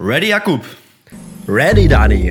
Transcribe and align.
Ready, 0.00 0.28
Jakub? 0.28 0.62
Ready, 1.48 1.88
Dani. 1.88 2.30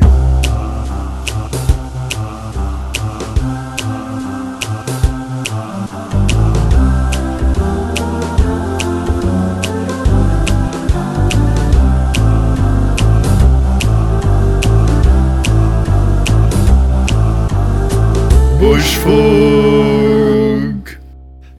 Buschfunk. 18.60 20.08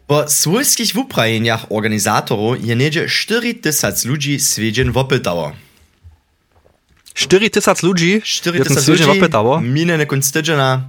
Po 0.06 0.28
swojskich 0.28 0.94
wuprajenjach 0.94 1.66
organizatoro 1.72 2.54
je 2.54 2.76
nedzie 2.76 3.08
40 3.08 3.60
tysac 3.60 4.04
ludzi 4.04 4.40
z 4.40 4.58
4000 7.18 7.86
ludzi, 7.86 8.22
4000 8.24 8.92
ludzi 8.92 9.04
va 9.04 9.14
pytało. 9.14 9.60
Minę 9.60 9.98
nekonstydzena 9.98 10.82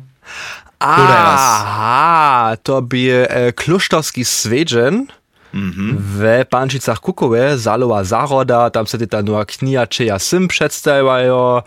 Aha, 0.80 2.58
to 2.64 2.82
by 2.82 3.28
e, 3.30 3.54
klusztowski 3.54 4.26
Sweden 4.26 5.08
mhm. 5.54 5.98
w 6.00 6.46
Pančicach 6.50 7.00
Kukowe, 7.00 7.58
Zalowa 7.58 8.04
Zaroda, 8.04 8.70
tam 8.70 8.88
se 8.88 9.08
ta 9.08 9.22
nowa 9.22 9.46
knia 9.46 9.88
Sim 10.18 10.48
przedstawiają, 10.48 11.62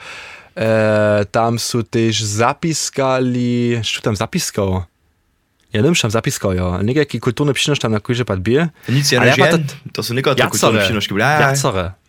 e, 0.57 1.25
tam 1.31 1.59
su 1.59 1.83
też 1.83 2.23
zapiskali, 2.23 3.81
co 3.95 4.01
tam 4.01 4.17
zapiskał? 4.17 4.83
Ja 5.73 5.83
wiem, 5.83 5.95
że 5.95 6.03
tam 6.03 6.11
zapiskają, 6.11 6.83
niekaki 6.83 7.21
kulturny 7.21 7.53
przynosz 7.53 7.79
tam 7.79 7.93
na 7.93 8.01
kujże 8.01 8.25
padbie. 8.25 8.69
Nic 8.89 9.13
ja 9.13 9.25
nie 9.25 9.33
wiem, 9.33 9.65
to 9.93 10.03
są 10.03 10.15
niekakre 10.15 10.47
kulturne 10.47 10.85
przynoszki. 10.85 11.15
Jacore. 11.15 12.02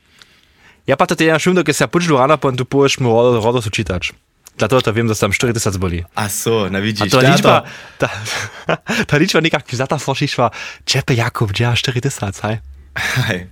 Ja 0.88 0.96
pa 1.00 1.08
to 1.08 1.16
ja 1.24 1.40
šum, 1.40 1.56
dok 1.56 1.72
se 1.72 1.88
počutil 1.88 2.18
rano, 2.18 2.38
pa 2.38 2.52
tu 2.52 2.66
poješ 2.66 3.00
mu 3.00 3.10
rodo, 3.10 3.40
rodo 3.40 3.62
so 3.62 3.70
čitač. 3.72 4.12
Zato 4.60 4.82
to 4.82 4.94
viem, 4.94 5.08
da 5.08 5.16
tam 5.16 5.32
4 5.32 5.54
tysac 5.54 5.78
boli. 5.78 6.04
A 6.16 6.30
so, 6.30 6.70
na 6.70 6.78
A 6.78 6.82
widzisz. 6.82 7.12
to 7.12 7.22
ja 7.22 7.34
liczba, 7.34 7.64
ta, 7.98 8.10
ta 9.10 9.18
liczba 9.18 9.42
nekak 9.42 9.66
zata 9.72 9.98
forschišva, 9.98 10.52
čepe 10.86 11.14
Jakub, 11.16 11.60
ja 11.60 11.74
4 11.76 12.02
tysac, 12.02 12.40
hej. 12.40 12.58
Hej. 12.96 13.48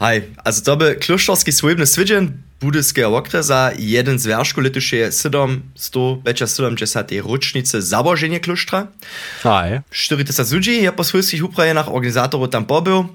Hej, 0.00 0.22
also 0.44 0.62
to 0.62 0.76
by 0.76 0.94
klusztorski 0.94 1.52
swojebny 1.52 1.86
swiedzien 1.86 2.32
budyskiego 2.60 3.16
okresa 3.16 3.70
jeden 3.78 4.18
z 4.18 4.26
wierzchu 4.26 4.60
lituszie 4.60 5.12
770 5.12 7.10
rocznicy 7.24 7.82
założenia 7.82 8.40
klusztra. 8.40 8.86
Hej. 9.42 9.80
4000 9.90 10.54
ludzi 10.54 10.82
je 10.82 10.92
po 10.92 11.04
swojskich 11.04 11.44
uprajenach 11.44 11.88
organizatorów 11.88 12.50
tam 12.50 12.64
pobył. 12.64 13.08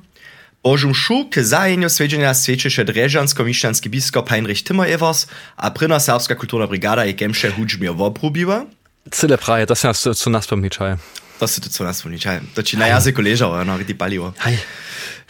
Bożum 0.63 0.95
szu 0.95 1.29
k 1.31 1.43
zajeniu 1.43 1.89
swiedzienia 1.89 2.33
świecisze 2.33 2.85
dreżansko-miszczanski 2.85 3.89
biskop 3.89 4.29
Heinrich 4.29 4.63
Timmer-Evers, 4.63 5.27
a 5.57 5.71
pryna 5.71 5.99
serbska 5.99 6.35
kulturna 6.35 6.67
brigada 6.67 7.05
je 7.05 7.13
gemsze 7.13 7.52
hudźmio 7.52 7.93
woprubiła. 7.93 8.65
Cyle 9.11 9.37
praje, 9.37 9.65
to 9.65 9.75
się 9.75 9.93
co, 9.93 10.15
co 10.15 10.30
nas 10.30 10.47
pomniczaj. 10.47 10.95
To 11.39 11.47
su 11.47 11.83
nas 11.83 12.05
uličaje. 12.05 12.41
Znači 12.53 12.77
na 12.77 12.85
jaziku 12.85 13.21
ležao, 13.21 13.61
ono, 13.61 13.77
vidi 13.77 13.93
palivo. 13.93 14.33
Aj. 14.43 14.57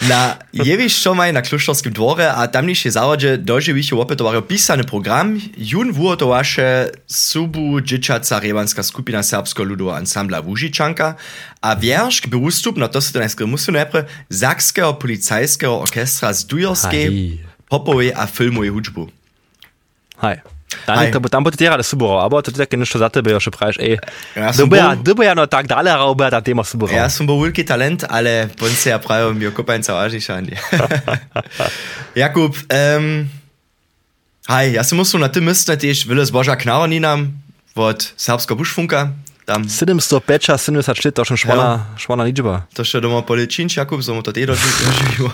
Na 0.02 0.36
Jevišomaj 0.54 1.34
na 1.34 1.42
Kluštovskim 1.44 1.94
dvore, 1.94 2.24
a 2.36 2.48
tamniši 2.48 2.92
zavođe 2.92 3.38
doživiše 3.38 3.96
opetovario 3.96 4.42
pisany 4.42 4.88
program, 4.88 5.42
jun 5.58 5.92
vuotovaše 5.92 6.88
subu 7.08 7.82
džičaca 7.82 8.40
revanska 8.40 8.84
skupina 8.84 9.24
Serbsko 9.24 9.64
ludo 9.64 9.90
ansambla 9.90 10.40
Vužičanka, 10.40 11.16
a 11.62 11.74
vjeršk 11.74 12.28
bi 12.28 12.38
ustup, 12.38 12.78
no 12.78 12.88
to 12.88 13.02
se 13.02 13.14
to 13.14 13.20
najskri 13.20 13.46
musu 13.46 13.72
najpre, 13.72 14.06
Zakského 14.30 14.94
policajského 15.00 15.80
orkestra 15.80 16.34
z 16.34 16.46
Dujorske, 16.46 17.10
popove 17.70 18.12
a 18.16 18.28
filmuje 18.28 18.72
hudžbu. 18.72 19.10
Hej. 20.22 20.40
Tam, 20.86 21.02
Hej. 21.02 21.10
to, 21.12 21.20
tam 21.26 21.42
bude 21.42 21.58
tera 21.58 21.82
suburo, 21.82 22.22
aber 22.22 22.46
to 22.46 22.54
také 22.54 22.78
nešto 22.78 23.02
za 23.02 23.10
tebe, 23.10 23.34
že 23.34 23.50
praješ, 23.50 23.82
ej. 23.82 23.98
Ja 24.38 24.54
som 24.54 24.70
Dobre, 24.70 24.78
ja, 24.78 24.94
bol- 24.94 25.02
dobre, 25.02 25.24
ja 25.26 25.34
no 25.34 25.50
tak 25.50 25.66
dále, 25.66 25.90
ale 25.90 26.06
obe 26.06 26.30
tá 26.30 26.38
téma 26.46 26.62
suburo. 26.62 26.94
Ja 26.94 27.10
som 27.10 27.26
bol 27.26 27.42
veľký 27.42 27.66
talent, 27.66 28.06
ale 28.06 28.54
poň 28.54 28.72
sa 28.78 28.88
ja. 28.94 30.58
Jakub, 32.14 32.54
som 34.86 34.98
musel 35.02 35.18
na 35.22 35.30
tym 35.34 35.50
mysle 35.50 35.74
tiež 35.74 36.06
veľa 36.06 36.30
zboža 36.30 36.54
knarninam 36.54 37.34
od 37.74 38.00
Serbsko 38.18 38.54
Bušfunka. 38.54 39.14
Tam 39.50 39.66
705, 39.66 40.54
74, 40.62 41.10
to 41.10 41.26
už 41.26 41.34
švana, 41.34 41.90
švana 41.98 42.22
ličba. 42.30 42.70
to 42.78 42.86
še 42.86 43.02
doma 43.02 43.26
poličinč, 43.26 43.82
Jakub, 43.82 44.06
som 44.06 44.14
mu 44.14 44.22
to 44.22 44.30
tej 44.30 44.46
doživel. 44.54 45.34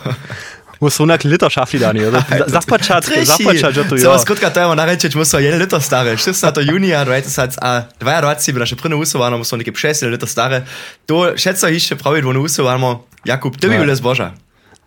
Du 0.82 0.90
liter 1.24 1.50
schaffi, 1.52 1.80
Dani. 1.80 2.04
Započat, 2.48 3.04
započat, 3.24 3.72
že 3.74 3.84
tu 3.88 3.98
Co 3.98 4.12
jo. 4.12 4.20
skutka 4.20 4.50
to 4.50 4.60
je 4.60 4.76
narečiť, 4.76 5.12
musel 5.16 5.40
1 5.40 5.56
liter 5.60 5.80
staré. 5.82 6.16
16. 6.18 6.36
junija 6.62 7.06
2022 7.06 8.54
by 8.54 8.60
naše 8.60 8.76
prvné 8.76 8.96
usovano, 8.96 9.38
musel 9.38 9.58
nekaj 9.60 9.74
6 9.74 10.12
liter 10.12 10.28
staré. 10.28 10.64
To 11.06 11.34
všetko 11.36 11.68
ešte 11.68 11.96
pravi 11.96 12.22
dvojnú 12.22 12.44
usovano. 12.44 13.08
Jakub, 13.26 13.58
to 13.58 13.68
by 13.68 13.76
Ja. 13.76 13.82
bolo 13.82 13.96
zboža. 13.96 14.28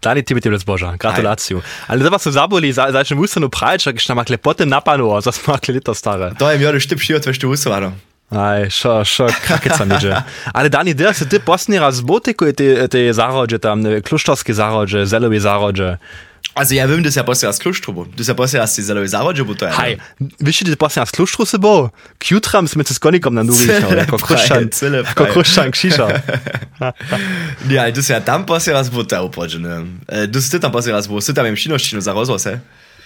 Dani, 0.02 0.22
ti 0.22 0.34
bi 0.34 0.40
ti 0.40 0.46
zboža. 0.58 0.94
Gratulaciju. 0.96 1.62
Ali 1.86 2.04
da 2.04 2.10
pa 2.10 2.18
se 2.18 2.30
zaboli, 2.30 2.72
za, 2.72 2.86
za 2.92 3.02
še 3.04 3.14
museno 3.18 3.48
pravič, 3.50 3.90
ki 3.90 3.98
šta 3.98 4.14
makle 4.14 4.36
potem 4.38 4.68
napanu, 4.68 5.10
za 5.20 5.32
smo 5.32 5.52
makle 5.58 5.74
liter 5.74 5.94
stare. 5.94 6.34
To 6.38 6.50
je 6.50 6.58
mi 6.58 6.64
jo 6.64 6.80
štip 6.80 7.00
šijo, 7.02 7.18
tvešte 7.18 7.46
usovano. 7.46 7.92
Aj, 8.30 8.70
šo, 8.70 9.04
šo, 9.04 9.26
krakica 9.46 9.84
mi 9.84 9.96
že. 10.00 10.12
Ale 10.52 10.68
Dani, 10.68 10.94
da 10.94 11.12
se 11.12 11.28
ti 11.28 11.38
posni 11.38 11.78
razbotiku 11.78 12.52
te, 12.52 12.88
te 12.88 13.12
zarodže 13.12 13.58
tam, 13.58 13.80
ne, 13.80 14.00
kluštorske 14.00 14.54
zarodže, 14.54 15.06
zelovi 15.06 15.40
zarodže. 15.40 15.96
Also 16.54 16.74
ja 16.74 16.86
wiem, 16.86 17.02
das 17.02 17.12
ist 17.12 17.16
ja 17.16 17.22
posle 17.22 17.48
raz 17.48 17.58
kluštrubu. 17.58 18.04
Das 18.04 18.20
ist 18.20 18.28
ja 18.28 18.34
posle 18.34 18.58
raz 18.58 18.74
die 18.74 18.82
zelovi 18.82 19.08
zavodže, 19.08 19.44
bo 19.44 19.54
to 19.54 19.66
je. 19.66 19.72
Hej, 19.72 19.98
viš 20.40 20.58
ti 20.58 20.76
posni 20.76 21.00
raz 21.00 21.10
kluštru 21.10 21.46
se 21.46 21.58
bo? 21.58 21.90
Kjutram 22.18 22.68
sme 22.68 22.84
se 22.84 22.94
s 22.94 22.98
konikom 22.98 23.34
na 23.34 23.42
nuvi, 23.42 23.66
Cele 23.66 23.96
jako 23.96 24.18
praje, 24.18 24.26
krušan, 24.26 24.68
cele 24.70 24.98
jako 24.98 25.14
praje. 25.14 25.32
krušan 25.32 25.70
kšiša. 25.70 26.06
Ja, 27.70 27.90
das 27.90 27.98
ist 27.98 28.10
ja 28.10 28.20
tam 28.20 28.46
posle 28.46 28.72
raz 28.72 28.90
bo 28.90 29.04
to 29.04 29.24
upođene. 29.24 29.86
Du 30.28 30.40
si 30.42 30.60
tam 30.60 30.72
posle 30.72 30.92
raz 30.92 31.06
bo, 31.06 31.20
si 31.20 31.34
tam 31.34 31.46
im 31.46 31.56
šinoštinu 31.56 32.00
za 32.00 32.12
rozvoz, 32.12 32.44
he? 32.44 32.58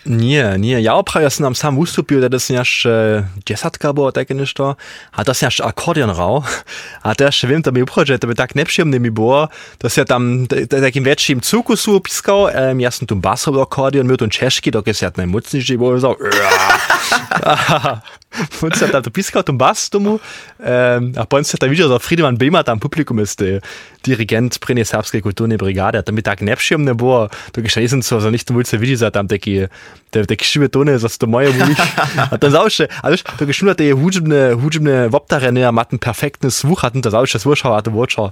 Nie, 0.03 0.59
nie, 0.59 0.83
ja 0.83 0.95
opraja 0.99 1.31
sam 1.31 1.55
sam 1.55 1.79
ustupil, 1.79 2.19
da 2.27 2.39
sem 2.39 2.57
jaš 2.59 2.87
desatka 3.47 3.93
bo, 3.95 4.11
tako 4.11 4.35
nešto, 4.35 4.75
a 5.15 5.25
to 5.25 5.35
sem 5.35 5.47
jaš 5.47 5.61
akordeon 5.63 6.11
rao, 6.11 6.43
a 7.07 7.15
to 7.15 7.31
še 7.31 7.47
vem, 7.47 7.63
da 7.63 7.71
mi 7.71 7.87
uprože, 7.87 8.19
da 8.19 8.27
bi 8.27 8.35
tak 8.35 8.59
nepříjemný 8.59 8.99
mi 8.99 9.11
było, 9.11 9.47
to 9.79 9.87
se 9.87 10.05
tam 10.05 10.47
takim 10.67 11.07
väčším 11.07 11.41
cukusu 11.41 12.01
piskal, 12.03 12.51
um, 12.51 12.81
ja 12.83 12.91
som 12.91 13.07
tu 13.07 13.15
basový 13.15 13.63
akordeon, 13.63 14.07
mil 14.07 14.19
tu 14.19 14.27
češky, 14.27 14.75
dok 14.75 14.91
je 14.91 14.95
se 14.95 15.07
najmocnejší 15.07 15.77
bol, 15.79 16.01
so, 16.03 16.19
Und 18.63 18.77
se 18.77 18.89
tam 18.89 19.03
to 19.03 19.11
piskal 19.11 19.43
tom 19.43 19.59
bas 19.59 19.91
tomu, 19.91 20.17
um, 20.17 21.13
a 21.17 21.27
potem 21.27 21.45
se 21.45 21.57
tam 21.57 21.71
videl, 21.71 21.89
da 21.89 21.99
Friedemann 21.99 22.37
Bema 22.37 22.63
tam 22.63 22.81
publikum 22.81 23.19
ist, 23.19 23.41
der 23.41 23.61
dirigent 24.07 24.61
prene 24.61 24.85
serbske 24.85 25.21
kulturne 25.21 25.59
brigade, 25.59 25.99
a 25.99 26.03
tam 26.03 26.15
bi 26.15 26.23
tak 26.23 26.41
nepříjemné 26.41 26.95
było, 26.95 27.29
dok 27.55 27.65
je 27.77 27.83
nisem 27.83 28.03
so, 28.03 28.21
za 28.21 28.31
nicht 28.31 28.47
to 28.47 28.53
mulce 28.53 28.77
vidí, 28.77 28.97
za 28.97 29.11
tam 29.11 29.29
taki, 29.29 29.69
te, 30.11 30.27
te 30.27 30.37
krzywe 30.37 30.69
tony, 30.69 30.99
za 30.99 31.09
to 31.09 31.27
moje 31.27 31.53
mówić, 31.53 31.79
a 32.31 32.39
tam 32.39 32.51
zawsze, 32.51 32.89
a 33.03 33.11
wiesz, 33.11 33.23
to 33.23 33.47
geschnur 33.47 33.75
te 33.75 33.93
hudźbne, 33.93 34.55
hudźbne 34.63 35.09
woptarene, 35.09 35.69
a 35.69 35.73
maten 35.73 35.99
perfektny 35.99 36.51
słuch, 36.51 36.81
hatten 36.81 37.03
to 37.03 37.11
zawsze 37.11 37.39
słuchał, 37.39 37.75
a 37.75 37.83
to 37.83 37.91
wočo, 37.91 38.31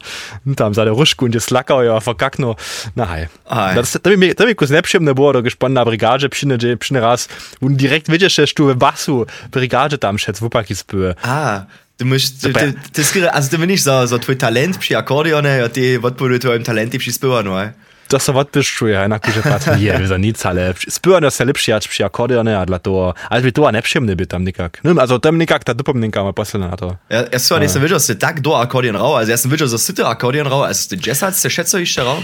tam 0.57 0.75
za 0.75 0.85
der 0.85 0.95
Ruszku 0.95 1.27
je 1.27 1.41
slakał, 1.41 1.85
ja, 1.85 2.01
verkakno, 2.01 2.57
na 2.97 3.07
hej. 3.07 3.27
Das, 3.75 3.99
to 4.03 4.11
mi, 4.17 4.35
to 4.35 4.47
mi 4.47 4.55
kus 4.55 4.71
nepříjemné 4.71 5.15
było, 5.15 5.33
dok 5.33 5.45
je 5.45 5.69
na 5.69 5.85
brigade 5.85 6.29
přine, 6.29 6.59
přine 6.79 7.01
raz, 7.01 7.29
und 7.61 7.77
direkt 7.77 8.09
widzisz, 8.09 8.35
że 8.35 8.47
tu 8.47 8.69
w 8.69 8.75
basu 8.75 9.27
brigade 9.53 9.99
tam 9.99 10.19
šec, 10.19 10.41
wupaki 10.41 10.77
spüre. 10.77 11.15
Ah, 11.23 11.67
du 11.99 12.07
musst, 12.07 12.43
du, 12.43 12.53
du, 12.53 12.75
das 12.93 13.17
also 13.33 13.51
du 13.51 13.59
bin 13.59 13.71
ich 13.71 13.83
so, 13.83 14.07
so 14.07 14.19
talent 14.19 14.79
pri 14.79 14.97
akordeone, 14.97 15.65
a 15.65 15.69
ty 15.69 15.99
odpovedu 15.99 16.39
tvojim 16.39 16.63
talenty 16.63 16.99
pri 16.99 17.13
spěvanu, 17.13 17.55
he? 17.55 17.73
To 18.11 18.19
se 18.19 18.33
odpišuje, 18.33 19.05
enak 19.05 19.23
že 19.31 19.43
pat 19.43 19.69
je, 19.79 19.95
za 20.07 20.17
nic, 20.19 20.35
ale 20.45 20.75
spyvano 20.89 21.31
se 21.31 21.45
lepší, 21.45 21.73
až 21.73 21.87
při 21.87 22.03
akordeone 22.05 22.57
a 22.57 22.65
dla 22.65 22.79
toho, 22.79 23.15
ale 23.31 23.43
by 23.43 23.53
to 23.53 23.67
a 23.67 23.71
nepříjemné 23.71 24.17
by 24.17 24.27
tam 24.27 24.45
nikak. 24.45 24.83
No, 24.85 25.01
also 25.01 25.19
tam 25.19 25.39
nikak 25.39 25.65
ta 25.65 25.73
dopomninka 25.73 26.23
ma 26.23 26.33
posledná 26.33 26.69
na 26.71 26.77
to. 26.77 26.97
Ja, 27.11 27.25
ja 27.31 27.59
nisem 27.59 27.83
videl, 27.83 27.97
da 27.97 28.01
si 28.03 28.15
tak 28.15 28.41
do 28.41 28.55
akordeon 28.55 28.97
rau, 28.97 29.15
also 29.15 29.37
sam 29.37 29.51
videl, 29.51 29.69
da 29.71 29.79
si 29.79 29.93
ty 29.95 30.03
akordeon 30.03 30.47
rau, 30.47 30.63
also 30.67 30.89
ty 30.91 30.99
jazzac, 30.99 31.39
se 31.39 31.51
šeco 31.51 31.79
išče 31.79 32.03
rau? 32.03 32.19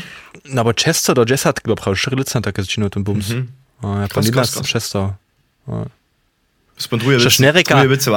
No, 0.51 0.61
aber 0.61 0.75
Chester 0.75 1.15
do 1.15 1.25
Jessat, 1.29 1.61
glaube 1.63 1.83
ich, 1.87 2.01
Schrillitzen, 2.01 2.43
tak 2.43 2.59
jest 2.59 2.71
činu 2.71 2.89
ten 2.91 3.05
bums. 3.05 3.29
Mhm. 3.29 3.49
Ja, 3.83 4.09
Krass, 4.09 4.13
pan 4.13 4.25
krass, 4.25 4.27
Lilas 4.27 4.51
krass. 4.55 4.73
Chester. 4.73 5.15
Spondruje 6.79 7.31
Šnerika, 7.31 7.83
wice 7.87 8.11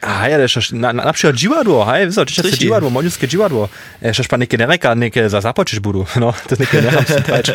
vážne, 0.00 0.06
čo 0.06 0.06
boli 0.06 0.06
aj. 0.06 0.06
A 0.06 0.30
ja, 0.30 0.36
šeš, 0.46 0.66
na, 0.78 0.94
na, 0.94 1.02
napríklad 1.10 1.34
divadlo, 1.34 1.82
hej, 1.84 2.06
vyzor, 2.06 2.26
či 2.26 2.38
Trichi. 2.38 2.54
sa 2.54 2.62
divadlo, 2.70 2.88
modilské 2.90 3.26
divadlo. 3.26 3.66
E, 3.98 4.14
šeš 4.14 4.30
pa 4.30 4.38
neke 4.38 4.54
nereka, 4.54 4.94
neke 4.94 5.26
za 5.26 5.42
započiš 5.42 5.82
budú, 5.82 6.06
no, 6.22 6.30
to 6.46 6.54
neke 6.54 6.78
nechám 6.78 7.04
si 7.04 7.18
praviť. 7.22 7.48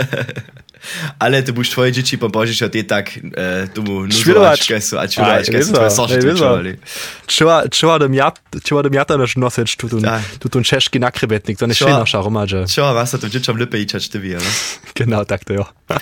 Ale 1.16 1.40
ty 1.40 1.56
budeš 1.56 1.80
tvoje 1.80 1.96
dzieci 1.96 2.20
po 2.20 2.28
Božiš 2.28 2.68
a 2.68 2.70
ty 2.70 2.84
tak 2.84 3.16
e, 3.16 3.72
tomu 3.72 4.04
Švilovač. 4.12 4.68
nuzovačke 4.68 4.76
a 5.00 5.08
čvilovačke 5.08 5.56
Aj, 5.56 5.64
sú 5.64 5.72
tvoje 5.72 5.88
vizo, 5.88 5.96
sorty 5.96 6.20
aj, 6.20 6.24
vizo. 6.28 6.44
čuvali. 6.44 6.72
Čeva, 7.24 7.56
čeva 7.72 7.96
do 8.04 8.08
miata, 8.12 8.40
čeva 8.60 8.80
do 8.84 8.92
miata 8.92 9.16
naš 9.16 9.40
nosič, 9.40 9.80
tu 9.80 9.88
tun, 9.88 10.04
Tak. 10.04 10.44
tu 10.44 10.52
tun 10.52 10.60
češki 10.60 11.00
nakrebetnik, 11.00 11.56
to 11.56 11.72
ne 11.72 11.76
Čo? 11.76 11.88
še 11.88 11.92
naša 12.04 12.20
romadže. 12.20 12.68
Čo, 12.68 12.92
vás 12.92 13.16
sa 13.16 13.18
to 13.18 13.32
dzieciom 13.32 13.56
lepiej 13.56 13.88
ičať 13.88 14.12
ty 14.12 14.36
ale? 14.36 14.50
Genau, 15.00 15.24
tak 15.24 15.48
to 15.48 15.56
jo. 15.56 15.66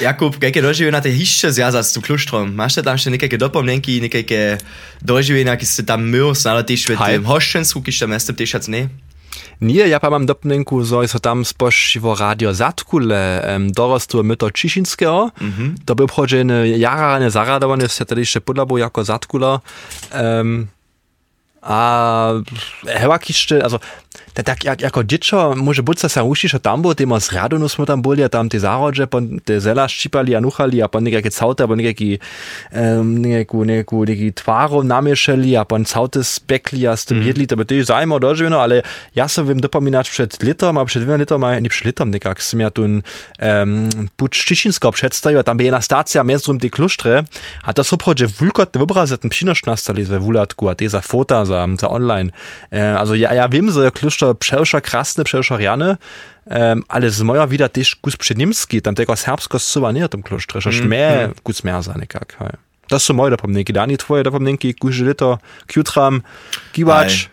Jakub, 0.00 0.32
jaké 0.40 0.64
doživenia 0.64 1.04
ty 1.04 1.12
hišče 1.12 1.52
zjazať 1.52 1.84
s 1.84 1.92
tým 1.94 2.02
kľúštrom? 2.08 2.56
Máš 2.56 2.80
tam 2.80 2.96
ešte 2.96 3.12
nejaké 3.12 3.36
dopomnenky, 3.36 4.00
nejaké 4.00 4.56
doživenia, 5.04 5.60
keď 5.60 5.65
ste 5.66 5.82
tam 5.82 6.06
myl, 6.06 6.34
snadno 6.34 6.62
tiež 6.62 6.86
v 6.86 6.96
Hej. 6.96 7.18
tým 7.18 7.24
hoščensku, 7.26 7.82
keď 7.82 7.94
tam 8.06 8.10
meste 8.14 8.32
tiež 8.32 8.70
nie? 8.70 8.88
Nie, 9.60 9.88
ja 9.88 9.96
pa 9.96 10.12
mam 10.12 10.28
dopnenku, 10.28 10.84
so 10.84 11.00
so 11.08 11.18
tam 11.18 11.44
spościwo 11.44 12.12
radio 12.14 12.52
Zatkule 12.52 13.40
um, 13.40 13.72
dorostu 13.72 14.24
myto 14.24 14.50
Ciszynskiego. 14.50 15.30
Mm 15.40 15.52
-hmm. 15.52 15.74
To 15.84 15.94
był 15.94 16.04
obchodzony 16.04 16.68
jarane 16.78 17.30
zaradowane, 17.30 17.82
jest 17.82 18.00
wtedy 18.00 18.20
jeszcze 18.20 18.40
podlabu 18.40 18.78
jako 18.78 19.04
Zatkula. 19.04 19.60
Um, 20.12 20.66
a 21.66 22.32
hewa 22.86 23.18
kiszczy, 23.18 23.62
also 23.62 23.78
tak, 24.34 24.44
tak 24.44 24.64
jak, 24.64 24.80
jako 24.80 25.04
dziecko 25.04 25.54
może 25.56 25.82
być 25.82 26.00
sa 26.00 26.22
uši, 26.22 26.48
że 26.48 26.60
tam 26.60 26.82
było, 26.82 26.94
tym 26.94 27.20
z 27.20 27.32
radonu 27.32 27.68
smo 27.68 27.86
tam 27.86 28.02
byli, 28.02 28.22
a 28.22 28.28
tam 28.28 28.48
te 28.48 28.60
zarodze, 28.60 29.06
pon 29.06 29.40
te 29.44 29.60
zela 29.60 29.88
ščipali 29.88 30.34
a 30.36 30.40
nuchali, 30.40 30.82
a 30.82 30.88
pon 30.88 31.04
nekake 31.04 31.30
caute, 31.30 31.64
a 31.64 31.66
pon 31.66 31.76
nekaki, 31.76 32.18
um, 32.72 33.18
nekaku, 33.18 33.64
nekaku, 33.64 34.04
nekaki 34.04 34.32
tvaro 34.32 34.82
namieszali, 34.82 35.56
a 35.56 35.64
pon 35.64 35.84
caute 35.84 36.24
spekli, 36.24 36.86
a 36.86 36.96
z 36.96 37.04
tym 37.04 37.22
jedli, 37.22 37.46
to 37.46 37.56
by 37.56 37.64
też 37.64 37.86
zajmo 37.86 38.20
dożywno, 38.20 38.62
ale 38.62 38.82
ja 39.14 39.28
sobie 39.28 39.48
wiem 39.48 39.60
dopominać 39.60 40.10
przed 40.10 40.42
litom, 40.42 40.78
a 40.78 40.84
przed 40.84 41.02
dwiema 41.02 41.16
litoma, 41.16 41.58
nie 41.58 41.68
przed 41.68 41.84
litom, 41.84 42.10
nekak, 42.10 42.42
som 42.42 42.60
ja 42.60 42.70
tu 42.70 42.82
um, 42.82 43.02
puč 44.16 44.44
Čičinsko 44.44 44.92
przedstawił, 44.92 45.38
a 45.38 45.42
tam 45.42 45.56
by 45.56 45.64
jedna 45.64 45.80
stacja 45.80 46.24
między 46.24 46.58
te 46.60 46.70
klusztre, 46.70 47.24
a 47.62 47.72
to 47.72 47.84
są 47.84 47.96
prodzie 47.96 48.26
wulkotne 48.26 48.80
obrazy, 48.80 49.18
ten 49.18 49.30
przynosz 49.30 49.64
nastali 49.64 50.04
we 50.04 50.18
wulatku, 50.20 50.68
a 50.68 50.74
te 50.74 50.88
za 50.88 51.00
fota, 51.00 51.44
za, 51.44 51.55
za 51.80 51.88
online. 51.88 52.30
E, 52.72 52.98
also 52.98 53.14
ja, 53.14 53.34
ja 53.34 53.48
wiem, 53.48 53.70
że 53.70 53.90
kluszcze 53.90 54.34
przełsza 54.34 54.80
krasne, 54.80 55.24
przełsza 55.24 55.56
riane, 55.56 55.96
um, 56.46 56.82
ale 56.88 57.10
z 57.10 57.22
moja 57.22 57.46
wieder 57.46 57.70
też 57.70 57.96
kus 57.96 58.16
przedniemski, 58.16 58.82
tam 58.82 58.94
tego 58.94 59.16
serbsko 59.16 59.58
suwa 59.58 59.92
nie 59.92 60.08
tym 60.08 60.22
kluszcze, 60.22 60.60
że 60.60 60.70
mehr 60.70 61.34
kus 61.42 61.64
mehr 61.64 61.82
za 61.82 61.94
nekak. 61.94 62.36
hej. 62.38 62.50
To 62.88 62.98
są 62.98 63.14
moje 63.14 63.30
dopomnienki, 63.30 63.72
Dani, 63.72 63.96
twoje 63.98 64.22
dopomnienki, 64.22 64.74
kuže 64.74 65.04
lito, 65.04 65.38
kjutram, 65.66 66.22
givač, 66.74 67.28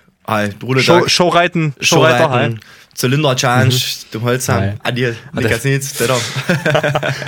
show, 0.81 1.07
showreiten, 1.07 1.71
showreiter, 1.81 2.29
hej. 2.29 2.57
Zylinder 2.95 3.35
Change, 3.35 3.75
dem 4.13 4.21
Holzham, 4.21 4.61
Aj. 4.61 4.77
Adil, 4.83 5.15
Nikas 5.33 5.63
nic, 5.65 5.81
der 5.97 6.07
doch. 6.13 6.21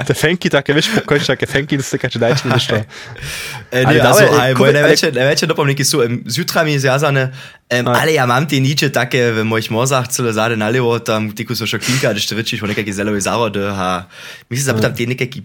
Te 0.05 0.13
fenki 0.23 0.49
takie, 0.49 0.73
wiesz, 0.73 0.89
pokończ 0.89 1.25
takie 1.27 1.47
fenki, 1.47 1.77
to 1.77 1.83
takie 1.97 2.19
dajcie 2.19 2.49
niż 2.49 2.67
to. 2.67 2.75
Äh, 2.75 2.85
Ale 3.85 3.93
nee, 3.93 4.01
also, 4.03 4.21
dawaj, 4.21 4.39
aj, 4.41 4.51
kup- 4.53 4.59
moje 4.59 4.69
ale- 4.71 4.81
najväčšie, 4.81 5.09
najväčšie 5.11 5.47
dopomníky 5.49 5.83
sú 5.85 6.05
im 6.05 6.21
Südtrami 6.29 6.77
zjazane, 6.79 7.33
um, 7.73 7.87
Aj. 7.89 8.01
ale 8.05 8.13
ja 8.13 8.29
mám 8.29 8.45
tie 8.45 8.61
niče 8.61 8.93
také 8.93 9.33
v 9.33 9.41
mojich 9.43 9.73
mozách 9.73 10.07
celé 10.13 10.29
záde 10.37 10.53
nalivo, 10.53 10.93
tam 11.01 11.33
ty 11.33 11.41
kus 11.45 11.57
so 11.65 11.77
klinka, 11.81 12.13
když 12.13 12.29
to 12.29 12.35
vyčíš 12.37 12.61
o 12.61 12.67
nekaký 12.69 12.93
zelový 12.93 13.17
zárode 13.21 13.65
a 13.65 14.05
myslím, 14.53 14.75
že 14.77 14.81
tam 14.85 14.93
tie 14.93 15.07
nekaký 15.09 15.39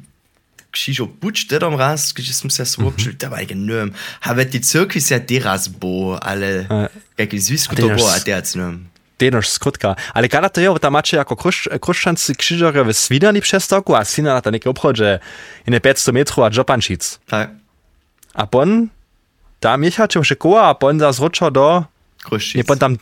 kšižo 0.70 1.08
buč 1.18 1.48
dedom 1.50 1.74
raz, 1.74 2.12
když 2.14 2.30
som 2.36 2.46
sa 2.52 2.62
svopčil, 2.62 3.16
to 3.18 3.26
var 3.26 3.40
ikke 3.42 3.56
nøm. 3.58 3.90
Har 4.22 4.34
været 4.38 4.52
det 4.54 4.62
cirkus 4.68 5.10
ja 5.10 5.18
det 5.18 5.42
raz 5.42 5.66
bo, 5.66 6.14
ale 6.22 6.68
Aj. 6.70 6.86
kaký 7.18 7.40
zvisku 7.40 7.72
A 7.72 7.76
ty 7.76 7.82
to 7.82 7.88
náš- 7.88 7.98
bo, 7.98 8.06
a 8.06 8.18
det 8.22 8.30
je 8.54 8.62
nøm. 9.20 9.30
Denož 9.30 9.48
skrutka. 9.48 9.96
Ale 10.14 10.28
kada 10.28 10.48
to 10.48 10.60
je, 10.60 10.78
tam 10.80 10.92
macie 10.92 11.16
jako 11.16 11.36
krusz, 11.36 11.68
kruszczancy 11.80 12.34
krzyżowie 12.34 12.84
w 12.84 12.96
Swidani 12.96 13.40
przez 13.40 13.68
toku, 13.68 13.94
a 13.94 14.04
Swina 14.04 14.34
na 14.34 14.40
to 14.40 14.50
niekie 14.50 14.70
obchodzie 14.70 15.18
in 15.66 15.80
500 15.80 16.14
metrów 16.14 16.38
a 16.38 16.50
Jopančic. 16.50 17.18
Tak, 17.26 17.50
A 18.34 18.46
pon, 18.46 18.88
tam 19.60 19.84
jechacie 19.84 20.18
już 20.18 20.34
koła, 20.38 20.62
a 20.62 20.74
pon 20.74 20.98
za 21.00 21.12
zroczo 21.12 21.50
do, 21.50 21.84
kruščic. 22.24 22.54
nie 22.56 22.64
pon 22.64 22.78
tam, 22.78 22.96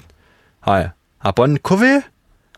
hej, 0.67 0.91
a 1.21 1.33
pon 1.33 1.59
kuwy, 1.59 2.03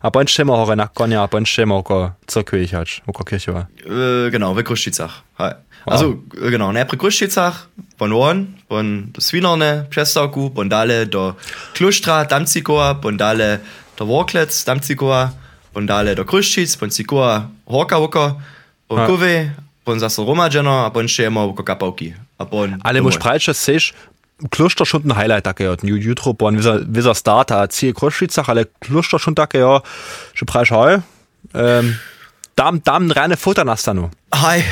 a 0.01 0.11
pon 0.11 0.27
szemo 0.27 0.57
hore 0.57 0.77
na 0.77 0.89
konia, 0.89 1.23
a 1.23 1.29
pon 1.29 1.47
szemo 1.47 1.77
oko 1.79 2.13
cyrkwy 2.27 2.61
jechać, 2.61 3.03
oko 3.07 3.25
kirchowa. 3.25 3.67
Äh, 3.85 4.31
genau, 4.31 4.55
w 4.55 4.63
Kruščicach. 4.63 5.23
Hej. 5.39 5.55
Also, 5.87 6.23
äh, 6.35 6.51
genau, 6.51 6.73
najprej 6.73 6.99
Kruščicach, 6.99 7.69
von 7.99 8.13
Won, 8.13 8.55
von 8.69 9.13
do 9.13 9.21
Svinerne, 9.21 9.87
Přestavku, 9.91 10.53
von 10.55 10.69
dale 10.69 11.07
do 11.07 11.37
Klustra, 11.75 12.25
Damcikova, 12.25 13.01
von 13.03 13.17
dale 13.17 13.61
do 13.97 14.07
Worklec, 14.07 14.65
Damcikova, 14.65 15.33
von 15.75 15.87
dale 15.87 16.15
do 16.15 16.25
Kruščic, 16.25 16.77
von 16.81 16.91
Cikova, 16.91 17.51
Horka 17.67 17.97
Hoka, 17.97 18.37
von 18.89 18.99
Ja. 18.99 19.07
Kuve, 19.07 19.55
von 19.87 20.01
zase 20.01 20.23
Romadženo, 20.23 20.85
a 20.87 20.91
von 20.95 21.09
Šemo, 21.09 21.49
oko 21.49 21.63
Kapavki. 21.63 22.15
A 22.39 22.45
von 22.45 22.81
Ale 22.83 23.01
muž 23.01 23.19
praviš, 23.19 23.45
že 23.45 23.55
seš, 23.55 23.93
Kloster 24.51 24.87
schon 24.87 25.05
ein 25.05 25.13
Highlight, 25.13 25.45
takie 25.45 25.71
od 25.71 25.85
jutro, 25.85 26.33
bo 26.33 26.49
wisa, 26.49 26.81
wisa 26.81 27.15
starta, 27.15 27.67
cije 27.69 27.93
Kruszwicach, 27.93 28.49
ale 28.49 28.65
Kloster 28.81 29.21
schon 29.21 29.35
ja, 29.37 29.81
że 30.35 30.47
praviš, 30.47 30.71
hej, 30.71 30.97
um, 31.55 31.95
tam, 32.61 32.81
tam 32.81 33.09
reine 33.09 33.37
Futter 33.37 33.65
nastanu. 33.65 34.11
Hej, 34.37 34.65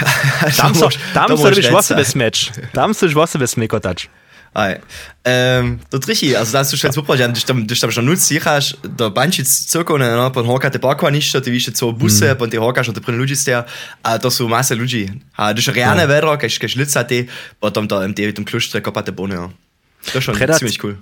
Tam 0.56 0.74
so, 0.76 0.88
tam 1.16 1.32
so 1.32 1.48
dobiš 1.48 1.64
vse 1.64 1.72
vosebe 1.72 2.04
smeč. 2.04 2.36
Tam 2.76 2.92
so 2.92 3.08
vosebe 3.08 3.48
smekotač. 3.48 4.12
Aj. 4.52 4.80
Um, 5.24 5.78
to 5.88 5.98
trichi, 5.98 6.36
also 6.36 6.52
da 6.52 6.60
hast 6.60 6.72
du 6.72 6.76
schon 6.76 6.92
super, 6.92 7.20
ja, 7.20 7.26
když 7.28 7.44
tam, 7.44 7.62
když 7.64 7.80
tam 7.80 7.90
schon 7.92 8.04
nutzt, 8.04 8.32
jechаш 8.32 8.74
do 8.84 9.10
Bančic 9.10 9.48
cirkone, 9.48 10.16
no, 10.16 10.30
pon 10.30 10.46
horka 10.46 10.70
te 10.70 10.78
parkova 10.78 11.10
ništa, 11.10 11.40
ty 11.40 11.50
više 11.50 11.70
co 11.72 11.92
buse, 11.92 12.32
mm. 12.32 12.36
pon 12.36 12.50
te 12.50 12.58
horkaš, 12.58 12.90
te 12.94 13.00
prvi 13.00 13.18
ljudi 13.18 13.36
ste, 13.36 13.64
a 14.04 14.18
to 14.18 14.30
su 14.30 14.48
mase 14.48 14.74
ljudi. 14.74 15.12
A 15.36 15.52
když 15.52 15.68
reálne 15.68 16.02
ja. 16.02 16.06
vedro, 16.06 16.36
kaž, 16.38 16.58
kaž 16.58 16.74
lica 16.76 17.04
te, 17.04 17.24
potom 17.60 17.88
to, 17.88 18.00
te, 18.16 18.32
tom 18.32 18.44
kluštre 18.44 18.80
kopate 18.80 19.12
bone, 19.12 19.34
ja. 19.34 19.48
To 20.12 20.20
schon 20.20 20.34
Predat- 20.34 20.58
ziemlich 20.58 20.80
cool. 20.80 20.96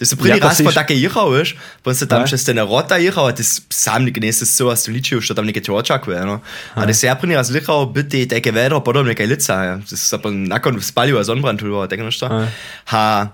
Das 0.00 0.12
ist 0.12 0.18
prvi 0.18 0.28
Ja, 0.28 0.36
raz, 0.36 0.58
to 0.58 0.64
po 0.64 0.70
siš- 0.70 0.74
take 0.74 0.94
jechal, 0.94 1.30
veš, 1.30 1.56
pon 1.82 1.94
se 1.94 2.06
tam 2.06 2.20
Ja. 2.20 2.26
še 2.26 2.38
ste 2.38 2.54
na 2.54 2.64
rota 2.68 2.96
jechal, 3.00 3.26
a 3.28 3.32
ty 3.32 3.42
sam 3.70 4.04
nek 4.04 4.20
nese 4.20 4.44
so, 4.46 4.68
a 4.68 4.76
ste 4.76 4.92
ličil, 4.92 5.20
što 5.20 5.34
tam 5.34 5.46
neke 5.46 5.60
te 5.60 5.72
očakuje, 5.72 6.20
no. 6.26 6.40
A 6.74 6.84
da 6.86 6.94
se 6.94 7.06
ja 7.06 7.14
prvi 7.14 7.34
raz 7.34 7.48
jechal, 7.50 7.86
biti 7.86 8.28
take 8.28 8.52
vedro, 8.52 8.80
potom 8.80 9.06
neke 9.06 9.26
lica, 9.26 9.64
ja. 9.64 9.76
Das 9.76 9.92
ist 9.92 10.12
aber 10.12 10.32
nakon 10.32 10.80
spalil, 10.80 11.18
a 11.18 11.24
zonbrand, 11.24 11.60
tu, 11.60 11.86
tak 11.88 11.98
nešto. 12.00 12.26
Ja. 12.26 12.48
Ha, 12.84 13.28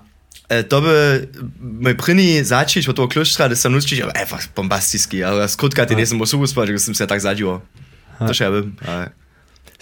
e, 0.49 0.63
to 0.63 0.81
by 0.81 1.27
mój 1.59 1.95
pryni 1.95 2.43
zacząć 2.43 2.87
od 2.87 2.95
tego 2.95 3.07
klustra, 3.07 3.49
to 3.49 3.55
sam 3.55 3.73
ale 3.75 4.13
einfach 4.13 4.47
bombastiski, 4.55 5.23
ty 5.87 5.95
nie 5.95 6.01
jestem 6.01 6.21
osobą 6.21 6.47
spać, 6.47 6.67
że 6.67 6.73
jestem 6.73 6.95
się 6.95 7.07
tak 7.07 7.21
zadziło. 7.21 7.61
To 8.19 8.51
bym, 8.51 8.75
ale... 8.87 9.22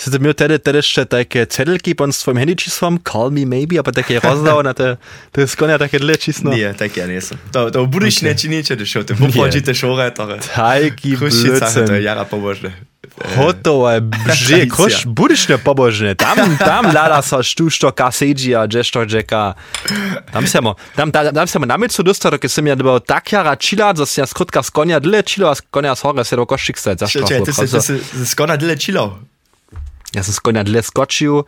Sice 0.02 0.20
mi 0.20 0.34
tedy, 0.34 0.60
tedy 0.60 0.80
jeszcze 0.80 1.06
takie 1.06 1.48
cedelki 1.48 1.96
pon 1.96 2.14
swoim 2.14 2.38
handy 2.38 2.56
číslom, 2.56 3.00
call 3.12 3.32
me 3.32 3.46
maybe, 3.46 3.80
aber 3.80 3.94
takie 3.94 4.20
rozdał 4.20 4.64
na 4.64 4.74
te, 4.74 4.98
to 5.32 5.42
jest 5.42 5.56
konia 5.56 5.78
takie 5.78 6.00
dle 6.00 6.18
číslo. 6.18 6.54
Nie, 6.54 6.74
tak 6.74 6.98
ja 6.98 7.08
nie 7.08 7.14
jestem. 7.14 7.38
To, 7.52 7.72
to 7.72 7.86
budeš 7.86 8.18
okay. 8.18 8.30
nečinit, 8.30 8.68
že 8.68 8.86
šo, 8.86 9.04
ty 9.04 9.16
popodžite 9.16 9.76
šore, 9.76 10.12
to 10.12 10.30
je... 10.36 10.40
Taki 10.56 11.18
Kruščica, 11.18 11.70
to 11.74 11.80
je 11.80 11.86
blödsinn. 11.86 12.02
jara 12.02 12.26
pobožne. 12.26 12.72
Hotowe 13.36 14.02
brzy, 14.02 14.48
Tradicja. 14.48 14.76
kosz, 14.76 15.06
budysz 15.06 15.50
nie 15.50 15.58
pobożny. 15.58 16.16
Tam, 16.16 16.58
tam 16.58 16.94
lada 16.94 17.22
so 17.22 17.44
sztuczto 17.44 17.92
kasedzi, 17.92 18.56
a 18.56 18.68
dżeszto 18.68 19.06
dżeka. 19.06 19.54
Tam 20.32 20.48
se 20.48 20.62
mo, 20.62 20.76
tam, 20.96 21.12
tam, 21.12 21.34
tam 21.34 21.48
se 21.48 21.60
mo 21.60 21.66
namieć 21.66 21.94
co 21.94 22.04
dostał, 22.04 22.32
kiedy 22.32 22.50
sem 22.50 22.68
ja 22.68 22.76
dobył 22.76 23.00
tak 23.00 23.32
jara 23.32 23.56
chila, 23.56 23.94
że 23.98 24.06
się 24.06 24.26
skrótka 24.26 24.64
z 24.64 24.72
konia 24.72 25.00
dle 25.00 25.24
chilo, 25.24 25.50
a 25.50 25.56
z 25.56 25.62
konia 25.62 25.96
z 25.96 26.02
hore 26.02 26.26
se 26.26 26.36
do 26.36 26.46
koszczyk 26.46 26.80
stać 26.80 27.00
za 27.00 27.08
Če, 27.08 27.20
sztrafu. 27.20 27.46
ty 27.46 27.54
se, 27.54 27.68
ty 27.68 27.82
se, 27.82 28.26
skona 28.26 28.58
dyle 28.58 28.78
chillow. 28.78 29.12
Ja 30.16 30.24
sam 30.24 30.34
z 30.34 30.40
konia 30.40 30.64
dle 30.64 30.84
skoczył, 30.84 31.44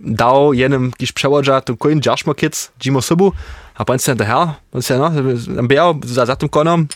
dał 0.00 0.52
jenem 0.52 0.92
kiś 0.98 1.12
przewodza, 1.12 1.60
tu 1.60 1.76
koń 1.76 2.00
dziaszmo 2.00 2.34
kic, 2.34 2.72
dzimo 2.80 3.02
subu, 3.02 3.32
a 3.74 3.84
pan 3.84 3.98
se 3.98 4.14
daher, 4.14 4.48
on 4.72 4.82
se 4.82 4.98
no, 4.98 5.10
biał 5.62 6.00
za, 6.04 6.26
za 6.26 6.36
tym 6.36 6.48
konom, 6.48 6.86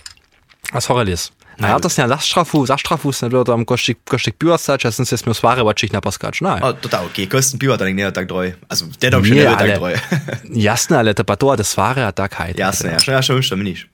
a 0.73 0.81
z 0.81 0.87
hore 0.87 1.05
lis. 1.05 1.33
A 1.61 1.69
ja 1.69 1.81
to 1.81 1.89
se 1.89 2.09
za 2.09 2.19
sztrafu, 2.19 2.67
za 2.67 2.79
sztrafu 2.79 3.13
se 3.13 3.29
było 3.29 3.45
tam 3.45 3.65
koszczyk, 3.65 3.99
koszczyk 4.05 4.39
piła 4.39 4.59
stać, 4.59 4.87
a 4.87 4.91
sam 4.91 5.07
se 5.07 5.17
sware, 5.17 5.65
waczich 5.65 5.93
na 5.93 6.01
paskacz. 6.01 6.41
No, 6.41 6.55
O, 6.61 6.73
to 6.73 6.89
tak, 6.89 7.03
okay, 7.03 7.27
kosten 7.27 7.59
piwa 7.59 7.79
to 7.79 7.89
nie 7.89 8.13
tak 8.13 8.27
droj. 8.27 8.55
Also, 8.69 8.87
der 9.01 9.11
dom 9.11 9.25
schon 9.25 9.37
Nie, 9.37 9.45
nie 9.45 9.57
tak 9.57 9.79
droj. 9.79 9.95
Jasne, 10.51 10.99
ale 10.99 11.15
to 11.15 11.25
patoa 11.25 11.57
des 11.57 11.75
Fahrer 11.75 12.13
tak 12.13 12.35
halt. 12.35 12.59
Jasne, 12.59 12.91
ja, 12.91 12.99
schon, 12.99 13.15
ja, 13.15 13.23
schon, 13.23 13.43
schon, 13.43 13.63
nicht. 13.63 13.87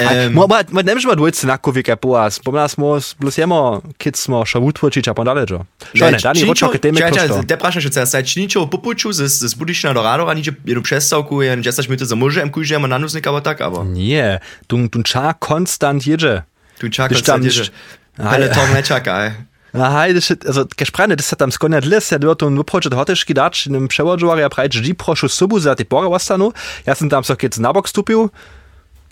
Um, 0.00 0.32
mo, 0.32 0.48
mo, 0.48 0.56
mo, 0.72 0.80
nemš 0.80 1.04
ma 1.04 1.14
dvojce 1.14 1.46
na 1.46 1.60
kovike 1.60 1.96
poas. 2.00 2.40
Pomna 2.40 2.64
smo, 2.68 2.96
plus 3.20 3.36
jemo, 3.38 3.84
kid 4.00 4.16
smo 4.16 4.40
še 4.48 4.58
utvočič, 4.58 5.04
a 5.04 5.12
pondale 5.12 5.44
čo. 5.44 5.68
Čo 5.92 6.08
ne, 6.08 6.18
dani 6.18 6.42
ročno, 6.48 6.72
keď 6.72 6.80
teme 6.80 6.98
klošto. 6.98 7.44
Te 7.44 7.56
prašam, 7.60 7.84
že 7.84 7.92
sa 8.08 8.24
činičo 8.24 8.66
popuču 8.72 9.12
z, 9.12 9.28
z 9.28 9.52
Budišna 9.52 9.92
do 9.92 10.00
Radora, 10.00 10.32
niče 10.34 10.56
jednu 10.64 10.82
přestavku, 10.82 11.44
jen 11.44 11.60
10 11.60 11.88
minut 11.92 12.08
za 12.08 12.16
mužem, 12.16 12.48
kujžem 12.48 12.84
a 12.84 12.88
nanusnik, 12.88 13.26
aber 13.28 13.44
tak, 13.44 13.60
aber. 13.60 13.84
Nie, 13.84 14.40
tu, 14.66 14.80
tu 14.88 15.04
ča 15.04 15.36
konstant 15.36 16.00
jedzie. 16.00 16.42
Tu 16.80 16.88
čakaš, 16.88 17.10
Když 17.12 17.22
tam 17.22 17.42
že 17.42 17.48
nič- 17.48 17.72
ale 18.18 18.48
to 18.48 18.60
ne 18.74 18.82
čaká, 18.82 19.14
eh. 19.28 19.34
Aha, 19.72 20.12
das 20.12 20.28
ist, 20.28 20.44
also, 20.44 20.68
gesprane, 20.76 21.16
das 21.16 21.32
hat 21.32 21.38
tam 21.38 21.50
skone 21.50 21.80
dles, 21.80 22.10
ja 22.10 22.18
dort 22.18 22.42
un 22.42 22.58
upročet 22.58 22.92
hoteški 22.92 23.32
dač, 23.32 23.66
in 23.66 23.88
převodžu, 23.88 24.28
ja 24.36 24.48
prajč, 24.52 24.84
di 24.84 24.92
prošu 24.92 25.28
subu 25.28 25.60
za 25.60 25.74
ty 25.74 25.84
pora 25.84 26.08
ostanu. 26.12 26.52
Ja 26.84 26.94
sam 26.94 27.08
tam 27.08 27.24
so 27.24 27.36
keď 27.36 27.56
na 27.56 27.72
bok 27.72 27.88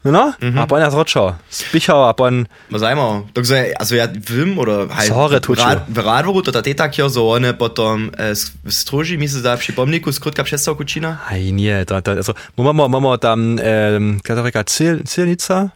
No, 0.05 0.33
mhm. 0.41 0.59
a 0.59 0.67
potem 0.67 0.83
ja 0.83 0.91
zročo. 0.91 1.37
Spichał, 1.51 2.09
a 2.09 2.17
potem... 2.17 2.47
Was 2.71 2.83
einmal. 2.83 3.29
Takže, 3.33 3.77
also 3.77 3.95
ja 3.95 4.09
vím, 4.09 4.57
oder 4.59 4.89
halt... 4.89 5.09
Sorry, 5.09 5.41
tučo. 5.41 5.85
V 5.89 5.99
Radvoru 5.99 6.43
to 6.43 6.53
tady 6.53 6.75
tak 6.75 6.99
jo, 6.99 7.11
so 7.11 7.29
one 7.29 7.53
potom 7.53 8.11
e, 8.17 8.33
stroži, 8.69 9.17
mi 9.17 9.29
se 9.29 9.43
da 9.43 9.57
připomniku, 9.57 10.13
skrutka 10.13 10.43
přestav 10.43 10.77
kučina? 10.77 11.21
Aj, 11.29 11.53
nie, 11.53 11.85
to, 11.85 12.01
to, 12.01 12.11
also, 12.11 12.33
mamo, 12.57 12.89
mamo 12.89 13.17
tam, 13.17 13.59
ähm, 13.61 14.21
katorika 14.25 14.65
Cel, 14.65 15.05
Celnica? 15.05 15.71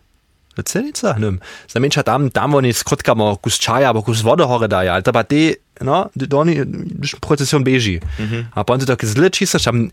Celnica? 0.63 1.15
Nem. 1.19 1.41
Za 1.69 1.81
menša 1.81 2.03
tam, 2.03 2.31
tam 2.31 2.55
oni 2.55 2.73
skrutkamo 2.73 3.37
kus 3.37 3.59
čaja, 3.59 3.91
abo 3.91 4.03
kus 4.03 4.23
vode 4.23 4.45
hore 4.45 4.69
daje, 4.69 4.89
ale 4.91 5.03
to 5.03 5.13
pa 5.13 5.23
te, 5.27 5.59
no, 5.83 6.09
to 6.15 6.39
oni, 6.39 6.65
procesjon 7.21 7.65
beži. 7.65 8.01
Mhm. 8.19 8.55
A 8.55 8.65
potem 8.65 8.81
se 8.81 8.87
to 8.87 8.97
zle 9.03 9.31
čisto, 9.31 9.59
tam 9.59 9.91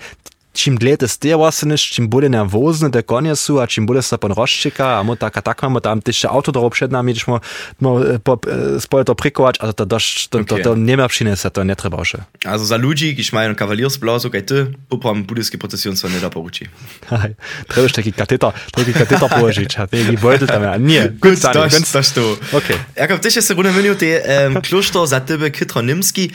čim 0.54 0.78
dlje 0.78 0.98
te 0.98 1.08
sterosineš, 1.08 1.84
čim 1.96 2.10
bolje 2.10 2.30
nervozne 2.30 2.92
te 2.92 3.02
konje 3.02 3.36
su, 3.36 3.60
a 3.60 3.68
čim 3.68 3.86
bolje 3.86 4.02
se 4.02 4.18
pon 4.18 4.32
rozčeka, 4.32 5.00
a 5.00 5.04
mo 5.04 5.16
tak 5.16 5.38
a 5.38 5.42
tak 5.42 5.64
mamy 5.64 5.82
tam 5.82 6.02
też 6.02 6.26
auto 6.26 6.52
dorob 6.52 6.74
przed 6.74 6.92
nami, 6.92 7.14
gdyż 7.14 7.28
mo, 7.28 7.40
mo 7.80 8.00
po, 8.24 8.40
spoje 8.80 9.04
to 9.06 9.16
prikować, 9.16 9.56
a 9.60 9.74
to 9.74 9.86
dość, 9.86 10.28
to, 10.28 10.40
okay. 10.40 10.64
to, 10.64 10.70
to 10.70 10.76
nie 10.76 10.98
ma 10.98 11.08
przynese, 11.08 11.52
to 11.52 11.64
nie 11.64 11.76
trzeba 11.76 12.06
się. 12.06 12.18
Also 12.46 12.66
za 12.66 12.78
ludzi, 12.78 13.16
kiż 13.16 13.34
mają 13.34 13.56
kavaliersblazo, 13.56 14.30
kaj 14.30 14.44
ty, 14.44 14.68
upam 14.90 15.24
buddhiskie 15.24 15.58
procesjon 15.58 15.98
so 15.98 16.10
nie 16.10 16.20
da 16.20 16.30
poruči. 16.30 16.66
Trebaš 17.68 17.92
taki 17.92 18.14
kateter, 18.14 18.52
taki 18.72 18.94
kateter 18.94 19.30
położyć, 19.30 19.80
a 19.80 19.88
taki 19.88 20.18
beutel 20.18 20.48
tam, 20.48 20.64
ja. 20.64 20.78
nie, 20.78 21.10
gut, 21.10 21.40
das, 21.40 21.92
das, 21.92 22.14
tu. 22.14 22.38
Okay. 22.54 22.78
Jakob, 22.96 23.20
ty 23.20 23.32
się 23.32 23.42
runę 23.54 23.72
mylił, 23.72 23.96
ty 23.96 24.22
um, 24.46 24.62
kloštor 24.62 25.08
za 25.08 25.20
tebe 25.20 25.52
Kitronimski, 25.52 26.32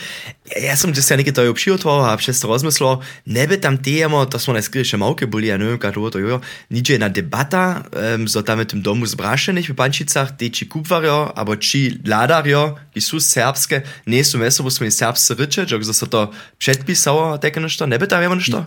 ja 0.62 0.76
som 0.76 0.94
just 0.94 1.10
ja 1.10 1.16
nekaj 1.16 1.32
to 1.32 1.42
obšil, 1.50 1.78
a 2.06 2.16
przez 2.16 2.40
to 2.40 2.48
rozmyslel, 2.48 2.98
ne 3.26 3.46
tam 3.58 3.78
ty 3.78 4.05
temo, 4.06 4.22
to 4.30 4.38
smo 4.38 4.54
najskriše 4.54 4.96
malke 4.96 5.26
boli, 5.26 5.50
ja 5.50 5.58
neviem, 5.58 5.78
kako 5.82 6.14
to 6.14 6.22
jo, 6.22 6.38
nič 6.70 6.94
jedna 6.94 7.10
debata, 7.10 7.82
um, 7.90 8.30
so 8.30 8.46
tam 8.46 8.62
v 8.62 8.70
tem 8.70 8.78
domu 8.78 9.02
zbrašenih 9.02 9.66
v 9.66 9.74
Pančicach, 9.74 10.38
te 10.38 10.46
či 10.46 10.70
kupvarjo, 10.70 11.34
abo 11.34 11.58
či 11.58 11.98
ladarjo, 12.06 12.78
ki 12.94 13.00
sú 13.02 13.18
serbske, 13.18 13.82
nie 14.06 14.22
sú 14.22 14.38
meso, 14.38 14.62
bo 14.62 14.70
sme 14.70 14.86
serbsce 14.86 15.34
ryče, 15.34 15.66
že 15.66 15.82
so 15.90 16.06
to 16.06 16.30
predpisalo, 16.62 17.42
také 17.42 17.58
nešto, 17.58 17.90
ne 17.90 17.98
by 17.98 18.06
tam 18.06 18.22
jemo 18.22 18.38
nešto? 18.38 18.62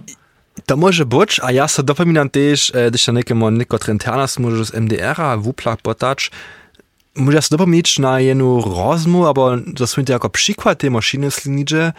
To 0.65 0.75
może 0.77 1.05
być, 1.05 1.39
a 1.39 1.51
ja 1.51 1.67
sobie 1.67 1.87
dopominam 1.87 2.29
też, 2.29 2.71
e, 2.75 2.91
gdyż 2.91 3.07
nekemu 3.07 3.49
niekotry 3.49 3.93
internas 3.93 4.39
może 4.39 4.65
z 4.65 4.73
MDR-a 4.73 5.37
wuplak 5.37 5.81
potać, 5.81 6.31
sobie 7.25 7.41
dopomnieć 7.51 7.99
na 7.99 8.19
jedną 8.19 8.61
rozmu, 8.61 9.27
albo 9.27 9.51
to 9.75 9.87
są 9.87 10.01
jako 10.09 10.29
przykład 10.29 10.79
tej 10.79 10.91
maszyny 10.91 11.31
slinicze, 11.31 11.93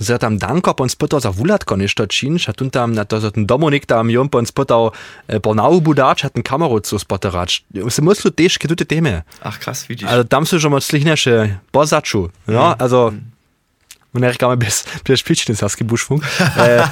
że 0.00 0.18
tam 0.18 0.38
danko 0.38 0.74
pon 0.74 0.88
spytał 0.88 1.20
za 1.20 1.32
wulatko 1.32 1.76
nešto 1.76 2.06
czynsz, 2.06 2.48
a 2.48 2.52
tu 2.52 2.70
tam 2.70 2.92
na 2.92 3.04
to, 3.04 3.20
że 3.20 3.32
ten 3.32 3.46
Dominik 3.46 3.86
tam 3.86 4.10
ją 4.10 4.28
pon 4.28 4.46
spytał 4.46 4.90
e, 5.28 5.40
po 5.40 5.54
naubu 5.54 5.94
dać, 5.94 6.24
a 6.24 6.30
ten 6.30 6.42
kamerę 6.42 6.80
co 6.80 6.98
spoterać. 6.98 7.64
Se 7.88 8.02
myślę 8.02 8.30
też, 8.30 8.58
kiedy 8.58 8.76
te 8.76 8.84
temy. 8.84 9.22
Ach, 9.42 9.58
krass, 9.58 9.86
widzisz. 9.86 10.08
Ale 10.08 10.24
tam 10.24 10.46
są, 10.46 10.58
że 10.58 10.70
moclich 10.70 11.04
nasze 11.04 11.58
pozaczu, 11.70 12.30
no, 12.48 12.66
mm. 12.66 13.33
Also, 14.14 14.20
mm. 14.20 14.22
Amerika 14.22 14.44
bez, 14.56 14.84
bez 15.02 15.18
špičný 15.20 15.58
saský 15.58 15.82
bušfunk. 15.82 16.22
e, 16.22 16.86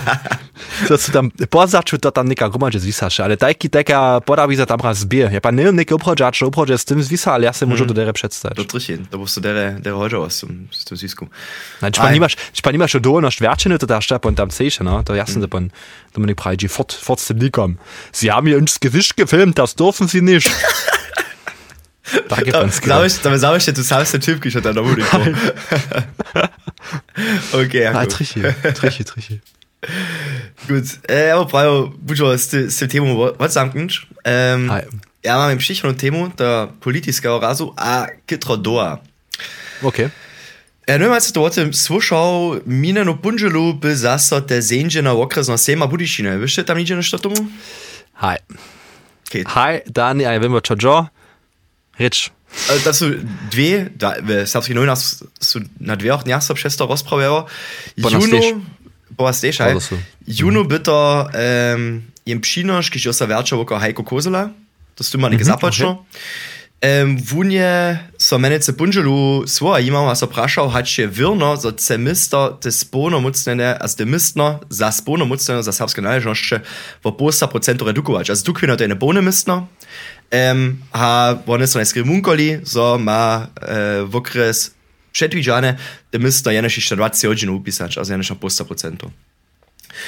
to 0.88 0.98
sú 1.02 1.14
tam, 1.14 1.30
pozaču 1.46 1.98
to 1.98 2.10
tam 2.10 2.26
neka 2.26 2.50
gromadže 2.50 2.82
zvisaše, 2.82 3.22
ale 3.22 3.38
tajky 3.38 3.70
taká 3.70 4.18
podavíza 4.20 4.66
tam 4.66 4.82
raz 4.82 5.06
zbie. 5.06 5.30
Ja 5.30 5.40
pa 5.40 5.54
neviem 5.54 5.78
neké 5.78 5.94
obchodžač, 5.94 6.42
obchodže 6.42 6.76
s 6.78 6.84
tým 6.84 7.00
zvisa, 7.00 7.38
ale 7.38 7.46
ja 7.46 7.54
sa 7.54 7.64
môžu 7.64 7.86
mm. 7.86 7.88
to 7.88 7.94
dere 7.94 8.12
predstaviť. 8.12 8.58
To 8.58 8.66
trichin, 8.66 9.06
to 9.06 9.16
bolo 9.22 9.30
dere, 9.38 9.78
dere 9.78 9.96
hodžo 9.96 10.26
s 10.26 10.42
tým, 10.42 10.66
s 10.68 10.82
tým 10.84 10.96
zvisku. 10.98 11.24
No, 11.80 11.86
či 11.88 11.98
pa 12.02 12.10
nemáš, 12.10 12.34
či 12.50 12.60
pa 12.60 12.74
nemáš 12.74 12.98
dovoľnosť 12.98 13.38
verčinu, 13.38 13.78
to 13.78 13.86
dáš 13.86 14.10
pon 14.18 14.34
tam 14.34 14.50
sejše, 14.50 14.82
no, 14.82 15.00
to 15.06 15.14
jasne, 15.14 15.46
mm. 15.46 15.50
pon 15.50 15.70
Dominik 16.12 16.36
Preidži, 16.36 16.68
fort, 16.68 16.92
fort 16.92 17.22
s 17.22 17.32
tým 17.32 17.40
nikom. 17.40 17.80
Sie 18.12 18.28
haben 18.28 18.44
mir 18.44 18.58
ins 18.58 18.80
Gesicht 18.80 19.16
gefilmt, 19.16 19.58
das 19.58 19.74
dürfen 19.74 20.08
Sie 20.08 20.20
nicht. 20.20 20.50
Danke. 22.28 22.50
Da 22.50 22.68
sabes 23.38 23.64
que 23.64 23.72
tu 23.72 23.82
sabes 23.82 24.14
o 24.14 24.18
tipo 24.18 24.40
que 24.40 24.50
já 24.50 24.58
está 24.58 24.72
no 24.72 24.82
único. 24.82 25.16
ok, 27.54 27.74
ah, 27.94 28.06
trichi, 28.06 28.40
trichi, 28.74 29.04
trichi. 29.04 29.40
Gut, 30.68 30.98
äh, 31.08 31.30
aber 31.30 31.46
prajo, 31.46 31.92
buďo, 31.98 32.38
ste, 32.38 32.70
ste 32.70 32.86
tému 32.86 33.34
odsamknúť. 33.38 34.06
Um, 34.22 34.70
ja 35.22 35.38
mám 35.38 35.58
přišlo 35.58 35.94
tému, 35.94 36.30
to 36.34 36.70
politického 36.78 37.38
razu 37.38 37.74
a 37.78 38.06
kytro 38.26 38.56
doa. 38.56 39.02
Ok. 39.82 40.10
Ja, 40.82 40.98
neviem, 40.98 41.14
ak 41.14 41.22
si 41.22 41.30
to 41.30 41.46
o 41.46 41.50
tym 41.50 41.70
slušal, 41.70 42.62
minenú 42.66 43.14
punželu 43.14 43.78
by 43.78 43.94
zase 43.94 44.34
te 44.42 44.58
zenže 44.58 44.98
na 44.98 45.14
okresno 45.14 45.54
sema 45.54 45.86
budišine. 45.86 46.38
Vieš, 46.42 46.66
tam 46.66 46.78
niečo 46.78 46.98
nešto 46.98 47.22
tomu? 47.22 47.38
Hej. 48.18 48.42
Okay. 49.30 49.46
Hej, 49.46 49.86
Dani, 49.86 50.26
a 50.26 50.34
ja 50.34 50.42
viem, 50.42 50.58
čo 50.58 50.74
čo. 50.74 51.06
Rich. 51.98 52.30
Also, 52.68 52.84
da 52.84 52.92
su 52.92 53.10
dve, 53.50 53.88
da, 53.94 54.14
srpski 54.46 54.74
novinar 54.74 54.96
su 55.40 55.60
na 55.80 55.96
dveh 55.96 56.22
dnjah 56.24 56.42
přesto 56.54 56.86
rozpravljalo. 56.86 57.46
Juno, 57.96 58.62
bo 59.10 59.32
steš, 59.32 59.60
hej. 59.60 59.76
Juno 60.26 60.64
by 60.64 60.78
to 60.78 61.26
um, 61.74 62.02
jem 62.26 62.40
přinoš, 62.40 62.90
když 62.90 63.04
jo 63.04 63.12
se 63.12 63.26
verča 63.26 63.56
oko 63.56 63.78
Heiko 63.78 64.02
Kozela, 64.02 64.50
to 64.94 65.04
stu 65.04 65.18
ma 65.18 65.28
nekaj 65.28 65.44
započno. 65.44 65.90
Okay. 65.90 66.04
Um, 66.82 67.16
Vunje 67.30 67.98
so 68.18 68.38
mene 68.38 68.58
cepunželu 68.58 69.46
svoja 69.46 69.78
imam, 69.86 70.08
a 70.10 70.16
so 70.18 70.26
prašal, 70.26 70.66
hač 70.66 70.96
je 70.98 71.06
virno, 71.06 71.54
so 71.54 71.70
cemisto, 71.78 72.58
te 72.58 72.72
spono 72.74 73.20
mucnene, 73.22 73.76
a 73.78 73.86
ste 73.88 74.02
mistno, 74.02 74.58
za 74.66 74.90
spono 74.90 75.22
mucnene, 75.24 75.62
za 75.62 75.70
srpske 75.72 76.02
naležnošče, 76.02 76.58
v 77.04 77.12
posta 77.14 77.46
procentu 77.46 77.86
redukovač. 77.86 78.34
A 78.34 78.34
zduk 78.34 78.64
vino, 78.66 78.74
da 78.74 78.82
je 78.82 78.90
ne 78.90 78.98
bone 78.98 79.22
mistno, 79.22 79.68
um, 80.34 80.82
a 80.90 81.38
one 81.46 81.70
so 81.70 81.78
najskrimunkoli, 81.78 82.66
so 82.66 82.98
ma 82.98 83.46
uh, 83.46 84.02
v 84.02 84.18
okres 84.18 84.72
predviđane, 85.14 85.78
da 86.12 86.18
misto 86.18 86.50
je 86.50 86.62
naši 86.62 86.80
20 86.96 87.30
odzin 87.30 87.50
upisać, 87.50 87.96
a 87.96 88.04
za 88.04 88.16
naša 88.16 88.34
posta 88.34 88.64
procentu. 88.64 89.10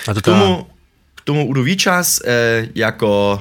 A 0.06 0.14
to 0.14 0.20
k 0.20 0.24
tomu, 0.24 0.66
k 1.14 1.20
tomu 1.22 1.46
udovi 1.46 1.78
čas, 1.78 2.18
uh, 2.18 2.26
e, 2.26 2.68
jako 2.74 3.38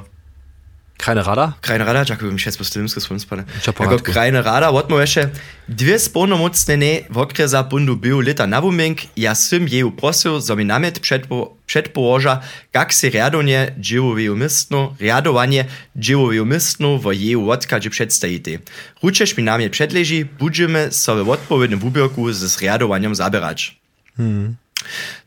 Krajne 1.03 1.23
rada? 1.23 1.51
Krajne 1.59 1.83
rada, 1.83 2.05
tako 2.07 2.29
bom 2.31 2.37
še 2.39 2.53
spustil 2.55 2.79
rimsko 2.79 3.01
svojim 3.03 3.19
Jako 3.19 3.97
krajne 3.99 4.39
rada, 4.39 4.69
odmo 4.71 5.01
je 5.03 5.07
še 5.07 5.23
dve 5.67 5.97
spolnomocnene 5.99 7.11
v 7.11 7.17
okreza 7.19 7.59
bundu 7.67 7.97
bil 7.99 8.23
leta 8.23 8.47
nabumenk, 8.47 9.11
jaz 9.19 9.43
sem 9.51 9.67
jej 9.67 9.83
uprosil, 9.83 10.39
za 10.39 10.55
mi 10.55 10.63
namet 10.63 11.03
predpo, 11.03 11.59
predpoloža, 11.67 12.39
kak 12.71 12.95
se 12.95 13.11
riadonje 13.11 13.75
dživovi 13.75 14.29
umistno, 14.31 14.95
riadovanje 14.95 15.67
dživovi 15.91 16.39
umistno 16.39 16.95
v 16.95 17.11
jej 17.19 17.35
vodka 17.35 17.83
že 17.83 17.91
predstajite. 17.91 18.63
Ručeš 19.03 19.35
mi 19.35 19.43
namet 19.43 19.75
predleži, 19.75 20.23
budžeme 20.23 20.87
so 20.95 21.19
v 21.19 21.35
odpovednem 21.35 21.83
ubirku 21.83 22.31
z 22.31 22.47
riadovanjem 22.63 23.11
zaberač. 23.11 23.75
Hmm. 24.15 24.55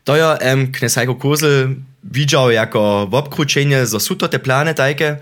To 0.09 0.17
je 0.17 0.25
um, 0.25 0.71
Knesajko 0.73 1.15
Kozel 1.21 1.77
widział 2.03 2.51
jako 2.51 3.07
w 3.09 3.13
obkruczenie 3.13 3.85
z 3.85 3.93
te 4.31 4.39
plany 4.39 4.73
tajke, 4.73 5.17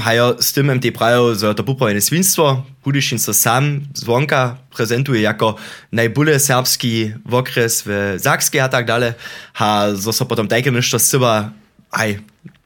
Hajo 0.00 0.36
z 0.42 0.52
tym 0.52 0.74
MT 0.74 0.92
prajo, 0.92 1.34
że 1.34 1.54
to 1.54 1.64
popojedne 1.64 2.00
swinstwo, 2.00 2.62
Budyšin 2.84 3.18
so 3.18 3.34
sam 3.34 3.80
zvonka 3.94 4.56
prezentuje 4.76 5.20
jako 5.20 5.56
najbule 5.92 6.40
serbski 6.40 7.12
okres 7.30 7.82
w 7.86 8.14
Zakskiej 8.16 8.60
a 8.60 8.68
tak 8.68 8.84
dalej, 8.86 9.12
a 9.54 9.88
zo 9.94 10.12
so 10.12 10.26
potom 10.26 10.48
tajke 10.48 10.70
nešto 10.70 10.98
syba, 10.98 11.50
aj, 11.90 12.20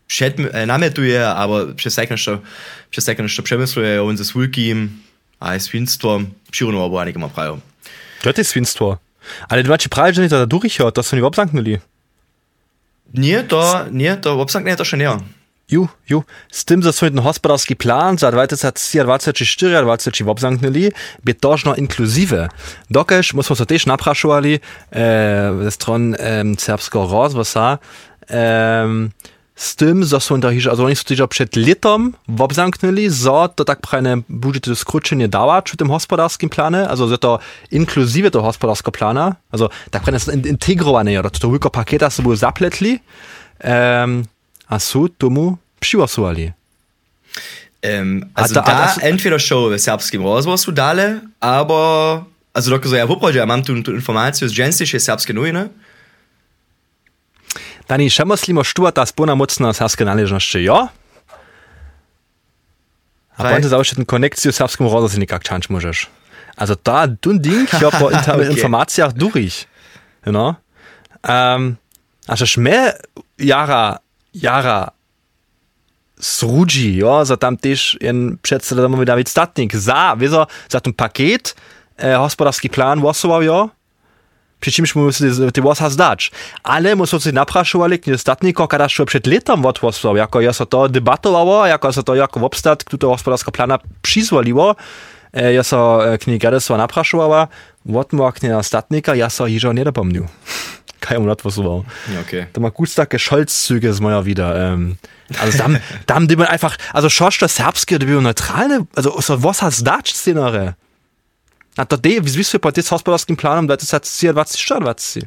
przed, 0.06 0.40
e, 0.40 0.66
nametuje, 0.66 1.28
albo 1.28 1.66
przez 1.74 1.94
takie 1.94 2.14
nešto, 2.14 2.38
przez 2.90 3.04
takie 3.04 3.22
nešto 3.22 3.42
przemysluje, 3.42 4.02
on 4.02 4.16
ze 4.16 4.24
swulkim, 4.24 4.90
a 5.40 5.58
swinstwo, 5.58 6.20
przyruno 6.50 6.82
albo 6.82 7.00
anike 7.00 7.18
ma 7.18 7.28
prajo. 7.28 7.58
To 8.22 8.32
jest 8.36 8.50
swinstwo. 8.50 8.98
Ale 9.48 9.62
dwa 9.62 9.78
ci 9.78 9.88
prajo, 9.88 10.12
że 10.12 10.22
nie 10.22 10.28
to 10.28 10.46
durchhört, 10.46 10.94
to 10.94 11.02
są 11.02 11.16
nie 11.16 11.24
obsanknuli. 11.24 11.78
Nie, 13.14 13.42
to, 13.44 13.84
nie, 13.90 14.16
to 14.16 14.40
obsanknie 14.40 14.76
to 14.76 14.84
schon 14.84 15.00
nie. 15.00 15.37
Ju, 15.70 15.88
ju, 16.10 16.22
z 16.50 16.64
tym, 16.64 16.82
że 16.82 16.92
swój 16.92 17.10
gospodarski 17.10 17.76
plan 17.76 18.18
za 18.18 18.32
2024 18.32 19.82
20 19.82 20.24
w 20.24 20.28
obzamknęli, 20.28 20.92
by 21.24 21.34
toż 21.34 21.64
no 21.64 21.74
inkluzywy. 21.74 22.48
Dokeż, 22.90 23.34
myśmy 23.34 23.56
się 23.56 23.66
też 23.66 23.86
napraszowali 23.86 24.60
e, 24.92 25.58
ze 25.62 25.70
stron 25.70 26.14
e, 26.14 26.18
serbskiego 26.58 27.08
rozwosa, 27.12 27.78
e, 28.30 28.88
z 29.54 29.76
tym, 29.76 30.04
że 30.04 30.20
są 30.20 30.40
to, 30.40 30.48
also 30.70 30.84
oni 30.84 30.96
są 30.96 31.28
przed 31.28 31.56
litom 31.56 32.12
obzamknęli, 32.38 33.10
że 33.10 33.48
to 33.54 33.64
tak 33.64 33.80
prajne 33.80 34.16
będzie 34.28 34.60
to 34.60 34.76
skrócenie 34.76 35.28
dała 35.28 35.62
przy 35.62 35.76
tym 35.76 35.88
gospodarskim 35.88 36.50
planie, 36.50 36.88
also 36.88 37.08
że 37.08 37.18
to 37.18 37.38
inkluzywy 37.70 38.30
to 38.30 38.42
gospodarskiego 38.42 38.92
plana, 38.92 39.36
also 39.52 39.70
tak 39.90 40.02
prajne 40.02 40.48
integrowane, 40.48 41.22
to 41.22 41.30
to 41.30 41.48
tylko 41.50 41.70
pakieta 41.70 42.10
sobie 42.10 42.36
zapletli, 42.36 43.00
um, 43.64 44.24
a 44.68 44.78
sú 44.78 45.08
tomu 45.08 45.58
přihlasovali. 45.80 46.52
Um, 47.82 48.22
also 48.34 48.54
da, 48.54 48.60
da 48.60 48.94
entweder 49.00 49.40
schon 49.40 49.72
w 49.72 49.80
serbskim 49.80 50.22
rozgłosu 50.22 50.72
dale, 50.72 51.20
aber 51.40 52.24
also 52.54 52.70
doktor 52.70 52.96
ja 52.96 53.06
poproszę, 53.06 53.38
ja 53.38 53.46
mam 53.46 53.62
tu, 53.62 53.82
tu 53.82 53.94
informację 53.94 54.48
z 54.48 54.52
dżęstische 54.52 55.00
serbskie 55.00 55.32
nowiny. 55.32 55.68
Dani, 57.88 58.10
še 58.12 58.24
myslimo 58.28 58.60
štuvata 58.64 59.06
spona 59.06 59.32
mocna 59.32 59.72
serbske 59.72 60.04
naležnosti, 60.04 60.60
jo? 60.60 60.88
A 63.38 63.42
pointa 63.42 63.68
zawsze 63.68 63.96
ten 63.96 64.04
konekcję 64.04 64.52
serbskim 64.52 64.86
rozo 64.86 65.08
si 65.08 65.18
nikak 65.18 65.48
change 65.48 65.66
możesz. 65.70 66.06
Also 66.56 66.74
da, 66.84 67.06
dun 67.06 67.38
Ding, 67.38 67.72
ja 67.72 67.90
po 67.90 68.10
Okay. 68.12 68.50
informacjach 68.50 69.12
durch. 69.12 69.66
You 70.26 70.32
know? 70.32 70.54
Um, 71.22 71.76
also 72.26 72.46
szme 72.46 72.92
jara, 73.38 73.98
jara 74.34 74.90
srudzi, 76.20 76.96
jo, 76.96 77.24
za 77.24 77.36
tam 77.36 77.56
też 77.56 77.98
jen 78.00 78.38
przedstawia 78.42 78.82
domowy 78.82 79.04
Dawid 79.04 79.28
Statnik 79.28 79.76
za, 79.76 80.16
wieso, 80.18 80.46
za 80.68 80.80
ten 80.80 80.92
pakiet, 80.92 81.54
e, 81.96 82.18
gospodarski 82.18 82.70
plan 82.70 83.00
głosował, 83.00 83.42
jo, 83.42 83.68
przy 84.60 84.72
czymś 84.72 84.94
mu 84.94 85.12
się 85.12 85.52
ty 85.52 85.62
was 85.62 85.92
zdać. 85.92 86.30
Ale 86.62 86.96
mu 86.96 87.06
się 87.06 87.32
napraszowali, 87.32 87.98
kiedy 87.98 88.18
statniko, 88.18 88.68
kada 88.68 88.84
jeszcze 88.84 89.06
przed 89.06 89.26
letem 89.26 89.66
odgłosował, 89.66 90.16
jako 90.16 90.40
ja 90.40 90.52
so 90.52 90.66
to 90.66 90.88
debatowało, 90.88 91.66
jako 91.66 91.92
so 91.92 92.02
to 92.02 92.14
jako 92.14 92.40
obstat, 92.40 92.84
który 92.84 92.98
gospodarska 92.98 93.50
plana 93.50 93.78
przyzwoliło, 94.02 94.76
e, 95.32 95.52
ja 95.52 95.62
so 95.62 96.12
e, 96.12 96.18
kniga 96.18 96.38
Gadesła 96.38 96.76
napraszowała, 96.76 97.48
odmoknie 97.94 98.48
na 98.48 98.62
statnika, 98.62 99.14
ja 99.14 99.30
so 99.30 99.46
jiżo 99.46 99.72
nie 99.72 99.84
dopomnił. 99.84 100.26
Kaj 101.00 101.18
mu 101.18 101.30
odgłosował. 101.30 101.84
Ja, 102.14 102.20
okay. 102.20 102.46
Da 102.52 102.60
mal 102.60 102.70
gut 102.70 102.90
starke 102.90 103.18
Scholzzüge 103.18 103.88
ist 103.88 104.00
mal 104.00 104.24
wieder. 104.24 104.72
Ähm, 104.72 104.96
also 105.38 105.58
tam, 105.58 105.78
tam 106.06 106.28
die 106.28 106.36
man 106.36 106.46
einfach, 106.46 106.76
also 106.92 107.08
Schorsch 107.08 107.38
das 107.38 107.56
Serbske, 107.56 107.98
die 107.98 108.06
bin 108.06 108.22
neutrale, 108.22 108.86
also 108.96 109.20
so 109.20 109.42
was 109.42 109.62
hast 109.62 109.86
du 109.86 109.92
Szenare? 110.04 110.74
Na 111.76 111.84
to 111.84 111.96
de, 111.96 112.24
wie 112.24 112.34
wiesz 112.34 112.50
du, 112.50 112.58
bei 112.58 112.70
das 112.72 112.90
hospodarskim 112.90 113.36
planom, 113.36 113.68
da 113.68 113.76
das 113.76 113.92
hat 113.92 114.04
sie 114.04 114.34
was 114.34 114.52
sie 114.52 114.58
stört, 114.58 114.84
was 114.84 115.12
sie. 115.12 115.26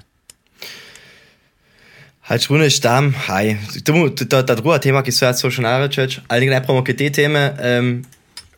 Halt 2.24 2.44
schon 2.44 2.62
ist 2.62 2.82
tam, 2.84 3.16
hej. 3.28 3.58
Tomu, 3.86 4.10
ta, 4.10 4.44
ta 4.44 4.56
druga 4.56 4.80
tema, 4.80 5.02
ki 5.02 5.12
so 5.12 5.26
ja 5.26 5.34
so 5.34 5.50
še 5.50 5.62
nareč, 5.62 6.22
ali 6.28 6.46
ne 6.46 6.52
najprej 6.60 6.84
ke 6.84 6.94
te 6.94 7.10
teme, 7.10 7.56
um, 7.60 8.04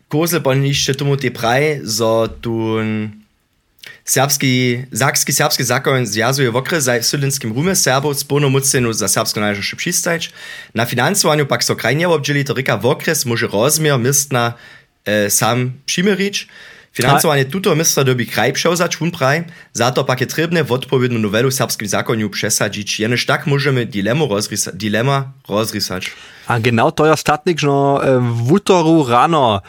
kozel 0.10 0.42
pa 0.42 0.54
nišče 0.54 0.98
serbski, 4.06 4.84
zakski, 4.92 5.34
serbski 5.34 5.64
zakon 5.64 6.06
zjazuje 6.06 6.50
v 6.50 6.56
okres 6.56 6.84
za 6.84 7.02
sudenskim 7.02 7.54
rume 7.54 7.76
Serbov 7.76 8.14
s 8.14 8.24
polnomocenu 8.24 8.94
za 8.94 9.08
serbsko 9.08 9.40
najžešće 9.40 9.76
přistajč. 9.76 10.30
Na 10.74 10.86
financovanju 10.86 11.46
pak 11.46 11.64
so 11.64 11.76
krajnje 11.76 12.08
obdželi, 12.08 12.44
to 12.44 12.54
reka 12.54 12.76
v 12.76 12.86
okres 12.86 13.26
može 13.26 13.48
rozmier 13.48 13.98
mistna 13.98 14.54
e, 15.06 15.30
sam 15.30 15.74
přimerič. 15.86 16.48
Financovanie 16.94 17.50
tuto 17.50 17.74
mistra 17.76 18.04
dobi 18.06 18.26
kraj 18.30 18.54
przełzać 18.54 18.98
praj, 19.18 19.44
za 19.74 19.92
to 19.92 20.06
pak 20.06 20.22
je 20.22 20.28
trebne 20.28 20.64
w 20.64 20.72
odpowiednią 20.72 21.20
nowelu 21.20 21.50
w 21.50 21.54
serbskim 21.54 21.88
zakoniu 21.88 22.30
przesadzić. 22.30 23.00
Jenoż 23.00 23.26
tak 23.26 23.48
możemy 23.48 23.86
dilemu 23.86 24.28
rozrisa, 24.28 24.72
dilema. 24.72 25.34
A 26.48 26.60
genau 26.60 26.92
to 26.92 27.06
ja 27.06 27.16
statnik, 27.16 27.64
no 27.64 28.02
w 28.22 28.52
utoru 28.52 29.06
rano, 29.10 29.62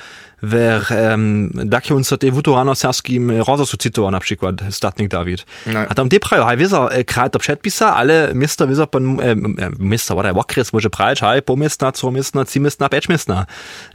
wer 0.44 0.82
ähm, 0.90 1.50
dakje 1.54 1.96
uns 1.96 2.08
te 2.08 2.32
wuto 2.32 2.54
rano 2.54 2.74
serbskim 2.74 3.30
rozosu 3.30 3.76
citował 3.76 4.10
na 4.10 4.20
przykład 4.20 4.54
statnik 4.70 5.08
Dawid. 5.08 5.46
No. 5.66 5.80
A 5.88 5.94
tam 5.94 6.08
te 6.08 6.20
prajo, 6.20 6.44
haj 6.44 6.56
wieso, 6.56 6.92
e, 6.92 7.04
kraj 7.04 7.30
to 7.30 7.38
przedpisa, 7.38 7.96
ale 7.96 8.34
mister 8.34 8.68
wieso 8.68 8.86
pan, 8.86 9.20
e, 9.20 9.32
e, 9.32 9.36
mister, 9.78 10.16
wada, 10.16 10.30
okres 10.30 10.72
może 10.72 10.90
prajeć, 10.90 11.20
haj, 11.20 11.42
pomistna, 11.42 11.92
comistna, 11.92 12.44
cimistna, 12.44 12.88
pečmistna. 12.88 13.46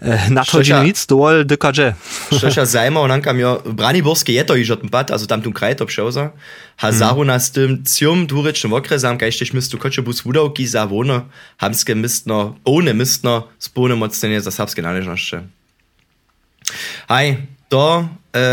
E, 0.02 0.30
na 0.30 0.46
to 0.46 0.52
Szczerze- 0.52 0.84
nic, 0.84 1.06
dowol 1.06 1.46
dykaże. 1.46 1.94
Szczerze 2.38 2.66
zajma, 2.66 3.00
onanka 3.00 3.34
mi 3.34 3.44
Braniborskie 3.66 4.34
je 4.34 4.46
to 4.46 4.56
iż 4.56 4.72
od 4.72 4.80
pad, 4.92 5.12
also 5.12 5.26
tam 5.28 5.42
tu 5.42 5.52
kraj 5.52 5.76
to 5.76 5.86
przełza. 5.86 6.30
Ha 6.78 6.92
zaru 6.92 7.24
na 7.24 7.40
z 7.40 7.52
tym 7.52 7.84
cium 7.98 8.28
dwurycznym 8.28 8.74
okresam, 8.74 9.18
kajsztyś 9.18 9.54
mistu 9.54 9.78
koczebus 9.78 10.22
wudałki 10.22 10.68
za 10.68 10.88
wono, 10.88 11.22
hamskie 11.58 11.96
mistno, 11.96 12.56
ohne 12.66 12.94
mistno, 12.94 13.48
z 13.60 13.70
pełnomocnienie 13.70 14.42
za 14.42 14.52
serbskie 14.52 14.82
należności. 14.82 15.36
Hej, 17.10 17.38
to, 17.70 18.06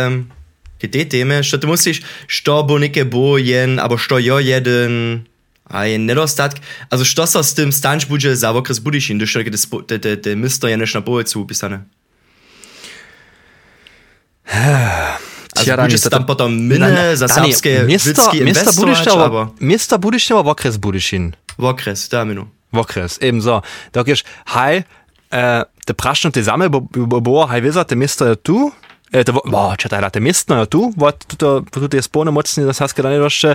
um, 0.07 0.31
ke 0.79 0.89
te 0.89 1.05
teme, 1.05 1.43
što 1.43 1.59
ty 1.59 1.67
musisz, 1.67 2.01
što 2.27 2.63
bo 2.63 2.79
neke 2.79 3.05
bo 3.05 3.39
jen, 3.39 3.81
abo 3.81 3.99
što 3.99 4.19
jo 4.19 4.39
jeden, 4.39 5.25
je 5.85 5.99
nedostatk, 5.99 6.57
also 6.91 7.05
što 7.05 7.27
so 7.27 7.43
s 7.43 7.55
tym 7.55 7.73
stanč 7.73 8.07
budže 8.07 8.35
za 8.35 8.51
okres 8.53 8.79
budišin, 8.81 9.19
když 9.19 9.33
te, 9.33 9.43
te, 9.87 9.99
te, 9.99 10.17
te 10.17 10.35
misto 10.35 10.69
je 10.69 10.77
neš 10.77 10.95
na 10.95 11.01
bolcu 11.01 11.41
upisane. 11.41 11.85
Also 15.57 15.65
to- 16.03 16.11
tam 16.11 16.27
potom 16.27 16.53
mine 16.53 17.17
za 17.17 17.27
mister 17.87 18.15
inwestować, 18.35 18.77
Budišňava- 18.77 19.25
aber 19.25 19.47
Mister 19.61 19.99
Budišňava 19.99 20.43
w 20.43 20.49
okres 20.49 20.77
Budišin. 20.77 21.33
okres, 21.59 22.09
da 22.09 22.25
minu. 22.25 22.49
okres, 22.73 23.19
eben 23.21 23.43
so. 23.43 23.63
Da 23.93 24.03
gehst, 24.03 24.25
hej, 24.47 24.83
eh, 25.31 25.63
te 25.87 25.95
vprašam, 25.95 26.33
ti 26.33 26.43
za 26.43 26.57
me 26.57 26.69
bo, 26.69 26.81
bo, 26.81 27.21
bo 27.21 27.47
Hajveza, 27.47 27.85
te 27.85 27.97
mesto 27.97 28.27
je 28.27 28.37
tu. 28.37 28.71
E, 29.13 29.23
te, 29.23 29.33
bo, 29.33 29.43
bo, 29.47 29.69
če 29.79 29.91
ta 29.93 30.01
rade 30.03 30.21
mestno 30.21 30.59
je 30.61 30.71
tu, 30.71 30.89
bo 30.99 31.13
tudi, 31.15 31.71
tudi 31.71 32.01
jaz 32.01 32.09
polnomočni, 32.11 32.67
da 32.67 32.75
se 32.75 32.89
skrenem 32.91 33.29
še. 33.31 33.55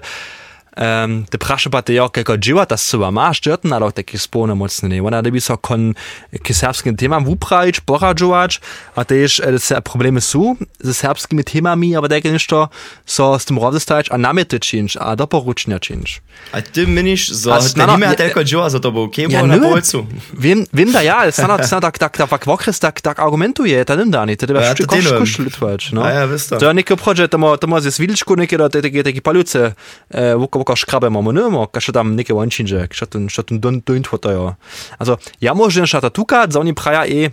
Um, 0.74 1.26
te 1.26 1.38
praša 1.38 1.70
pa 1.70 1.82
te, 1.82 1.94
jo, 1.94 2.10
kako 2.10 2.38
dživa, 2.38 2.66
da 2.66 2.78
se 2.78 2.98
vam 2.98 3.14
maš, 3.14 3.42
črten, 3.42 3.74
ali 3.74 3.92
taki 3.92 4.18
spolno 4.18 4.56
mocni, 4.56 4.90
ne, 4.90 5.02
ona, 5.02 5.22
da 5.22 5.30
bi 5.30 5.40
so 5.40 5.58
kon, 5.58 5.94
ki 6.34 6.54
serbskim 6.54 6.98
temam 6.98 7.26
vuprajič, 7.26 7.80
poradžovač, 7.82 8.60
a 8.96 9.04
te 9.04 9.18
ješ, 9.18 9.40
e, 9.42 9.60
se 9.60 9.82
probleme 9.82 10.22
su, 10.22 10.56
z 10.80 10.94
serbskimi 10.94 11.44
temami, 11.44 11.96
aber 11.96 12.08
da 12.08 12.16
je 12.16 12.32
nešto, 12.32 12.68
so 13.06 13.34
s 13.34 13.46
tem 13.46 13.58
rozestajič, 13.58 14.10
a 14.10 14.18
namete 14.18 14.60
činč, 14.60 14.96
a 14.96 15.16
doporučnja 15.16 15.80
činč. 15.80 16.20
A 16.52 16.60
ty 16.60 16.86
miniš, 16.86 17.30
za 17.32 17.54
A 17.54 17.60
te 17.60 17.68
snano- 17.68 17.94
nime 17.94 18.08
je- 18.08 18.16
telko 18.18 18.44
dživa, 18.44 18.70
za 18.70 18.80
to 18.80 18.92
bo 18.92 19.08
kebo 19.08 19.34
Ja, 19.34 19.44
na 19.44 19.56
nö. 19.56 19.70
bolcu. 19.70 20.06
Wiem, 20.34 20.66
wiem 20.72 20.92
da 20.92 21.02
ja, 21.02 21.18
ale 21.20 21.32
stano, 21.32 21.58
stano, 21.60 21.82
tak, 21.82 21.98
tak, 21.98 22.18
tak, 22.18 22.30
tak, 22.30 22.48
okres, 22.48 22.80
tak, 22.80 23.02
tak 23.02 23.20
argumentuje, 23.20 23.86
ta 23.86 23.96
nim 23.96 24.10
dani, 24.10 24.36
to 24.36 24.44
Ja, 24.44 24.48
treba 24.48 24.74
to 24.74 24.86
koš, 24.86 25.04
delujem. 25.04 25.20
koš 25.20 25.38
litvač, 25.40 25.92
no. 25.92 26.02
A 26.02 26.10
ja, 26.12 26.26
veste. 26.26 26.58
To 26.58 26.68
je 26.68 26.74
neko 26.74 26.96
prođe, 26.96 27.28
tamo, 27.28 27.58
tamo 27.58 27.80
z 27.80 28.00
viličku 28.00 28.36
neke, 28.36 28.58
da 28.58 28.70
te, 28.70 28.82
te, 28.82 29.04
te 29.04 29.22
paluce, 29.22 29.74
eh, 30.62 30.66
vuko, 30.66 30.74
vuko 30.74 30.76
škrabemo, 30.76 31.22
mo 31.22 31.32
nemo, 31.32 31.66
ka 31.68 31.82
še 31.82 31.92
tam 31.92 32.16
neke 32.16 32.34
vančinže, 32.34 32.88
še 32.94 33.06
ten, 33.10 33.28
še 33.28 33.44
ten 33.44 33.60
don, 33.60 33.82
don, 33.82 34.02
to 34.04 34.30
jo. 34.30 34.56
Also, 35.02 35.18
ja 35.42 35.54
možem 35.54 35.90
šata 35.90 36.10
tukat, 36.14 36.54
za 36.54 36.62
oni 36.62 36.78
praja 36.78 37.06
e, 37.10 37.32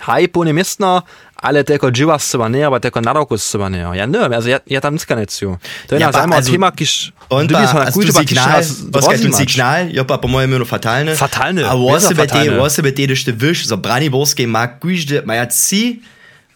haj, 0.00 0.28
pone 0.32 0.52
mestno, 0.52 1.02
ale 1.40 1.64
teko 1.64 1.90
dživa 1.90 2.18
seba 2.18 2.48
ne, 2.48 2.62
aber 2.64 2.80
teko 2.80 3.00
s 3.36 3.42
seba 3.42 3.68
ne. 3.68 3.80
Ja, 3.96 4.06
ne, 4.06 4.18
also, 4.18 4.48
ja, 4.48 4.60
ja 4.66 4.80
tam 4.80 4.94
niska 4.94 5.16
necu. 5.16 5.58
To 5.88 5.94
je 5.94 6.00
Ja, 6.00 6.12
pa, 6.12 6.24
also, 6.24 6.52
tema, 6.52 6.70
kiš, 6.70 7.12
Und 7.30 7.50
du 7.50 7.54
pa, 7.54 7.60
also 7.60 7.78
pa 7.78 8.22
kiš 8.24 8.28
Signal, 8.28 8.60
Oskar, 8.60 9.16
tu 9.16 9.26
rozimač. 9.26 9.36
Signal, 9.36 9.80
jo 9.92 10.04
pa 10.04 10.18
po 10.18 10.28
mojem 10.28 10.50
imenu 10.50 10.64
fatalne. 10.64 11.16
Fatalne, 11.16 11.64
A 11.64 11.74
wer 11.74 11.96
ist 11.96 12.06
osebe 12.06 12.26
te, 12.26 12.38
fatalne? 12.38 12.60
osebe 12.60 12.90
te, 12.94 13.06
dešte 13.06 13.32
vyš, 13.32 13.66
za 13.70 13.76
Braniborske 13.76 14.46
ma 14.46 14.66
kujžde, 14.68 15.22
ma 15.24 15.34
ja 15.34 15.46
ci 15.46 16.02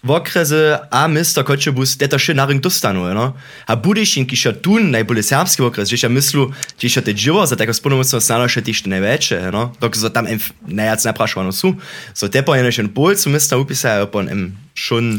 v 0.04 0.10
okrese 0.12 0.78
a 0.90 1.08
mister 1.08 1.44
Kočebus, 1.44 1.96
te 1.96 2.04
to 2.08 2.20
še 2.20 2.36
naring 2.36 2.60
dostanu, 2.60 3.08
no? 3.16 3.32
A 3.64 3.72
budišin, 3.80 4.28
ki 4.28 4.36
še 4.36 4.52
tun, 4.60 4.90
najbolje 4.92 5.24
serbski 5.30 5.64
okres, 5.64 5.88
še 5.88 6.10
mislu, 6.12 6.50
že 6.76 6.92
še 6.92 7.02
te 7.08 7.16
dživo, 7.16 7.46
za 7.48 7.56
tako 7.56 7.72
spolnomocno 7.72 8.20
snano 8.20 8.44
še 8.44 8.60
tište 8.66 8.92
najveće, 8.92 9.40
no? 9.54 9.70
Dok 9.80 9.96
so 9.96 10.12
tam 10.12 10.28
nejac 10.68 11.08
naprašovano 11.08 11.56
su, 11.56 11.72
so 12.12 12.28
te 12.28 12.44
po 12.44 12.52
jene 12.52 12.68
še 12.68 12.84
bolcu 12.92 13.32
mister 13.32 13.56
upisajo, 13.56 14.12
pon 14.12 14.28
em, 14.28 14.44
šun 14.76 15.16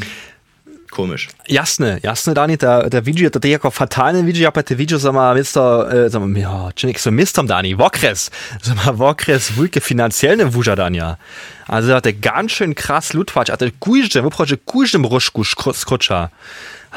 komisch. 0.95 1.27
Jasne, 1.47 1.99
jasne, 2.01 2.33
Dani, 2.33 2.57
der, 2.57 2.89
der 2.89 3.05
Video, 3.05 3.29
der 3.29 3.51
jako 3.51 3.69
fatalne 3.69 4.25
Video, 4.25 4.43
ja, 4.43 4.51
te 4.51 4.77
Video, 4.77 4.97
sag 4.97 5.13
mal, 5.13 5.35
Mister, 5.35 5.91
äh, 5.91 6.09
sag 6.09 6.21
mal, 6.21 6.37
ja, 6.37 6.71
czy 6.75 6.87
nicht 6.87 6.99
so 6.99 7.11
Mistom, 7.11 7.47
Dani, 7.47 7.77
Wokres, 7.77 8.31
sag 8.61 8.75
mal, 8.77 8.97
Wokres, 8.97 9.57
wulke 9.57 9.81
finanzielle 9.81 10.53
Wuja, 10.53 10.75
Dania. 10.75 11.17
Also, 11.67 11.91
er 11.91 11.97
hat 11.97 12.05
der 12.05 12.13
ganz 12.13 12.53
schön 12.53 12.73
krass 12.73 13.13
Lutwatsch, 13.13 13.51
hat 13.51 13.61
der 13.61 13.71
Kuischem, 13.79 14.23
wo 14.23 14.29
proje 14.29 14.57
Kuischem 14.57 15.05
Ruschku 15.05 15.43
skrutscha. 15.43 16.31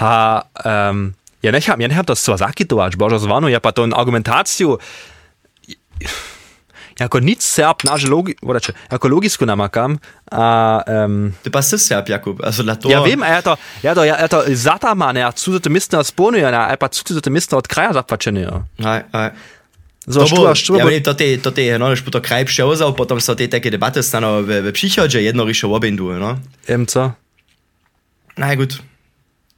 Ha, 0.00 0.44
ähm, 0.64 1.14
ja, 1.42 1.50
ne, 1.50 1.58
ich 1.58 1.68
hab, 1.68 1.80
ja, 1.80 1.88
ne, 1.88 1.96
hab 1.96 2.06
das 2.06 2.22
zwar 2.22 2.38
sagt, 2.38 2.60
du, 2.70 2.76
bo 2.76 3.08
das 3.08 3.28
war 3.28 3.40
nur, 3.40 3.50
ja, 3.50 3.60
pa 3.60 3.72
to 3.72 3.82
Argumentatio, 3.84 4.78
jako 7.00 7.18
nic 7.18 7.42
serb, 7.42 7.84
naže 7.84 8.08
logi, 8.08 8.34
vodače, 8.42 8.72
jako 8.92 9.08
logisku 9.08 9.44
namakam, 9.44 9.98
a, 10.32 10.82
ähm, 10.86 11.34
Du 11.44 11.50
bist 11.50 11.72
das 11.72 11.82
Serb, 11.82 12.08
Jakub, 12.08 12.40
also 12.44 12.62
la 12.62 12.74
to. 12.74 12.90
Ja, 12.90 13.00
vem, 13.00 13.22
hat 13.22 13.46
doch, 13.46 13.58
er 13.82 14.20
hat 14.20 14.32
doch 14.32 14.44
Sataman, 14.54 15.16
er 15.16 15.26
hat 15.26 15.38
zusätzliche 15.38 15.72
Misten 15.72 15.98
aus 15.98 16.12
Bono, 16.12 16.38
er 16.38 16.52
hat 16.52 16.78
pa 16.78 16.88
zusätzliche 16.90 17.30
Misten 17.30 17.56
aus 17.56 17.68
Kraja 17.68 17.92
zapłaczenie. 17.92 18.40
ja. 18.40 18.64
Aj, 18.84 19.04
aj. 19.12 19.30
So, 20.08 20.24
To 20.24 20.36
bo, 20.36 20.48
ja 20.48 20.54
sztuba, 20.54 20.84
viem, 20.88 21.02
to 21.02 21.12
je, 21.20 21.36
to 21.38 21.52
je, 21.60 21.78
no, 21.78 21.92
už 21.92 22.00
to 22.00 22.20
kraj 22.20 22.44
přeozal, 22.44 22.96
potom 22.96 23.20
sa 23.20 23.36
tie 23.36 23.44
také 23.44 23.68
debaty 23.68 24.00
stano 24.02 24.40
v, 24.42 24.62
v 24.62 24.72
příchodě, 24.72 25.20
jedno 25.20 25.44
rišo 25.44 25.68
obindu, 25.68 26.12
no. 26.18 26.40
so. 26.88 27.12
Na 28.38 28.54
gut. 28.54 28.80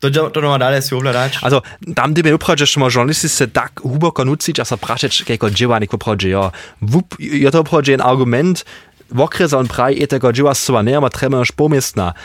To, 0.00 0.08
to, 0.08 0.38
no 0.40 0.56
dalej 0.56 0.80
si 0.80 0.96
ovladač. 0.96 1.44
Also, 1.44 1.60
tam 1.92 2.16
ty 2.16 2.24
by 2.24 2.32
upraže, 2.32 2.64
že 2.64 2.80
ma 2.80 2.88
žurnalisti 2.88 3.28
se 3.28 3.52
tak 3.52 3.84
huboko 3.84 4.24
nuciť 4.24 4.56
a 4.60 4.64
sa 4.64 4.80
prašeč, 4.80 5.28
kejko 5.28 5.52
dživa 5.52 5.76
neko 5.76 6.00
praže, 6.00 6.32
ja. 6.32 6.48
Vup, 6.80 7.20
je 7.20 7.44
to 7.52 7.60
praže 7.60 7.92
ein 7.92 8.00
Argument, 8.00 8.64
vokresa 9.12 9.60
on 9.60 9.68
praj, 9.68 9.92
je 10.00 10.08
tego 10.08 10.32
dživa 10.32 10.56
sva 10.56 10.80
ne, 10.80 10.96
ma 10.96 11.12
treba 11.12 11.44
još 11.44 11.52
pomestna. 11.52 12.16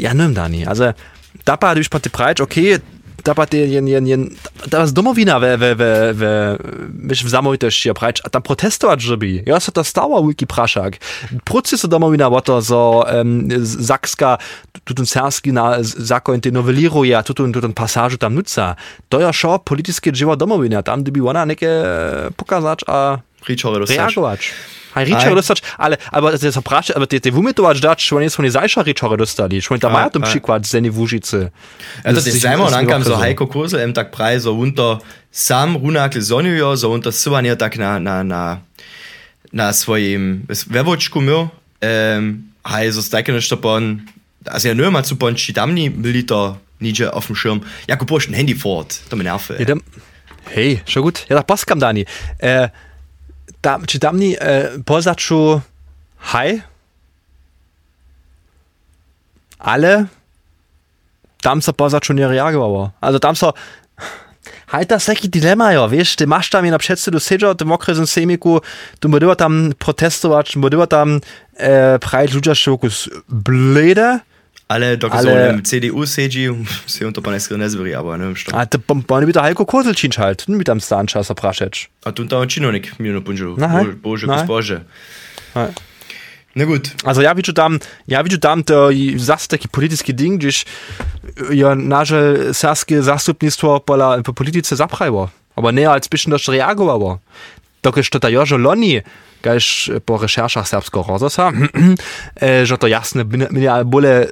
Ja, 0.00 0.16
nem, 0.16 0.32
Dani. 0.32 0.64
Also, 0.64 0.96
da 1.44 1.60
pa, 1.60 1.76
du 1.76 1.84
pa 1.92 2.00
ti 2.00 2.08
prajč, 2.08 2.40
okay, 2.40 2.80
da 3.24 3.34
pat 3.34 3.54
jen, 3.54 3.88
jen, 3.88 4.06
jen, 4.06 4.30
da 4.66 4.78
was 4.78 4.92
domowina 4.92 5.38
we, 5.38 5.56
we, 5.56 5.74
we, 5.74 6.14
we, 6.14 6.58
myš 6.92 7.24
v 7.24 7.28
zamojtości 7.28 7.90
oprać, 7.90 8.20
a 8.24 8.30
tam 8.30 8.42
protestować 8.42 9.02
żeby. 9.02 9.42
Ja 9.46 9.60
se 9.60 9.72
to 9.72 9.84
stała 9.84 10.22
wiki 10.22 10.46
praszak. 10.46 10.96
Proces 11.44 11.86
domowina 11.86 12.30
bo 12.30 12.40
to 12.40 12.62
so 12.62 13.04
um, 13.14 13.48
Sakska, 13.86 14.38
tu 14.84 14.94
ten 14.94 15.06
serski 15.06 15.52
na 15.52 15.76
zakon 15.82 16.40
te 16.40 16.50
noveliruje, 16.50 17.22
tu 17.22 17.34
ten, 17.34 17.52
tu 17.52 17.60
ten 17.60 17.72
pasażu 17.72 18.18
tam 18.18 18.34
nutza. 18.34 18.76
To 19.08 19.20
ja 19.20 19.32
szo 19.32 19.58
polityckie 19.58 20.12
dzieło 20.12 20.36
domowina, 20.36 20.82
tam 20.82 21.02
gdyby 21.02 21.28
ona 21.28 21.46
neke 21.46 21.84
pokazać, 22.36 22.80
a 22.86 23.18
reagować. 23.88 24.52
Hej, 24.94 25.04
Richard 25.04 25.34
dostać, 25.34 25.62
ale, 25.78 25.96
ale 26.12 26.38
to 26.38 26.50
zapraszać, 26.50 26.96
ale 26.96 27.06
te, 27.06 27.20
te 27.20 27.30
wumytować 27.30 27.80
dać, 27.80 28.04
że 28.04 28.16
oni 28.16 28.30
są 28.30 28.42
nie 28.42 28.50
zajsza 28.50 28.82
Richard 28.82 29.16
dostali, 29.16 29.60
że 29.60 29.68
oni 29.70 29.80
tam 29.80 29.92
mają 29.92 30.10
ten 30.10 30.22
przykład 30.22 30.66
z 30.66 30.70
Zeni 30.70 30.90
Wóżycy. 30.90 31.50
Ja, 32.04 32.12
to 32.12 32.20
jest 32.20 32.40
zajmo, 32.40 32.70
dann 32.70 32.86
kam 32.86 33.04
so 33.04 33.16
Heiko 33.16 33.46
Kursel, 33.46 33.80
em 33.80 33.92
tak 33.92 34.10
praj, 34.10 34.40
so 34.40 34.52
unter 34.52 34.98
sam 35.30 35.76
runakle 35.76 36.22
zonio, 36.22 36.76
so 36.76 36.90
unter 36.90 37.12
sywanie 37.12 37.56
tak 37.56 37.76
na, 37.78 38.00
na, 38.00 38.24
na, 38.24 38.58
na 39.52 39.72
swoim 39.72 40.46
wewoczku 40.70 41.20
mył, 41.20 41.48
um, 42.18 42.42
hej, 42.64 42.92
so 42.92 43.02
stajke 43.02 43.32
nešto 43.32 43.56
pon, 43.56 44.00
also 44.46 44.68
ja 44.68 44.74
nur 44.74 44.90
mal 44.90 45.04
zu 45.04 45.16
pon, 45.16 45.34
damni 45.54 45.90
byli 45.90 46.24
to 46.24 46.56
nidzie 46.80 47.14
auf 47.14 47.26
dem 47.26 47.36
Schirm, 47.36 47.60
ja, 47.88 47.96
kupoš 47.96 48.28
ein 48.28 48.34
Handy 48.34 48.54
fort, 48.54 49.00
to. 49.08 49.16
Ja, 49.16 49.38
tam, 49.66 49.80
hej, 50.54 50.80
schon 50.86 51.02
gut, 51.02 51.26
ja, 51.28 51.36
tak 51.36 51.46
paskam, 51.46 51.80
Dani. 51.80 52.06
Äh, 52.38 52.68
tam, 53.60 53.86
czy 53.86 53.98
tam 53.98 54.20
nie 54.20 54.40
e, 54.40 54.68
pozaczu 54.84 55.60
haj, 56.18 56.62
ale 59.58 60.06
tam 61.42 61.62
so 61.62 61.72
pozaczu 61.72 62.12
nie 62.12 62.28
reagowało. 62.28 62.90
Also 63.00 63.18
tam 63.18 63.36
so 63.36 63.52
Halt 64.66 64.88
das 64.88 65.04
taki 65.04 65.28
dilemma, 65.28 65.72
ja, 65.72 65.88
wiesz, 65.88 66.16
ty 66.16 66.26
masz 66.26 66.50
tam 66.50 66.66
na 66.66 66.78
przedstawieniu 66.78 67.20
siedział, 67.20 67.54
tym 67.54 67.72
okresem 67.72 68.06
sejmiku, 68.06 68.60
tu 69.00 69.08
modyła 69.08 69.36
tam 69.36 69.72
protestować, 69.78 70.56
modyła 70.56 70.86
tam 70.86 71.20
e, 71.56 71.98
prajć 71.98 72.32
ludzie 72.32 72.54
szokus 72.54 73.08
blöde, 73.28 74.18
ale 74.70 74.94
dok 74.96 75.14
ale... 75.14 75.58
so 75.58 75.62
CDU 75.66 76.06
siedzi, 76.06 76.46
se 76.86 77.06
on 77.06 77.12
to 77.12 77.22
pa 77.22 77.34
neskoro 77.34 77.58
nezberi, 77.58 77.94
aber 77.98 78.18
ne, 78.18 78.30
što. 78.38 78.54
A 78.54 78.66
to 78.70 78.78
pa 78.78 79.20
ne 79.20 79.26
bi 79.26 79.34
to 79.34 79.42
Heiko 79.42 79.66
Kozelčinč 79.66 80.14
halt, 80.22 80.46
ne 80.46 80.58
bi 80.58 80.64
tam 80.64 80.78
stanča 80.78 81.24
sa 81.26 81.34
prašeč. 81.34 81.90
A 82.06 82.14
tu 82.14 82.22
tam 82.30 82.46
činovnik 82.46 82.94
mi 83.02 83.10
na 83.10 83.20
punžu, 83.20 83.58
bože, 84.02 84.30
gospože. 84.30 84.86
Na 86.54 86.66
gut. 86.66 86.90
Also 87.04 87.22
ja, 87.22 87.34
widzę 87.34 87.52
tam, 87.52 87.78
ja 88.08 88.22
widzę 88.24 88.38
tam 88.38 88.64
to 88.64 88.90
zas 89.16 89.48
taki 89.48 89.68
politycki 89.68 90.14
ding, 90.14 90.38
gdzieś 90.40 90.64
ja 91.50 91.74
nasze 91.74 92.54
serskie 92.54 93.02
zastupnictwo 93.02 93.80
pola 93.80 94.22
po 94.22 94.32
polityce 94.32 94.76
zaprajło. 94.76 95.30
Aber 95.56 95.74
nie 95.74 95.90
als 95.90 96.08
bisschen 96.08 96.30
das 96.30 96.48
reagowało. 96.48 97.18
Dok 97.82 97.96
jest 97.96 98.10
to 98.10 98.20
ta 98.20 98.30
Jożo 98.30 98.56
Loni, 98.56 99.00
gajś 99.42 99.90
po 100.04 100.18
recherszach 100.18 100.68
serbskiego 100.68 101.04
rozosa, 101.08 101.52
że 102.64 102.78
to 102.78 102.86
jasne, 102.86 103.24
mnie 103.24 103.70
bole 103.84 104.26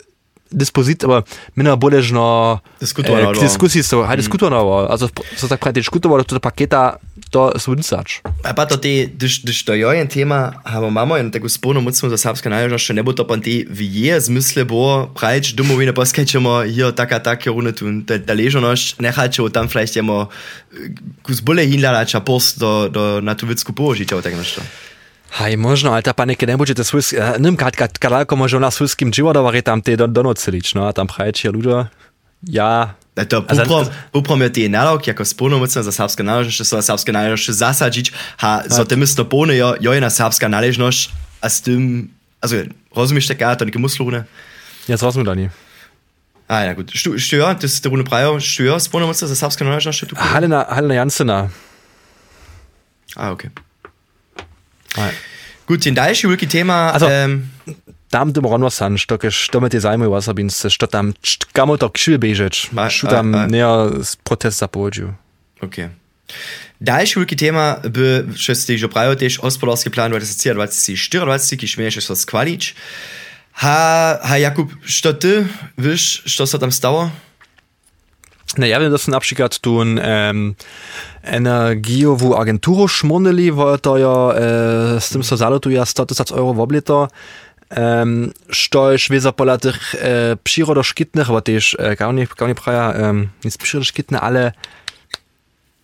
dyspozycji, 0.53 1.07
aber 1.07 1.23
mena 1.57 1.77
boležno 1.77 2.59
diskutovalo. 2.81 3.33
K 3.37 3.45
diskusiji 3.45 3.83
so, 3.83 4.03
hajde 4.03 4.23
skutovalo, 4.23 4.89
also 4.89 5.09
so 5.37 5.49
tak 5.49 5.61
praktič 5.61 5.87
skutovalo 5.87 6.25
to 6.25 6.41
paketa 6.41 6.97
do 7.29 7.53
suncač. 7.61 8.25
A 8.45 8.57
pa 8.57 8.65
to 8.65 8.77
te, 8.81 9.07
když, 9.07 9.45
když 9.45 9.59
to 9.63 9.75
jo 9.75 9.91
je 9.93 10.07
tema, 10.09 10.53
hamo 10.65 10.91
mamo 10.91 11.17
in 11.17 11.31
tako 11.31 11.49
spolno 11.49 11.81
mucimo 11.81 12.09
za 12.11 12.17
srpska 12.17 12.49
najložnost, 12.49 12.97
ne 12.97 13.03
bo 13.03 13.13
to 13.13 13.25
pa 13.25 13.37
te 13.37 13.69
vije 13.69 14.21
zmisle 14.21 14.65
bo, 14.65 15.13
pravič 15.13 15.53
domovine 15.53 15.93
poskajčemo, 15.93 16.65
jo 16.67 16.93
taka 16.93 17.19
taka 17.19 17.51
runetun, 17.51 18.05
ta, 18.09 18.19
ta 18.19 18.33
ležonost, 18.33 19.01
nehajčemo 19.01 19.49
tam 19.53 19.69
vielleicht 19.69 19.97
jemo 19.97 20.29
kus 21.23 21.41
bolje 21.41 21.67
hinlala 21.67 22.05
čapost 22.05 22.59
do, 22.59 22.89
do 22.89 23.21
natovicku 23.21 23.73
položiča 23.73 24.17
v 24.17 24.23
tak 24.23 24.35
nešto. 24.37 24.63
Hej, 25.29 25.61
možno, 25.61 25.93
ale 25.93 26.01
ta 26.01 26.17
panika 26.17 26.49
ne 26.49 26.57
bude 26.57 26.73
to 26.73 26.85
svojsk, 26.85 27.13
uh, 27.13 27.37
nem 27.37 27.53
kad, 27.53 27.77
kad, 27.77 27.93
možno 28.33 28.59
na 28.65 28.73
svojskim 28.73 29.13
životovare 29.13 29.61
tam 29.63 29.85
te 29.85 29.97
don, 29.97 30.09
donocelič, 30.09 30.73
no, 30.73 30.89
a 30.89 30.93
tam 30.97 31.05
praječi 31.05 31.53
ľudia, 31.53 31.93
ja... 32.47 32.95
To 33.19 33.43
poprom 34.15 34.39
je 34.47 34.51
tie 34.51 34.67
nalog, 34.71 35.03
jako 35.03 35.27
spolnomocná 35.27 35.83
za 35.83 35.91
srbská 35.91 36.23
náležnosť, 36.23 36.63
sa 36.63 36.79
srbská 36.79 37.11
náležnosť 37.11 37.51
zasadžiť, 37.51 38.07
a 38.39 38.63
za 38.71 38.87
tým 38.87 39.03
isto 39.03 39.27
pone 39.27 39.59
jo, 39.59 39.75
jo 39.83 39.91
je 39.91 39.99
na 39.99 40.07
srbská 40.07 40.47
náležnosť 40.47 41.01
a 41.43 41.47
s 41.51 41.59
tým, 41.67 42.07
also, 42.39 42.71
rozumieš 42.95 43.27
taká, 43.27 43.59
to 43.59 43.67
neke 43.67 43.83
muslovne? 43.83 44.23
Ja, 44.87 44.95
to 44.95 45.11
rozumiem, 45.11 45.27
Dani. 45.27 45.47
Ah, 46.47 46.65
ja, 46.65 46.73
gut. 46.79 46.95
Stör, 46.95 47.59
das 47.59 47.75
ist 47.75 47.85
der 47.85 47.91
Runde 47.91 48.07
Breyer, 48.07 48.39
Stör, 48.39 48.79
spolnomocná 48.79 49.27
za 49.27 49.35
srbská 49.35 49.67
náležnosť? 49.67 50.15
Halena, 50.15 50.65
Halena 50.71 51.03
Jansena. 51.03 51.51
Ah, 53.19 53.35
okay. 53.35 53.51
Nej. 54.97 55.13
Gut, 55.67 55.85
den 55.85 55.95
dalszy 55.95 56.29
wielki 56.29 56.47
tema. 56.47 56.93
Also, 56.93 57.07
um, 57.07 57.49
tam 58.11 58.33
tym 58.33 58.47
rano 58.47 58.71
san, 58.71 58.99
što 58.99 59.19
keš, 59.19 59.49
to 59.49 59.61
me 59.61 59.69
te 59.69 59.79
abin 60.29 60.51
se, 60.51 60.71
što 60.71 60.87
tam, 60.87 61.13
kamo 61.53 61.77
to 61.77 61.89
kšil 61.89 62.19
bežeć, 62.19 62.71
što 62.91 63.07
tam 63.07 63.31
ne 63.31 63.63
protest 64.25 64.59
zapovedžiu. 64.59 65.15
Okay. 65.61 65.89
Dalszy 66.81 67.21
wielki 67.21 67.37
tema 67.37 67.77
by, 67.85 68.25
što 68.37 68.55
ste 68.55 68.75
jo 68.79 68.89
prajo 68.89 69.15
tež 69.15 69.39
ospodarski 69.43 69.91
plan 69.91 70.13
2024, 70.13 71.57
ki 71.57 71.67
šmeješ 71.67 72.07
so 72.07 72.17
skvalič. 72.17 72.75
Ha, 73.53 74.19
ha 74.23 74.37
Jakub, 74.37 74.71
što 74.85 75.13
ty 75.13 75.45
wiesz, 75.79 76.23
što 76.25 76.47
se 76.47 76.59
tam 76.59 76.73
stało? 78.49 78.61
Na 78.61 78.67
ja 78.67 78.81
wiem, 78.81 78.93
dass 78.93 79.09
na 79.09 79.21
przykład 79.21 79.59
tu 79.59 79.75
um, 79.77 80.55
energiową 81.23 82.37
agenturę 82.37 82.89
szmonili, 82.89 83.53
bo 83.53 83.79
to 83.79 83.99
ja 83.99 84.35
z 85.01 85.09
tym 85.11 85.23
so 85.23 85.37
zalotuje 85.37 85.87
100 85.87 86.07
tysięcy 86.07 86.35
euro 86.35 86.55
w 86.55 86.61
oblito. 86.61 87.09
Um, 87.77 88.33
što 88.49 88.91
je 88.91 88.99
šveza 88.99 89.33
pola 89.33 89.59
tých 89.61 89.95
e, 89.95 90.37
přírodoškytných, 90.41 91.29
aber 91.29 91.45
tiež 91.45 91.77
e, 91.77 91.97
gar 92.01 92.15
nicht, 92.17 92.33
gar 92.33 92.49
nicht 92.49 92.65
praja, 92.65 92.97
um, 92.97 93.29
nicht 93.45 93.61
přírodoškytné, 93.61 94.17
ale 94.19 94.57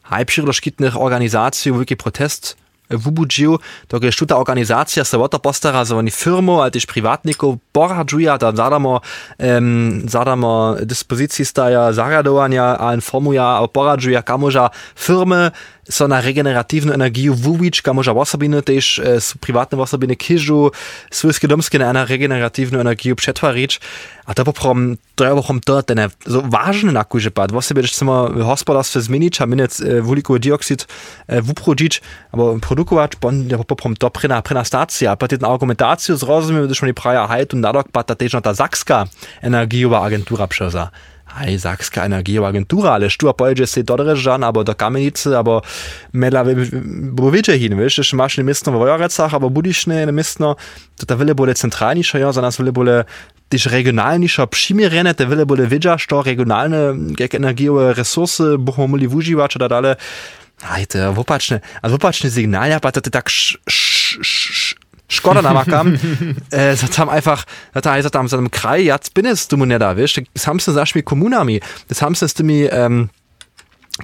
aj 0.09 0.25
přírodoškytných 0.25 0.97
organizácií, 0.97 1.77
veľký 1.77 2.01
protest 2.01 2.57
wubudžił, 2.91 3.59
to 3.89 3.99
je 4.03 4.27
ta 4.27 4.37
organizacja 4.37 5.05
se 5.05 5.19
o 5.19 5.29
to 5.29 5.39
postara, 5.39 5.85
za 5.85 5.97
oni 5.97 6.11
firmu, 6.11 6.61
ale 6.61 6.71
też 6.71 6.87
privatnikov 6.87 7.57
poradžuja, 7.73 8.39
da 8.39 8.53
zadamo, 8.53 9.01
um, 9.39 10.03
zadamo 10.09 10.77
dispozycji 10.83 11.45
staja 11.45 11.93
zaradowania, 11.93 12.77
a 12.81 12.95
informuja, 12.95 13.45
a 13.45 13.69
poradžuja, 13.69 14.23
kamoža 14.23 14.71
firmy 14.95 15.51
so 15.91 16.09
na 16.09 16.21
regeneratywną 16.21 16.93
energię 16.93 17.31
wuwić, 17.31 17.83
kamoża 17.83 18.13
osobiny 18.13 18.63
też 18.63 18.99
e, 18.99 19.19
prywatne 19.41 19.79
osobiny 19.79 20.17
kiżu, 20.17 20.71
swojskie 21.11 21.49
domskie 21.49 21.79
na 21.79 22.05
regeneratywną 22.05 22.79
energię 22.81 23.15
przetwarić, 23.15 23.81
a 24.27 24.35
to 24.35 24.45
poprom, 24.45 24.97
to 25.15 25.25
je 25.25 25.35
poprom 25.35 25.61
to 25.61 25.83
ten 25.83 25.99
so 26.29 26.43
ważny 26.43 26.93
nakuže 26.93 27.31
pad, 27.31 27.53
w 27.53 27.57
osobie, 27.57 27.83
że 27.83 27.89
chcemy 27.89 28.13
w 28.29 28.39
gospodarstwie 28.39 29.01
zmienić, 29.01 29.41
a 29.41 29.47
minec 29.47 29.81
e, 29.81 30.03
wulikowy 30.03 30.41
dioksyd 30.41 30.87
e, 31.27 31.43
wuprodzić, 31.43 32.03
albo 32.33 32.59
produkować, 32.59 33.13
bon, 33.21 33.49
ja 33.49 33.59
poprom 33.59 33.97
to 33.97 34.11
prena, 34.11 34.43
prena 34.43 34.65
stacja, 34.65 35.17
pa 35.17 35.29
ten 35.29 35.45
argumentację 35.45 36.17
zrozumiem, 36.17 36.75
że 36.75 36.87
nie 36.87 36.95
praja 36.95 37.27
halt 37.27 37.55
und 37.55 37.63
nadok, 37.63 37.89
pa 37.93 38.03
ta 38.03 38.15
też 38.15 38.33
ta 38.43 38.55
sakska 38.55 39.05
energiowa 39.43 40.03
agentura 40.03 40.47
przeza. 40.47 40.91
Hej, 41.35 41.61
Sakska 41.61 42.05
energioagentura, 42.05 42.91
ale 42.95 43.11
štua 43.11 43.35
pojedzie 43.35 43.67
si 43.67 43.83
do 43.85 43.97
Drežan, 43.97 44.45
abo 44.45 44.65
do 44.65 44.75
Kamenice, 44.75 45.39
abo 45.39 45.63
medla 46.13 46.45
bo 47.13 47.31
wiecie 47.31 47.59
hin, 47.59 47.79
wiesz, 47.79 47.95
że 47.95 48.17
masz 48.17 48.39
nie 48.39 48.45
miestno 48.45 48.73
w 48.73 48.75
Wojorecach, 48.79 49.35
abo 49.35 49.51
budisz 49.51 49.87
nie 49.87 50.07
miestno, 50.13 50.57
to 50.97 51.07
ta 51.07 51.17
wille 51.17 51.35
bole 51.35 51.55
centralniejsza, 51.55 52.19
ja, 52.19 52.33
za 52.33 52.43
nas 52.43 52.57
wille 52.57 52.73
bole 52.73 53.05
też 53.49 53.67
regionalniejsza 53.67 54.47
przymierene, 54.47 55.15
te 55.15 55.27
wille 55.27 55.47
bole 55.47 55.67
wiedzieć, 55.67 56.07
że 56.11 56.23
regionalne 56.23 56.79
jak 57.19 57.35
energiowe 57.35 57.95
resursy 57.95 58.59
buchmo 58.59 58.87
muli 58.89 59.09
wużywać, 59.09 59.59
da 59.59 59.69
dalej. 59.69 59.95
Hajte, 60.63 61.13
wopaczne, 61.13 61.61
a 61.83 61.89
wopaczne 61.89 62.31
Signal, 62.31 62.71
ja, 62.71 62.81
to 62.81 63.01
ty 63.01 63.11
tak 63.11 63.31
sz, 63.31 63.59
sz, 63.69 64.19
sz, 64.21 64.64
Škoda 65.09 65.43
namakam, 65.43 65.95
äh, 66.51 66.77
das 66.77 66.99
haben 66.99 67.11
einfach, 67.11 67.45
das 67.73 67.85
heißt, 67.85 68.11
tam 68.11 68.27
einem 68.27 68.51
kraj, 68.51 68.83
jetzt 68.83 69.13
bin 69.15 69.27
es 69.27 69.49
du 69.49 69.57
nicht 69.57 69.81
da, 69.81 69.97
weißt, 69.97 70.23
das 70.33 70.47
haben 70.47 70.59
sie 70.59 70.73
mir 70.95 71.03
Kommunami, 71.03 71.61
das 71.89 72.01
haben 72.01 72.15
sie 72.15 72.43
mir, 72.43 72.73
ähm, 72.73 73.11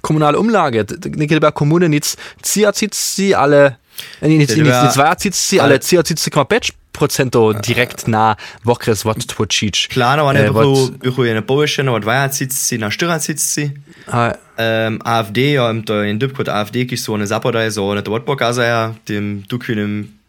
kommunale 0.02 0.38
Umlage, 0.38 0.86
nicht 1.16 1.40
bei 1.40 1.50
Kommune 1.50 1.88
nicht, 1.88 2.16
zieht 2.42 2.94
sie 2.94 3.34
alle, 3.34 3.78
nicht, 4.20 4.38
nicht, 4.38 4.56
nicht, 4.56 4.66
nicht, 4.66 4.92
zwei 4.92 5.14
zieht 5.14 5.34
sie 5.34 5.60
alle, 5.60 5.80
zieht 5.80 6.18
sie 6.18 6.30
komplett 6.30 6.74
procento 6.92 7.52
direkt 7.52 8.08
na 8.08 8.36
vokres 8.62 9.04
wat 9.04 9.24
tvočič. 9.26 9.88
Plano, 9.88 10.32
ne, 10.32 10.44
äh, 10.44 10.52
bo 10.52 11.24
je 11.24 11.34
ne 11.34 11.42
povišen, 11.42 11.88
od 11.88 12.02
dvaja 12.02 12.28
cici 12.28 12.78
na 12.78 12.90
štira 12.90 13.18
cici. 13.18 13.70
Um, 14.10 15.00
AfD, 15.04 15.38
ja, 15.56 15.72
to 15.86 16.02
je 16.02 16.10
in 16.10 16.18
dubkot 16.18 16.48
AfD, 16.48 16.84
ki 16.84 16.96
so 17.00 17.16
ne 17.16 17.26
zapodaje, 17.26 17.72
so 17.72 17.88
ne 17.94 18.04
to 18.04 18.12
odpokazaja, 18.12 18.94
tim 19.08 19.40
tukvinem 19.48 20.10
finančnym 20.10 20.10
obsveču, 20.10 20.19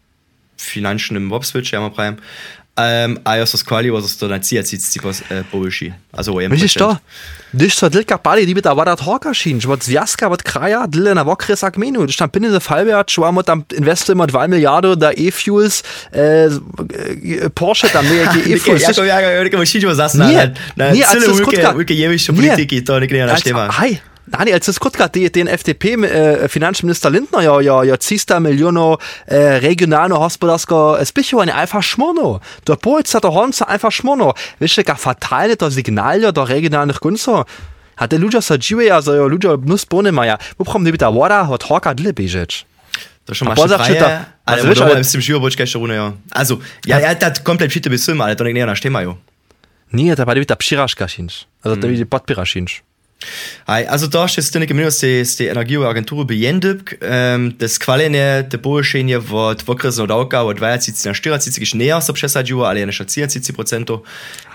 ja 1.72 1.80
mám 1.80 1.92
prajem. 1.92 2.16
Um, 2.72 3.20
a 3.28 3.36
ja 3.36 3.44
sa 3.44 3.60
skvali, 3.60 3.92
was 3.92 4.16
to 4.16 4.32
na 4.32 4.40
cija 4.40 4.64
cici 4.64 4.96
e, 5.28 5.44
povyši. 5.44 5.92
Also 6.08 6.32
1%. 6.32 6.56
Widzisz 6.56 6.74
to? 6.74 6.96
Gdyż 7.54 7.76
to 7.76 7.90
tylko 7.90 8.18
pali, 8.18 8.46
die 8.46 8.62
da 8.62 8.74
war 8.74 8.86
da 8.86 8.96
Horka 8.96 9.34
schien, 9.34 9.60
że 9.60 9.68
od 9.68 9.84
związka, 9.84 10.28
od 10.28 10.42
kraja, 10.42 10.86
dyle 10.88 11.14
na 11.14 11.22
okres 11.22 11.62
jak 11.62 11.76
menu. 11.76 12.04
Gdyż 12.04 12.16
tam 12.16 12.30
pinne 12.30 12.50
ze 12.50 12.60
Fallwert, 12.60 13.10
szłamo 13.10 13.42
tam 13.42 13.64
inwestujemy 13.76 14.26
2 14.26 14.48
miliardy 14.48 14.96
da 14.96 15.10
E-Fuels, 15.12 15.82
e, 16.12 17.50
Porsche 17.54 17.88
tam, 17.88 18.06
nie 18.08 18.16
jakie 18.16 18.54
E-Fuels. 18.54 18.82
Jako, 18.82 19.04
jako, 19.04 19.28
jako, 19.28 19.56
musimy 19.56 19.86
was 19.86 19.96
zasnąć. 19.96 20.32
Nie, 20.32 20.50
na, 20.76 20.92
nie, 20.92 21.00
na 21.00 21.06
a 21.06 21.14
co 21.14 21.20
cyle 21.20 21.34
skutka? 21.34 21.50
łyke, 21.50 21.76
łyke 21.76 21.94
jewiście 21.94 22.32
polityki, 22.32 22.82
to 22.82 23.00
nie 23.00 23.26
na 23.26 23.36
sztema. 23.36 23.72
Hej, 23.72 24.00
Dani, 24.32 24.52
als 24.52 24.70
skutka 24.72 25.08
te, 25.08 25.30
ten 25.30 25.48
FDP 25.48 25.84
e, 25.84 26.48
finančminister 26.48 27.12
Lindner 27.12 27.42
jo, 27.44 27.60
jo, 27.60 27.82
jo 27.84 27.96
300 27.96 28.40
milionov 28.40 28.96
e, 29.26 29.60
regionalno 29.60 30.16
hospodarsko 30.16 30.98
spichovanje 31.04 31.52
einfach 31.52 31.84
šmono. 31.84 32.40
To 32.64 32.76
pojedca 32.76 33.20
to 33.20 33.30
honca 33.30 33.64
einfach 33.68 33.92
šmono. 33.92 34.32
Wiesz, 34.60 34.78
jaka 34.78 34.94
fatalne 34.94 35.56
to 35.56 35.70
signalio 35.70 36.32
do 36.32 36.44
regionalnych 36.44 37.00
kuncov. 37.00 37.44
A 37.96 38.08
te 38.08 38.18
ludzie 38.18 38.42
sa 38.42 38.58
dziwią, 38.58 39.00
że 39.00 39.16
jo 39.16 39.28
ludzie 39.28 39.48
mnóstwo 39.48 39.86
spony 39.86 40.12
mają. 40.12 40.36
Poprom 40.56 40.84
nie 40.84 40.92
by 40.92 40.98
ta 40.98 41.10
woda 41.10 41.48
od 41.48 41.64
horka 41.64 41.94
dle 41.94 42.12
bieżeć. 42.12 42.66
To 43.24 43.34
schon 43.34 43.54
poza 43.54 43.78
freie, 43.78 44.24
also 44.44 44.64
w 44.64 44.68
wiesz, 44.68 44.78
domu 44.78 44.92
ale- 44.92 45.04
z 45.04 45.12
tym 45.12 45.20
żyło 45.20 45.40
boczka 45.40 45.62
jeszcze 45.62 45.78
runę, 45.78 45.94
ja. 45.94 46.12
Also, 46.30 46.58
ja, 46.86 47.00
ja, 47.00 47.14
tak 47.14 47.42
komplett 47.42 47.70
wszyscy 47.70 47.90
bysym, 47.90 48.20
ale 48.20 48.36
to 48.36 48.44
nie 48.44 48.66
na 48.66 48.74
sztema, 48.74 49.02
jo. 49.02 49.16
Nie, 49.92 50.16
to 50.16 50.26
by 50.26 50.46
ta 50.46 50.56
psiraška 50.56 51.08
šinč. 51.08 51.46
Also 51.64 51.76
to 51.76 51.86
by 51.88 52.06
podpira 52.06 52.44
šinč. 52.44 52.82
Aj, 53.66 53.86
also 53.88 54.08
da 54.08 54.26
še 54.28 54.42
stene 54.42 54.66
gemenil 54.66 54.90
z 54.90 54.98
te, 55.00 55.10
z 55.24 55.36
te 55.36 55.50
energijoagentury 55.50 56.24
bejendib, 56.24 56.94
um, 57.00 57.52
das 57.58 57.78
kwalenie, 57.78 58.44
te 58.48 58.58
połyszenie 58.58 59.18
od 59.18 59.64
okresno 59.66 60.06
dawka 60.06 60.42
od 60.42 60.58
20 60.58 61.06
na 61.06 61.14
40 61.14 61.60
giš 61.60 61.74
neja 61.74 62.00
so 62.00 62.12
przesadziło, 62.12 62.68
ale 62.68 62.86
na 62.86 62.92
40 62.92 63.52
procento. 63.52 64.02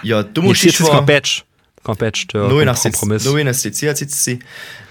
Ja, 0.04 0.24
tu 0.24 0.42
to 2.28 2.48
Nowy 2.48 2.66
na 2.66 2.74
kompromis. 2.74 3.24
Na 3.46 3.54
40 3.54 4.40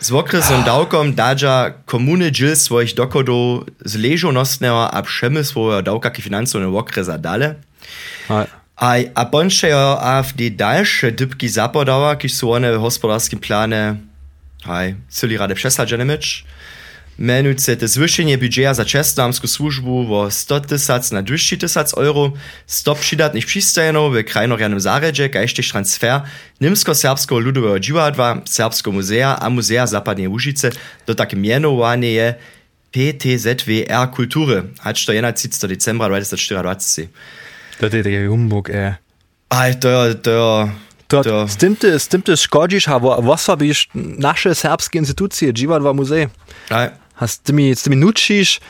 Z 0.00 0.12
okresem 0.12 0.64
dawkom 0.64 1.14
dadża 1.14 1.70
komuny 1.86 2.30
dżil 2.30 2.56
swoich 2.56 2.94
dochodów 2.94 3.64
z 3.84 3.94
leżonostnego 3.94 4.94
a 4.94 5.02
przemysłowego 5.02 5.82
dawka 5.82 6.10
ki 6.10 6.22
finansowego 6.22 6.78
okresa 6.78 7.18
dale. 7.18 7.54
Aj. 8.28 8.46
A, 8.76 8.94
a 9.14 9.24
bądźże 9.24 9.68
ja 9.68 9.98
AfD 10.00 10.50
dalsze 10.50 11.12
dybki 11.12 11.48
zapodała, 11.48 12.16
kiż 12.16 12.34
są 12.34 12.52
one 12.52 12.78
w 12.78 12.80
gospodarskim 12.80 13.38
planie, 13.38 13.96
haj, 14.64 14.94
celi 15.08 15.36
rady 15.36 15.54
przesadzone 15.54 16.04
myć. 16.04 16.44
Mianujce 17.18 17.76
to 17.76 17.88
zwyšenie 17.88 18.38
budżeta 18.38 18.74
za 18.74 18.84
czesnomską 18.84 19.48
służbu 19.48 20.16
o 20.16 20.30
100 20.30 20.60
tysac 20.60 21.12
na 21.12 21.22
200 21.22 21.56
tysac 21.56 21.94
euro, 21.94 22.32
100 22.66 22.94
przydatnych 22.94 23.46
przystajeno 23.46 24.10
w 24.10 24.24
krajnorjanym 24.24 24.80
zaredzie, 24.80 25.28
kajsztyż 25.28 25.70
transfer 25.70 26.20
Nimsko-Serbskiego 26.60 27.38
ludowego 27.38 27.80
dziwadła, 27.80 28.40
Serbskiego 28.44 28.92
muzea 28.92 29.38
a 29.40 29.50
Muzea 29.50 29.86
Zapadnej 29.86 30.28
Łużyce 30.28 30.70
do 31.06 31.14
takie 31.14 31.36
mianowanie 31.36 32.12
je 32.12 32.34
PTZWR 32.92 34.10
Kultury, 34.14 34.62
acz 34.84 35.06
to 35.06 35.12
31 35.12 35.68
decembra 35.68 36.08
2024. 36.08 37.08
Je 37.82 37.90
taki 38.02 38.26
humbug, 38.26 38.70
to, 41.22 41.22
z 41.48 41.56
tym 41.56 41.76
ty, 41.76 41.98
z 41.98 42.08
tym 42.08 42.22
ty 42.22 42.36
szkodzisz, 42.36 42.88
a 42.88 42.98
wo- 42.98 43.22
was 43.22 43.48
robisz 43.48 43.88
nasze 43.94 44.54
serbskie 44.54 44.98
instytucje, 44.98 45.52
dziwadła 45.52 45.92
muzej? 45.92 46.28
aj, 46.70 46.90
tymi, 47.38 47.76
z 47.76 47.82
tymi 47.82 47.96
nucisz, 47.96 48.60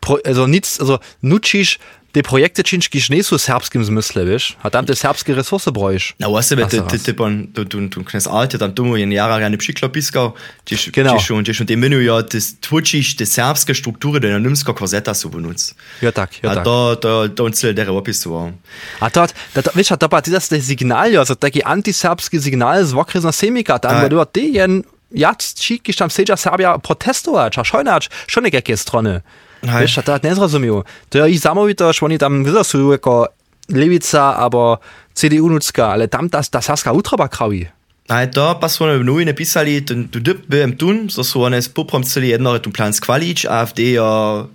pro, 0.00 0.18
also 0.26 0.46
nic, 0.46 0.80
also 0.80 0.98
nucisz 1.22 1.78
te 2.16 2.22
projekty 2.22 2.64
czynisz, 2.64 2.88
kiż 2.88 3.10
nie 3.10 3.24
są 3.24 3.38
serbskim 3.38 3.84
zmysle, 3.84 4.24
wiesz? 4.24 4.56
A 4.62 4.70
tam 4.70 4.86
te 4.86 4.96
serbskie 4.96 5.34
resurse 5.34 5.72
brojsz. 5.72 6.14
Na 6.20 6.28
wasebe, 6.30 6.62
Ach 6.64 6.70
ty, 6.70 6.76
so, 6.76 6.82
ty, 6.82 6.92
raz. 6.96 7.02
ty, 7.02 7.14
pon, 7.14 7.46
tu, 7.54 7.64
tu, 7.64 7.88
tu, 7.88 8.04
knes 8.04 8.26
alte, 8.26 8.58
jen 8.96 9.12
jara 9.12 9.38
rane 9.38 9.56
przyklopiskał, 9.56 10.32
gdzieś, 10.66 10.90
Genau. 10.90 11.12
gdzieś 11.14 11.26
schon, 11.26 11.42
gdzieś 11.42 11.56
schon 11.56 11.66
te 11.66 11.76
menu, 11.76 12.04
ja, 12.04 12.22
ty 12.22 12.38
tłuczysz 12.60 13.16
te 13.16 13.26
serbskie 13.26 13.74
struktury, 13.74 14.20
do 14.20 14.38
nimsko 14.38 14.74
korzeta 14.74 15.14
su 15.14 15.30
benutzt. 15.30 15.74
Ja 16.02 16.12
tak, 16.12 16.42
ja 16.42 16.50
A 16.50 16.54
tak. 16.54 16.64
to, 16.64 16.96
to, 16.96 17.28
to 17.28 17.44
on 17.44 17.52
cel 17.52 17.74
dere 17.74 17.92
opisował. 17.92 18.52
A 19.00 19.10
to, 19.10 19.26
to, 19.54 19.62
to 19.62 19.70
wiesz, 19.76 19.92
a 19.92 19.96
to 19.96 20.08
pa, 20.08 20.22
to 20.22 20.30
jest 20.30 20.54
signal, 20.66 21.18
also 21.18 21.36
taki 21.36 21.62
antiserbski 21.62 22.40
signal 22.42 22.84
z 22.84 22.94
okresna 22.94 23.32
semika, 23.32 23.78
tam, 23.78 23.96
Aj. 23.96 24.08
bo 24.10 24.26
ty 24.26 24.40
jen, 24.40 24.82
jac, 25.10 25.54
čikiš 25.54 25.96
tam 25.96 26.10
seđa 26.10 26.36
Serbia 26.36 26.78
protestować, 26.78 27.58
a 27.58 27.64
šojnač, 27.64 28.08
šo 28.26 28.40
nekakve 28.40 28.76
strony. 28.76 29.10
Aj. 29.10 29.20
Wiesz, 29.62 29.98
a 29.98 30.02
to 30.02 30.18
nie 30.24 30.34
zrozumiał. 30.34 30.84
To 31.08 31.18
ja 31.18 31.26
ich 31.26 31.40
zamówito, 31.40 31.92
że 31.92 32.06
oni 32.06 32.18
tam 32.18 32.44
wyzasują 32.44 32.92
jako 32.92 33.28
lewica, 33.68 34.36
albo 34.36 34.78
CDU 35.14 35.50
nucka, 35.50 35.88
ale 35.88 36.08
tam 36.08 36.28
ta, 36.30 36.42
ta 36.42 36.62
sarska 36.62 36.92
utroba 36.92 37.28
krawi. 37.28 37.66
A 38.08 38.26
to 38.26 38.54
pa 38.54 38.68
su 38.68 38.84
one 38.84 38.98
v 38.98 39.04
novi 39.04 39.26
napisali, 39.26 39.82
tu, 39.82 40.20
dip 40.20 40.46
byłem 40.48 40.76
tun, 40.76 41.10
so 41.10 41.24
su 41.24 41.42
one 41.42 41.62
s 41.62 41.68
poprom 41.68 42.02
celi 42.02 42.28
jedno 42.28 42.58
tu 42.58 42.70
plan 42.70 42.92
skwalić, 42.92 43.46
AfD 43.46 43.78
ja 43.78 44.46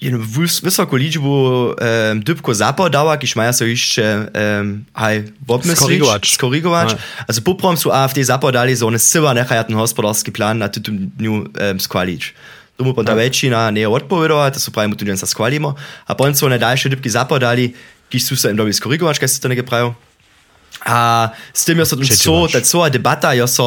jedną 0.00 0.18
wys, 0.18 0.60
wysoką 0.60 0.96
liczbę 0.96 1.28
um, 1.28 2.22
dybko 2.22 2.54
zapodała, 2.54 3.16
kiż 3.16 3.36
maja 3.36 3.52
so 3.52 3.64
jeszcze 3.64 4.30
um, 4.58 4.84
haj, 4.94 5.24
obmyslić, 5.48 5.78
Skorygować. 5.78 6.32
skorygować. 6.32 6.92
Aj. 6.92 6.98
Also 7.28 7.42
poprom 7.42 7.76
su 7.76 7.92
AfD 7.92 8.24
zapodali, 8.24 8.76
so 8.76 8.86
one 8.86 8.98
syła 8.98 9.34
nechaj 9.34 9.64
ten 9.64 9.76
hospodarski 9.76 10.32
plan 10.32 10.58
na 10.58 10.68
tym 10.68 11.10
dniu 11.16 11.32
um, 11.32 11.80
skwalić. 11.80 12.34
tomu 12.74 12.90
onda 12.94 13.14
väčšina 13.14 13.70
nie 13.70 13.86
je 13.86 13.90
odpovedová, 13.90 14.50
to 14.50 14.58
sú 14.58 14.74
práve 14.74 14.90
mu 14.90 14.96
tu 14.98 15.06
sa 15.14 15.30
skvalimo. 15.30 15.78
A 16.06 16.10
potom 16.18 16.34
sú 16.34 16.50
one 16.50 16.58
ďalšie 16.58 16.94
rybky 16.94 17.06
zapodali, 17.06 17.74
kýž 18.10 18.22
sú 18.22 18.34
sa 18.34 18.50
im 18.50 18.58
doby 18.58 18.74
skorigovačka, 18.74 19.30
si 19.30 19.38
to 19.38 19.46
negeprajú. 19.46 19.94
A 20.84 21.30
s 21.54 21.62
tým 21.64 21.78
je 21.78 21.86
sa 21.86 21.96
tu 21.96 22.04
celá 22.62 22.86
debata, 22.90 23.30
je 23.32 23.46
sa... 23.46 23.50
So, 23.50 23.66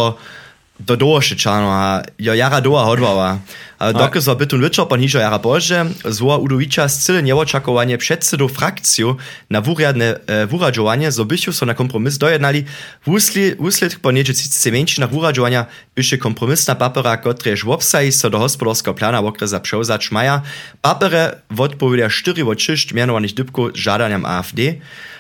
do 0.80 0.98
dołszy 0.98 1.36
czano, 1.36 1.74
a 1.74 2.02
ja 2.20 2.36
jara 2.36 2.62
doła 2.62 2.84
hodwała. 2.84 3.40
A 3.80 3.94
doky 3.94 4.22
so 4.22 4.36
bytun 4.36 4.62
wieczor 4.62 4.88
pan 4.88 5.02
hižo 5.02 5.20
jara 5.20 5.40
boże, 5.40 5.86
zła 6.06 6.38
Udoviča 6.38 6.88
z 6.88 6.98
cyle 6.98 7.24
nieočakowanie 7.24 7.98
przedsedu 7.98 8.50
frakciju 8.50 9.16
na 9.50 9.62
wuriadne 9.62 10.20
e, 10.28 10.48
wuradžovanie, 10.48 11.12
so 11.12 11.26
bychu 11.26 11.54
so 11.54 11.66
na 11.66 11.74
kompromis 11.74 12.18
dojednali. 12.18 12.66
Wusli, 13.06 13.56
wusled 13.60 13.96
po 14.02 14.12
niedzie 14.12 14.34
cice 14.34 14.72
menšina 14.72 15.08
wuradžovania 15.08 15.66
byše 15.96 16.18
kompromisna 16.18 16.76
papera, 16.76 17.18
kotrež 17.18 17.64
w 17.64 17.70
obsaji 17.70 18.12
so 18.12 18.30
do 18.30 18.40
hospodarskiego 18.40 18.94
plana 18.94 19.20
okresa 19.20 19.60
przełzać 19.60 20.12
maja. 20.12 20.42
Papere 20.82 21.42
odpowiedzia 21.58 22.10
4 22.10 22.46
od 22.46 22.62
6 22.62 22.94
mianovaných 22.94 23.34
dybków 23.34 23.70
żadaniam 23.74 24.26
AfD. 24.26 24.60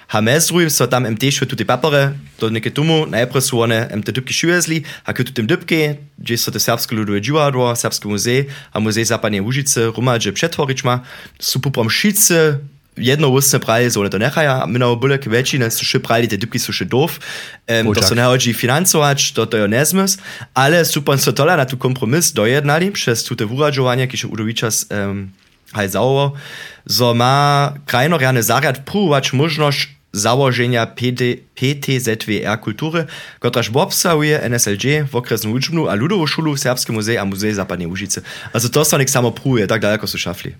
Ha 0.07 0.21
mezrujem 0.21 0.69
so 0.71 0.87
tam 0.87 1.03
MT 1.03 1.31
šve 1.35 1.47
tudi 1.51 1.65
papere, 1.67 2.15
do 2.39 2.47
neke 2.49 2.71
tomu, 2.71 3.03
najprej 3.11 3.41
su 3.41 3.59
one 3.59 3.89
MT 3.91 4.15
dybki 4.15 4.31
šivezli, 4.31 4.83
a 5.03 5.11
keď 5.11 5.23
tu 5.27 5.31
tym 5.35 5.47
dybki, 5.47 5.99
gdzie 6.15 6.37
so 6.39 6.51
te 6.51 6.63
serbske 6.63 6.95
ludové 6.95 7.19
dživadlo, 7.19 7.75
serbske 7.75 8.07
muzej, 8.07 8.47
a 8.71 8.79
muzej 8.79 9.03
Zapadnej 9.03 9.43
Łužice, 9.43 9.91
rumadže 9.91 10.31
přetvorič 10.31 10.83
ma, 10.87 11.03
su 11.39 11.59
poprom 11.59 11.91
šice, 11.91 12.63
jedno 12.97 13.29
usne 13.29 13.59
prali, 13.59 13.91
so 13.91 14.09
to 14.09 14.17
nechaja, 14.17 14.63
a 14.63 14.65
minao 14.65 14.95
byle 14.95 15.19
ke 15.19 15.29
väčšine 15.29 15.67
su 15.71 15.83
še 15.85 15.99
prali, 15.99 16.27
te 16.27 16.39
su 16.59 16.71
še 16.71 16.85
doof, 16.85 17.19
um, 17.67 17.93
to 17.93 18.01
so 18.01 18.15
nehodži 18.15 18.53
financovač, 18.53 19.35
to 19.35 19.45
to 19.45 19.57
jo 19.57 19.67
nezmys, 19.67 20.17
ale 20.53 20.85
su 20.85 21.03
pan 21.03 21.19
so 21.19 21.31
tola 21.31 21.55
na 21.55 21.65
tu 21.65 21.77
kompromis 21.77 22.31
dojednali, 22.31 22.91
przez 22.91 23.23
tu 23.23 23.35
te 23.35 23.43
wuradžovanie, 23.43 24.07
kiž 24.07 24.31
Udovičas 24.31 24.87
um, 24.89 25.35
haj 25.75 25.87
zaovo, 25.93 26.39
so 26.87 27.13
ma 27.13 27.75
krajnorjane 27.85 28.43
zariad 28.43 28.87
próbować 28.87 29.33
możność 29.33 29.96
założenia 30.11 30.85
PD, 30.85 31.23
PTZWR 31.55 32.59
kultury, 32.61 33.05
kotraż 33.39 33.69
obsahuje 33.73 34.41
NSLG 34.49 34.83
w 35.11 35.15
okresnu 35.15 35.51
uczbnu, 35.51 35.87
a 35.89 35.93
ludową 35.95 36.27
szulu 36.27 36.55
w 36.55 36.59
Serbskim 36.59 36.95
Muzej 36.95 37.17
a 37.17 37.25
Muzej 37.25 37.53
Zapadnej 37.53 37.87
Łużycy. 37.87 38.21
Also 38.53 38.69
to 38.69 38.85
so 38.85 38.97
nek 38.97 39.09
samo 39.09 39.31
próbuje, 39.31 39.67
tak 39.67 39.81
daleko 39.81 40.07
su 40.07 40.17
szafli. 40.17 40.55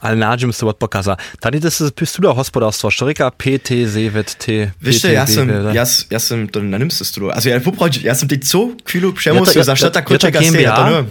Ale 0.00 0.16
nađem 0.16 0.52
se 0.52 0.66
od 0.66 0.76
pokaza. 0.76 1.16
Tady 1.40 1.60
to 1.60 1.70
se 1.70 1.90
pistuda 1.92 2.32
hospodarstvo, 2.34 2.90
štorika 2.90 3.30
PTZVT. 3.30 4.46
Wiesz 4.82 5.02
du, 5.02 5.08
ja 5.08 5.26
sam, 5.26 5.48
ja, 5.74 5.82
s- 5.86 6.06
ja 6.10 6.18
sam 6.18 6.48
to 6.48 6.62
na 6.62 6.78
nimste 6.78 7.04
studu. 7.04 7.30
Also 7.30 7.48
ja, 7.48 7.60
poproć, 7.60 8.02
ja 8.02 8.14
sam 8.14 8.28
ty 8.28 8.38
co 8.38 8.68
chwilu 8.84 9.12
przemusł, 9.12 9.50
Ja 9.50 9.54
to- 9.54 9.64
za 9.64 9.72
ja- 9.72 9.76
što 9.76 9.90
ta 9.90 9.98
ja 10.00 10.02
to 10.04 10.08
kurczaka 10.08 10.38
GmbH? 10.40 10.76
to 10.76 10.90
nie. 10.90 11.04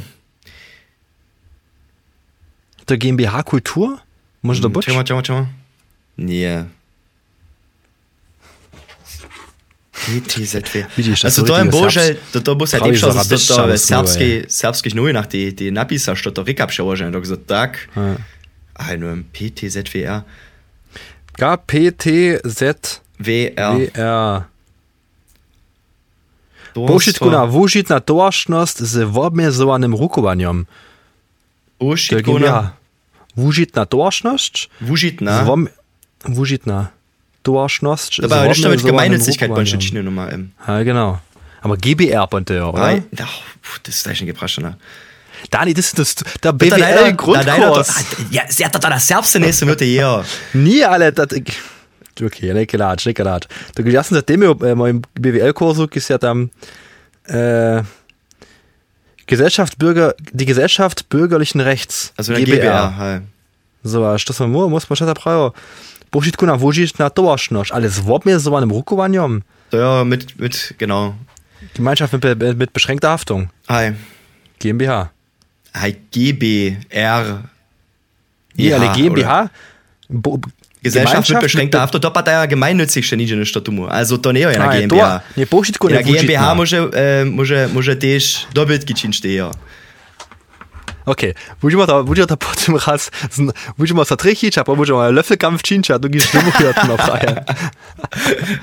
To 2.86 2.98
GmbH 2.98 3.44
Kultur? 3.46 3.98
Może 4.44 4.62
to 4.62 4.70
być? 4.70 4.86
Czemu, 4.86 5.04
czemu, 5.04 5.22
czemu? 5.22 5.46
Nie. 6.18 6.66
Das 11.22 11.26
also 11.26 11.42
ist 11.42 11.48
to 11.48 11.54
so 11.54 11.58
je 11.58 11.64
richtige 11.64 11.82
bože, 11.82 12.02
Serbs- 12.02 12.32
to, 12.34 12.42
to 12.42 12.56
bo 12.56 12.66
se 12.68 12.78
Pravi 12.78 12.92
tým, 12.92 12.96
že 12.98 13.06
to 13.06 13.12
zarabišća 13.12 13.54
to 13.54 13.68
na 13.68 13.78
serbský, 13.78 14.30
snove. 14.30 14.50
serbských 14.50 14.96
novinách 14.98 15.28
ty, 15.28 15.52
ty 15.54 15.72
napísaš, 15.72 16.22
to 16.22 16.32
to 16.32 16.44
Rika 16.44 16.66
přeložené, 16.68 17.12
takže 17.12 17.38
tak. 17.38 17.78
Ja. 17.96 18.18
Aj, 18.76 18.98
neviem, 18.98 19.22
PTZWR. 19.30 20.26
KPTZVR. 21.38 23.02
VR. 23.22 24.50
Použitku 26.74 27.30
na 27.30 27.46
vúžitná 27.46 28.00
tovačnosť 28.00 28.78
s 28.82 28.94
obmedzovaným 29.06 29.94
rukovaním. 29.94 30.66
Použitku 31.78 32.40
na... 32.42 32.74
GmbH. 32.74 32.82
wužitna 33.36 33.84
tovašnosť. 33.86 34.54
Wužitna. 36.26 36.92
Tovašnosť. 37.44 38.24
Aber 38.24 38.48
das 38.48 38.58
stimmt 38.58 38.72
mit 38.72 38.80
zwomne 38.82 38.92
Gemeinnützigkeit 38.92 39.50
bei 39.50 39.62
rukowanjem. 39.62 39.82
Schiene 39.82 40.04
Nummer 40.04 40.32
M. 40.32 40.52
Ja, 40.68 40.84
genau. 40.84 41.20
Aber 41.62 41.78
GBR 41.78 42.28
bonte 42.28 42.56
ja, 42.56 42.66
oder? 42.68 42.80
Nein? 42.80 43.06
Das 43.12 43.96
ist 43.96 44.04
gleich 44.04 44.22
ein 44.22 44.28
Gebraschener. 44.28 44.78
Dani, 45.50 45.74
das 45.74 45.88
ist 45.88 46.00
das, 46.00 46.16
der 46.44 46.54
BWL-Grundkurs. 46.54 48.06
Ja, 48.30 48.44
sie 48.48 48.66
hat 48.66 48.76
da 48.76 48.90
das 48.90 49.08
Serbste 49.08 49.40
nächste 49.40 49.66
Minute 49.66 49.86
hier. 49.94 50.24
Nie 50.54 50.84
alle, 50.86 51.12
das, 51.12 51.30
okay, 52.22 52.54
nicht 52.54 52.72
gelatsch, 52.72 53.06
nicht 53.06 53.18
gelatsch. 53.18 53.48
Du 53.76 53.84
gehst 53.84 54.10
seitdem 54.10 54.44
äh, 54.44 54.76
mal 54.76 54.90
im 54.90 55.02
BWL-Kurs 55.16 55.80
ist 55.96 56.10
ja 56.10 56.18
dann, 56.20 56.52
äh, 57.26 57.82
Gesellschaft 59.32 59.78
Bürger, 59.78 60.14
die 60.34 60.46
Gesellschaft 60.46 61.08
bürgerlichen 61.08 61.62
Rechts. 61.62 62.12
Also 62.18 62.34
eine 62.34 62.44
GBR. 62.44 63.22
So, 63.84 64.04
a 64.04 64.18
što 64.18 64.34
sam 64.34 64.52
mu, 64.52 64.70
muss 64.70 64.90
man 64.90 64.96
šta 64.96 65.14
prajo. 65.14 65.52
Božiť 66.12 66.36
kuna 66.36 66.60
vožiť 66.60 67.00
na 67.00 67.08
tovašnoš, 67.08 67.72
ale 67.72 67.88
zwob 67.88 68.28
mir 68.28 68.36
so 68.44 68.52
einem 68.56 68.72
Rukovanjom. 68.72 69.48
Ja, 69.72 70.04
mit, 70.04 70.36
mit, 70.36 70.76
genau. 70.78 71.16
Gemeinschaft 71.74 72.12
mit, 72.12 72.24
mit, 72.36 72.58
mit 72.58 72.74
beschränkter 72.74 73.10
Haftung. 73.16 73.48
Hi. 73.72 73.96
GmbH. 74.60 75.10
Hi, 75.74 75.96
GBR. 76.12 77.48
Ja, 78.60 78.76
alle 78.76 78.92
GmbH. 78.92 79.50
Gesellschaft 80.84 81.30
mit 81.30 81.40
beschränkter 81.40 81.78
be- 81.78 81.82
Haftung, 81.84 82.02
dort 82.02 82.18
hat 82.18 82.28
er 82.28 82.48
gemeinnützig 82.48 83.08
schon 83.08 83.18
nicht 83.20 83.32
in 83.32 83.38
der 83.40 83.46
Stadt. 83.46 83.70
Also, 83.88 84.18
da 84.18 84.34
nicht 84.34 84.44
in 84.44 84.52
der 84.52 84.68
GmbH. 84.68 85.20
to- 85.20 85.40
nie, 85.40 85.46
Božiť 85.46 85.76
In 85.80 85.90
der 85.96 86.04
GmbH 86.04 86.44
vožiť 86.52 86.58
muss 86.58 86.74
er, 86.74 86.94
äh, 86.94 87.26
muss 87.26 87.50
er, 87.50 87.70
muss 87.70 87.88
ja. 91.06 91.12
Okay, 91.12 91.34
budeme 91.62 91.86
da, 91.86 92.04
budeme 92.04 92.28
da 92.28 92.36
potom 92.38 92.78
raz, 92.78 93.10
zn- 93.34 93.54
budeme 93.78 94.06
sa 94.06 94.16
trichiť 94.16 94.62
a 94.62 94.64
budeme 94.64 95.10
Löffelkampf 95.12 95.66
činča, 95.66 95.98
du 95.98 96.10
gehst 96.10 96.30
dumu 96.34 96.52
na 96.88 96.96
praje. 96.98 97.34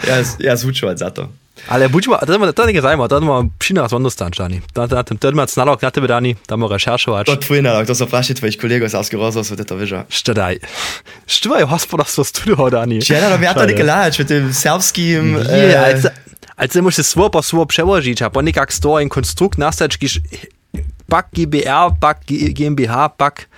Ja, 0.07 0.17
ja, 0.39 0.53
zvučovať 0.57 0.97
za 0.99 1.11
to. 1.11 1.29
Ale 1.67 1.91
budeme, 1.91 2.15
to 2.23 2.53
to 2.55 2.63
nie 2.71 2.79
zaujímavé, 2.79 3.09
to 3.09 3.19
je 3.19 3.51
příno 3.59 3.83
raz 3.83 3.93
ondostan, 3.93 4.31
Čani. 4.31 4.63
To 4.73 4.83
je 4.83 4.89
to 4.89 5.15
to 5.19 5.29
nalog 5.59 5.83
na 5.83 5.91
tebe 5.91 6.07
dani, 6.07 6.37
tam 6.47 6.63
rešeršovať. 6.63 7.27
To 7.27 7.37
tvoj 7.37 7.63
nalog, 7.67 7.83
to 7.87 7.99
sa 7.99 8.07
praši 8.07 8.39
tvojich 8.39 8.57
kolegov 8.57 8.89
z 8.89 8.95
Ausgerozov, 8.95 9.43
so 9.43 9.59
to 9.59 9.75
vyža. 9.75 10.07
Što 10.09 10.35
daj? 10.35 10.63
Što 11.27 11.59
je 11.59 11.67
hospodarstvo 11.67 12.25
studio, 12.25 12.71
Dani? 12.71 13.03
Ja, 13.03 13.31
no, 13.31 13.37
wir 13.37 13.51
hatten 13.51 13.67
nicht 13.67 13.79
geladen 13.79 14.15
mit 14.19 14.29
dem 14.29 14.55
serbskim... 14.55 15.35
Je, 15.35 15.75
äh, 15.75 15.95
als, 15.95 16.07
als 16.57 16.75
musst 16.75 16.99
du 16.99 17.05
svor 17.05 17.31
po 17.31 17.43
svor 17.43 17.67
přeložiť 17.67 18.23
a 18.23 18.31
po 18.31 18.41
nekak 18.43 18.71
z 18.73 18.79
toho 18.81 19.03
ein 19.03 19.11
konstrukt 19.11 19.59
nastač, 19.59 19.99
když 19.99 20.23
pak 21.09 21.33
GBR, 21.33 21.97
G- 22.29 22.53
GmbH, 22.53 23.17
pak... 23.17 23.49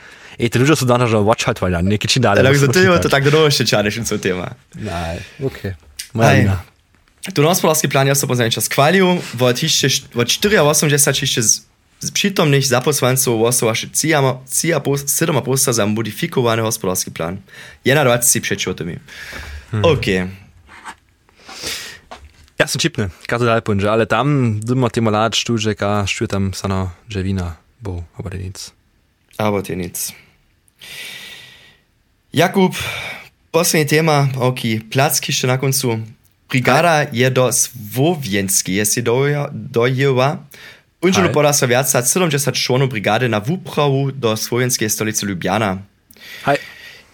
Ej, 0.41 0.49
ty 0.49 0.57
ľudia 0.57 0.73
sú 0.79 0.89
daná, 0.89 1.05
že 1.05 1.21
watch 1.21 1.45
halt, 1.45 1.61
weil 1.61 1.77
ja, 1.77 1.85
neky 1.85 2.09
či 2.09 2.17
dále. 2.17 2.41
Tak 2.41 2.57
za 2.57 2.71
to 3.03 3.13
tak 3.13 3.29
do 3.29 3.45
ešte 3.45 3.69
čaneš 3.69 4.01
in 4.01 4.07
so 4.09 4.17
tema. 4.17 4.57
Nej, 4.79 5.21
okej. 5.43 5.77
Moja 6.17 6.65
Tu 7.21 7.45
hospodársky 7.45 7.85
plán 7.93 8.09
ja 8.09 8.17
som 8.17 8.25
pozrieť 8.25 8.57
čas 8.57 8.65
kvaliu, 8.73 9.21
od 9.21 9.57
hište, 9.61 10.09
od 10.17 10.25
4 10.25 10.57
a 10.57 10.65
8 10.65 10.89
ešte 10.89 11.45
z 11.45 11.69
z 12.01 12.09
přítomných 12.11 12.65
zaposlancov 12.65 13.37
osov 13.45 13.69
až 13.69 13.93
7 13.93 15.45
posta 15.45 15.73
za 15.73 15.85
modifikovaný 15.85 16.65
hospodársky 16.65 17.13
plán. 17.13 17.39
21 17.85 18.41
přečotami. 18.41 18.97
OK. 19.83 20.07
Ja 22.61 22.69
sam 22.69 22.77
čipne, 22.77 23.09
kada 23.25 23.49
dal 23.49 23.65
punže, 23.65 23.89
ale 23.89 24.05
tam 24.05 24.61
duma 24.61 24.93
ti 24.93 25.01
malad 25.01 25.33
štuže, 25.33 25.73
ka 25.73 26.05
štuje 26.05 26.29
tam 26.29 26.45
sana 26.53 26.93
ževina, 27.09 27.57
bo, 27.81 28.05
aber 28.21 28.37
nic. 28.37 28.77
Aber 29.41 29.65
dir 29.65 29.81
nichts. 29.81 30.13
Jakub, 32.33 32.77
poslední 33.51 33.85
téma, 33.89 34.29
ok, 34.37 34.61
placky 34.93 35.33
ještě 35.33 35.47
na 35.47 35.57
koncu. 35.57 36.05
Brigada 36.51 37.07
je 37.13 37.31
do 37.31 37.53
Svovienski, 37.53 38.75
jestli 38.75 39.03
dojeva. 39.53 40.45
Unželo 41.01 41.33
poda 41.33 41.49
sa 41.57 41.65
viac 41.65 41.89
70 41.89 42.53
členov 42.53 42.93
brigady 42.93 43.25
na 43.25 43.41
vúpravu 43.41 44.13
do 44.13 44.37
slovenskej 44.37 44.91
stolice 44.93 45.25
Ljubljana. 45.27 45.81
Hej, 46.45 46.61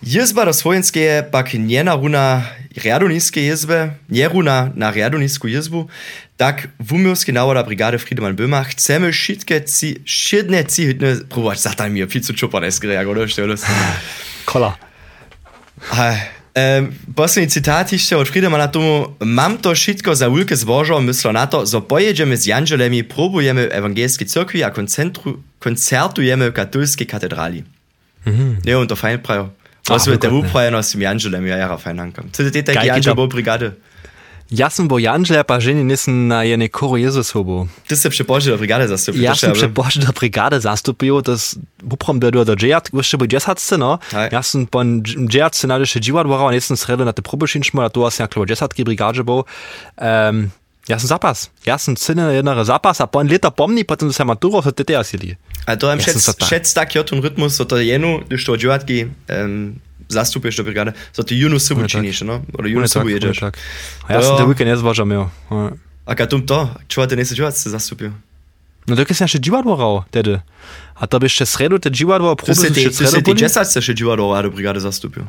Jezba 0.07 0.47
do 0.47 0.55
slovenskej 0.55 1.35
pak 1.35 1.59
nie 1.59 1.83
naruna 1.83 2.47
riadoniskej 2.79 3.43
jezbe, 3.43 3.99
nie 4.07 4.23
runa 4.31 4.71
na 4.79 4.95
riadonisku 4.95 5.51
jezbu, 5.51 5.91
tak 6.39 6.71
v 6.79 6.95
umiovskej 6.95 7.35
návoda 7.35 7.67
brigády 7.67 7.99
Friedemann 7.99 8.39
Böhmer 8.39 8.63
chceme 8.71 9.11
všetké 9.11 9.67
ci, 9.67 9.99
všetné 10.07 10.63
ci 10.71 10.95
hitne, 10.95 11.27
próbować 11.27 11.59
zataj 11.59 11.91
mi, 11.91 12.07
viel 12.07 12.23
zu 12.23 12.39
čopa 12.39 12.63
neskry, 12.63 12.95
ako 12.95 13.27
došte, 13.27 13.43
kola. 14.47 14.79
Um, 16.55 16.95
posledný 17.19 17.51
citát 17.51 17.91
ešte 17.91 18.15
od 18.15 18.31
Friedemana 18.31 18.71
tomu, 18.71 19.11
mam 19.19 19.59
to 19.59 19.75
všetko 19.75 20.15
za 20.15 20.31
veľké 20.31 20.55
zbožo, 20.55 21.03
myslel 21.03 21.35
na 21.35 21.51
to, 21.51 21.67
zo 21.67 21.83
pojedeme 21.83 22.39
s 22.39 22.47
Janželemi, 22.47 23.03
probujeme 23.03 23.67
v 23.67 23.75
evangelskej 23.75 24.31
cirkvi 24.31 24.63
a 24.63 24.71
koncentru, 24.71 25.43
koncertujeme 25.59 26.47
v 26.49 26.55
katolskej 26.55 27.11
katedráli. 27.11 27.67
Mhm. 28.23 28.63
Ne, 28.63 28.73
und 28.79 28.87
to 28.87 28.95
fajn 28.95 29.19
prajo. 29.19 29.51
Ach, 29.89 29.95
Was 29.95 30.07
wird 30.07 30.23
der 30.23 30.31
Gott, 30.31 30.43
ne. 30.43 30.49
Wuprajer 30.49 30.75
aus 30.75 30.91
dem 30.91 31.01
Janželem, 31.01 31.47
ja, 31.47 31.57
ja, 31.57 31.77
fajn 31.77 31.99
hankam. 31.99 32.31
To 32.33 32.43
je 32.43 32.51
tej 32.51 32.63
Geil, 32.63 32.87
Janžel 32.87 33.15
geht 33.15 33.17
bo 33.17 33.27
brigade. 33.27 33.73
Ja 34.51 34.71
sam 34.71 34.87
bo 34.87 34.99
Janžle 34.99 35.43
pa 35.43 35.59
ženi 35.59 35.83
nisem 35.83 36.29
na 36.31 36.43
jene 36.47 36.69
koro 36.69 36.97
Jezus 36.97 37.35
hobo. 37.35 37.67
Ty 37.89 37.97
se 37.97 38.11
przepoży 38.11 38.51
do 38.51 38.59
brigady 38.59 38.89
zastąpił. 38.89 39.23
Ja 39.23 39.35
sam 39.35 39.53
przepošel 39.53 40.03
da 40.03 40.13
brigade 40.13 40.61
zastupil, 40.61 41.23
da 41.23 41.35
uprom 41.83 42.21
da 42.21 42.31
do 42.31 42.45
do 42.45 42.55
džejat, 42.55 42.89
ještě 42.95 43.17
bo 43.17 43.27
džesatce, 43.27 43.79
no. 43.79 43.99
Hej. 44.13 44.29
Ja 44.33 44.43
sam 44.43 44.67
po 44.67 44.83
džejatce 45.29 45.67
nadeše 45.67 45.99
dživat 46.01 46.27
voral, 46.27 46.51
nisem 46.51 46.77
sredo 46.77 47.05
na 47.05 47.13
te 47.13 47.23
probešinčmo, 47.23 47.83
a 47.83 47.89
to 47.89 48.07
asi 48.07 48.23
jak 48.23 48.31
klobo 48.31 48.47
džesatki 48.47 48.85
brigade 48.85 49.23
bo. 49.23 49.45
Um, 50.31 50.51
ja 50.89 50.99
sam 50.99 51.09
zapas. 51.09 51.51
Ja 51.65 51.79
sam 51.79 51.97
cene 51.97 52.23
jednare 52.35 52.65
zapas, 52.65 53.01
a 53.01 53.07
pon 53.07 53.27
leta 53.27 53.51
pomni, 53.51 53.85
potom 53.85 54.13
se 54.13 54.25
maturo, 54.25 54.63
so 54.63 54.71
tete 54.71 54.97
asili. 54.97 55.37
A 55.67 55.77
to 55.77 55.91
im 55.91 55.99
Ja 55.99 56.05
sam 56.05 56.13
schätzt, 56.15 56.25
sad 56.25 56.39
pa. 56.39 56.47
schätzt 56.47 56.75
tak 56.75 56.95
jotun 56.95 57.21
rytmus, 57.21 57.57
so 57.57 57.65
to 57.65 57.77
jenu, 57.77 58.23
když 58.27 58.45
to 58.45 58.57
dživatki 58.57 59.07
um, 59.45 59.81
zastupuješ 60.09 60.57
do 60.57 60.65
brigady, 60.65 60.93
so 61.13 61.23
to 61.23 61.35
junu 61.35 61.59
subu 61.59 61.81
tak. 61.81 61.91
činiš, 61.91 62.21
no? 62.23 62.45
Oder 62.55 62.67
junu 62.71 62.89
subu 62.89 63.09
jedziesz. 63.09 63.39
tak. 63.41 63.59
A 64.09 64.13
ja 64.13 64.23
sam 64.23 64.33
Ja. 64.33 64.37
te 64.39 64.45
weekend 64.45 64.71
nezvažam, 64.71 65.11
jo. 65.11 65.31
Ja. 65.51 65.71
A 66.07 66.15
kad 66.15 66.31
tum 66.31 66.47
to, 66.47 66.71
čo 66.87 67.07
te 67.07 67.17
nese 67.17 67.35
dživatce 67.35 67.71
zastupil? 67.71 68.13
No 68.87 68.95
to 68.95 69.03
je 69.03 69.27
še 69.27 69.39
dživat 69.43 69.67
voral, 69.67 70.07
tedy. 70.15 70.39
A 70.97 71.05
to 71.11 71.19
by 71.19 71.27
še 71.27 71.43
sredo 71.43 71.77
te 71.83 71.91
voral, 71.91 72.39
To 72.39 72.55
se 72.55 72.71
probil 72.71 72.75
ti, 72.75 72.83
še 72.87 72.91
to 72.91 72.97
se 72.97 73.07
sredo 73.11 73.35
boli? 73.35 73.41
džesatce 73.43 73.79
še 73.83 73.93
dživadlo 73.93 74.31
do 74.31 74.51
brigady 74.55 74.81
zastupil. 74.81 75.27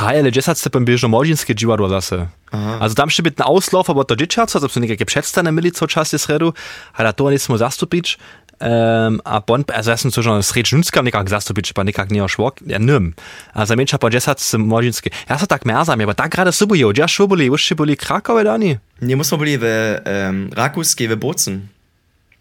Hej, 0.00 0.24
ale 0.24 0.32
džesatce 0.32 0.72
pom 0.72 0.88
biežno 0.88 1.12
možinske 1.12 1.52
dživadlo 1.52 1.86
zase. 1.92 2.26
Aha. 2.50 2.80
Also 2.80 2.96
tam 2.96 3.12
še 3.12 3.22
byť 3.22 3.44
na 3.44 3.52
auslauf, 3.52 3.92
aber 3.92 4.08
to 4.08 4.16
džičaco, 4.16 4.56
to 4.56 4.66
sú 4.72 4.80
nejaké 4.80 5.04
předstane 5.04 5.52
mili 5.52 5.70
co 5.70 5.86
čas 5.86 6.16
je 6.16 6.18
sredu, 6.18 6.56
ale 6.96 7.12
to 7.12 7.28
nismo 7.28 7.60
zastupič. 7.60 8.16
Um, 8.62 9.20
a 9.26 9.42
bon, 9.42 9.66
also 9.68 9.90
ja 9.90 9.98
som 9.98 10.08
to, 10.14 10.22
že 10.22 10.30
sred 10.46 10.64
žunska 10.64 11.02
nekak 11.02 11.28
zastupič, 11.28 11.74
pa 11.74 11.84
nekak 11.84 12.08
nie 12.08 12.22
švok, 12.22 12.62
ja 12.64 12.78
nym. 12.78 13.12
A 13.52 13.66
za 13.66 13.76
menša 13.76 13.98
po 13.98 14.08
džesatce 14.08 14.56
možinske. 14.56 15.10
Ja 15.28 15.36
sa 15.36 15.44
tak 15.44 15.66
merzam, 15.68 16.00
aber 16.00 16.14
tak 16.16 16.32
gerade 16.32 16.54
subu 16.54 16.78
jo, 16.78 16.94
ja 16.94 17.04
šo 17.04 17.26
boli, 17.28 17.50
už 17.50 17.74
boli 17.76 17.98
Krakowe 17.98 18.44
dani. 18.46 18.78
Nie 19.02 19.16
musimy 19.16 19.38
byli 19.38 19.58
w 19.58 19.64
um, 20.06 20.50
Rakuskiej, 20.54 21.08
w 21.08 21.16
Bozen. 21.16 21.68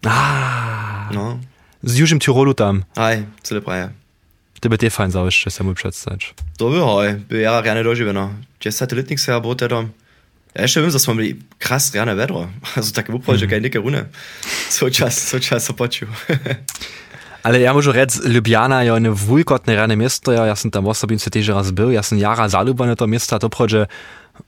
Ah, 0.05 1.09
No. 1.13 1.39
z 1.83 1.99
Južim 1.99 2.19
Tirolu 2.19 2.53
tam. 2.53 2.83
Aj, 2.95 3.23
cele 3.43 3.61
praje. 3.61 3.91
To 4.63 4.71
by 4.71 4.79
tie 4.79 4.87
fajn 4.87 5.11
zaujšte, 5.11 5.51
sa 5.51 5.61
mu 5.67 5.75
předstač. 5.75 6.31
To 6.55 6.71
by 6.71 6.79
hoj, 6.79 7.07
by 7.27 7.43
ja 7.43 7.59
rane 7.59 7.83
doživeno. 7.83 8.31
Če 8.63 8.71
satelitnik 8.71 9.19
se 9.19 9.35
bo 9.39 9.55
teda... 9.55 9.83
Ja 10.55 10.61
jeszcze 10.61 10.81
wiem, 10.81 10.91
że 10.91 10.99
smo 10.99 11.15
byli 11.15 11.35
kras 11.59 11.95
rane 11.95 12.15
vedro. 12.15 12.47
Also 12.77 12.93
tak 12.93 13.09
wupo, 13.09 13.37
że 13.37 13.47
kaj 13.47 13.61
neke 13.61 13.79
rune. 13.79 14.05
So 14.69 14.89
čas, 14.89 15.17
so 15.19 15.39
čas 15.39 15.69
opočiu. 15.69 16.07
Ale 17.43 17.59
ja 17.59 17.75
môžu 17.75 17.91
rec, 17.91 18.23
Ljubljana 18.23 18.87
je 18.87 18.95
one 18.95 19.11
vujkotné 19.11 19.75
rane 19.75 19.99
miesto, 19.99 20.31
ja, 20.31 20.47
ja 20.47 20.55
som 20.55 20.71
tam 20.71 20.87
osobím 20.87 21.19
sa 21.19 21.27
tiež 21.27 21.51
raz 21.51 21.75
byl, 21.75 21.91
ja 21.91 21.99
som 21.99 22.15
jara 22.15 22.47
zalúbaný 22.47 22.95
to 22.95 23.03
miesto, 23.03 23.35
a 23.35 23.39
to 23.43 23.51
prože 23.51 23.91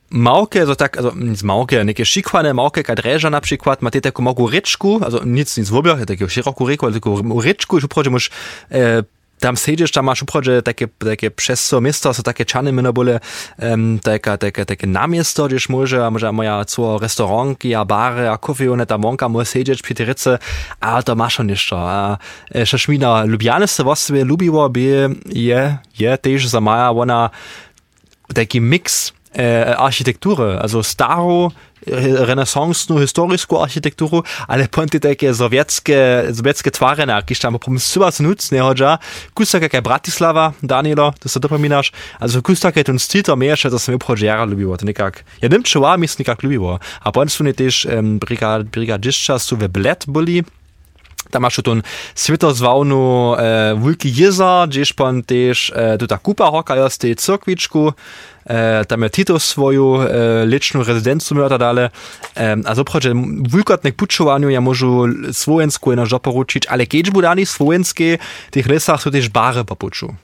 Małke, 0.09 0.65
so 0.65 0.75
tak, 0.75 0.97
also 0.97 1.13
nic 1.15 1.43
Małke, 1.43 1.83
nekie 1.83 2.05
szikwane 2.05 2.53
Małke, 2.53 2.83
kaj 2.83 2.95
dreża 2.95 3.29
na 3.29 3.41
przykład, 3.41 3.81
ma 3.81 3.91
taką 3.91 4.23
małą 4.23 4.49
ryczku, 4.49 4.99
also 5.03 5.25
nic, 5.25 5.57
nic 5.57 5.69
w 5.69 5.75
obiach, 5.75 6.05
taką 6.05 6.27
szeroką 6.27 6.67
ryku, 6.67 6.85
ale 6.85 6.95
taką 6.95 7.41
ryczku, 7.41 7.75
już 7.77 7.87
prože 7.87 8.09
możesz 8.09 8.29
e, 8.71 9.03
tam 9.39 9.57
siedzisz, 9.57 9.91
tam 9.91 10.05
masz 10.05 10.21
uprodzie 10.21 10.61
takie, 10.61 10.87
takie 10.87 11.31
przez 11.31 11.67
co 11.67 11.81
miasto, 11.81 12.13
takie 12.13 12.45
czany 12.45 12.71
my 12.71 12.93
bole, 12.93 13.19
um, 13.59 13.99
takie, 13.99 14.65
takie, 14.65 14.87
namiesto, 14.87 15.47
gdzieś 15.47 15.69
może, 15.69 16.05
a 16.05 16.11
może 16.11 16.31
moja 16.31 16.65
co 16.65 16.97
restauranki, 16.97 17.75
a 17.75 17.85
bary, 17.85 18.29
a 18.29 18.37
kofi, 18.37 18.69
one 18.69 18.85
tam 18.85 19.01
monka 19.01 19.29
może 19.29 19.45
siedzieć 19.45 19.81
przy 19.81 19.93
tej 19.93 20.05
ryce, 20.05 20.39
a 20.79 21.03
to 21.03 21.15
masz 21.15 21.39
on 21.39 21.49
jeszcze. 21.49 21.75
A 21.75 22.17
e, 22.55 22.65
Szaszmina 22.65 23.23
Lubiane 23.23 23.67
se 23.67 23.83
właściwie 23.83 24.23
lubiło, 24.23 24.69
by 24.69 25.09
je, 25.25 25.77
je 25.99 26.17
też 26.17 26.47
za 26.47 26.61
maja 26.61 26.91
ona 26.91 27.29
taki 28.33 28.61
mix 28.61 29.13
e, 29.37 29.77
Architektury, 29.77 30.59
also 30.59 30.83
staro 30.83 31.51
renesansnu 32.27 32.99
historisku 32.99 33.61
architekturu, 33.61 34.23
ale 34.47 34.67
ponty 34.67 34.99
takie 34.99 35.33
sowieckie, 35.33 36.23
sowieckie 36.33 36.71
twary, 36.71 37.03
jakieś 37.07 37.39
tam 37.39 37.53
po 37.53 37.71
prostu 37.71 38.01
nuc, 38.19 38.51
nie 38.51 38.59
chodza. 38.59 38.97
Kusta 39.33 39.59
jak 39.59 39.83
Bratislava, 39.83 40.53
Danielo, 40.63 41.13
to 41.19 41.29
sobie 41.29 41.41
dopominasz. 41.41 41.91
Also 42.19 42.41
kusta 42.41 42.71
jak 42.75 42.85
ten 42.85 42.99
styl 42.99 43.23
to 43.23 43.35
mniejsze, 43.35 43.69
to 43.69 43.79
sobie 43.79 43.95
obchodzi 43.95 44.25
jara 44.25 44.45
lubiło, 44.45 44.77
to 44.77 44.85
nikak. 44.85 45.23
Ja 45.41 45.49
nim 45.49 45.63
czuła, 45.63 45.97
mi 45.97 46.07
nikak 46.19 46.43
lubiło. 46.43 46.79
A 47.03 47.11
potem 47.11 47.29
są 47.29 47.53
też 47.53 47.85
um, 47.85 48.19
brigad, 48.19 48.63
brigadyszcza, 48.63 49.39
su 49.39 49.57
we 49.57 49.69
blet 49.69 50.05
byli, 50.07 50.43
tam 51.31 51.41
masz 51.41 51.55
tu 51.55 51.75
światozwałnu 52.15 53.35
e, 53.37 53.75
Wulki 53.75 54.13
Jezer, 54.15 54.67
gdzieś 54.67 54.93
pan 54.93 55.23
też 55.23 55.71
e, 55.75 55.97
tu 55.97 56.07
ta 56.07 56.17
kupa 56.17 56.51
hoka 56.51 56.75
jest 56.75 57.01
tej 57.01 57.15
cyrkwiczku, 57.15 57.93
tam 58.87 59.03
je 59.03 59.09
Tito 59.09 59.39
swoju 59.39 60.01
e, 60.01 60.07
liczną 60.45 60.83
rezydencję 60.83 61.37
miał 61.37 61.57
dalej. 61.57 61.89
E, 62.37 62.57
a 62.65 62.75
so 62.75 62.83
proszę, 62.83 63.13
wulkotnek 63.49 63.95
puczowaniu 63.95 64.49
ja 64.49 64.61
możu 64.61 65.05
swojensku 65.31 65.95
na 65.95 66.05
żo 66.05 66.19
poručić, 66.19 66.67
ale 66.67 66.87
kiedy 66.87 67.11
budani 67.11 67.45
swojenskie, 67.45 68.17
tych 68.51 68.67
lesach 68.67 69.01
są 69.01 69.11
też 69.11 69.29
bary 69.29 69.63
popuczu. 69.63 70.15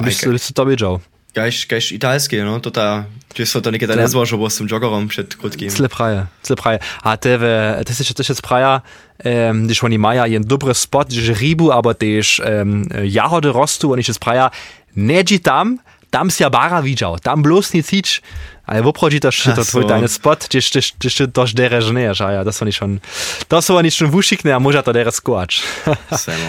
Byś 0.00 0.20
to 0.54 0.66
wiedział. 0.66 1.00
Gajš, 1.34 1.66
gajš 1.66 1.92
italskie, 1.92 2.44
no, 2.44 2.60
to 2.60 2.70
ta, 2.70 3.04
če 3.32 3.46
so 3.48 3.60
to 3.64 3.70
nekaj 3.72 3.88
nezvo, 3.96 4.26
že 4.28 4.36
bo 4.36 4.50
s 4.52 4.60
tym 4.60 4.68
joggerom 4.68 5.08
przed 5.08 5.32
krótkim. 5.32 5.70
Slepraje, 5.70 6.26
slepraje. 6.42 6.78
A 7.02 7.16
tebe, 7.16 7.80
to 7.86 7.92
jest 7.92 8.16
też 8.16 8.36
spraja, 8.36 8.82
um, 9.24 9.64
gdyż 9.64 9.84
oni 9.84 9.98
mają 9.98 10.24
jeden 10.24 10.44
dobry 10.44 10.74
spot, 10.74 11.08
gdyż 11.08 11.40
rybu, 11.40 11.72
aber 11.72 11.96
też 11.96 12.40
um, 12.44 12.84
jahody 13.04 13.52
rostu, 13.52 13.92
oni 13.92 14.04
się 14.04 14.14
spraja, 14.14 14.50
nie 14.96 15.24
tam, 15.24 15.78
tam 16.12 16.30
się 16.30 16.50
bara 16.50 16.82
widział, 16.82 17.18
tam 17.18 17.42
bloß 17.42 17.74
nie 17.74 17.82
cić, 17.82 18.22
ale 18.66 18.82
woprodzi 18.82 19.20
to, 19.20 19.30
że 19.30 19.52
to 19.52 19.64
twój 19.64 19.86
tajny 19.86 20.08
spot, 20.08 20.46
gdzieś 20.48 20.70
gdzieś 20.70 20.92
gdzieś 20.98 21.16
to 21.32 21.44
dereš 21.54 21.90
nie, 21.90 22.12
a 22.20 22.32
ja, 22.32 22.44
to 22.44 22.52
są 22.52 22.64
oni 22.64 22.72
schon, 22.72 23.00
to 23.48 23.62
są 23.62 23.76
oni 23.76 23.90
schon 23.90 24.10
wuszikne, 24.10 24.54
a 24.54 24.60
może 24.60 24.82
to 24.82 24.92
dereš 24.92 25.14
skoacz. 25.14 25.62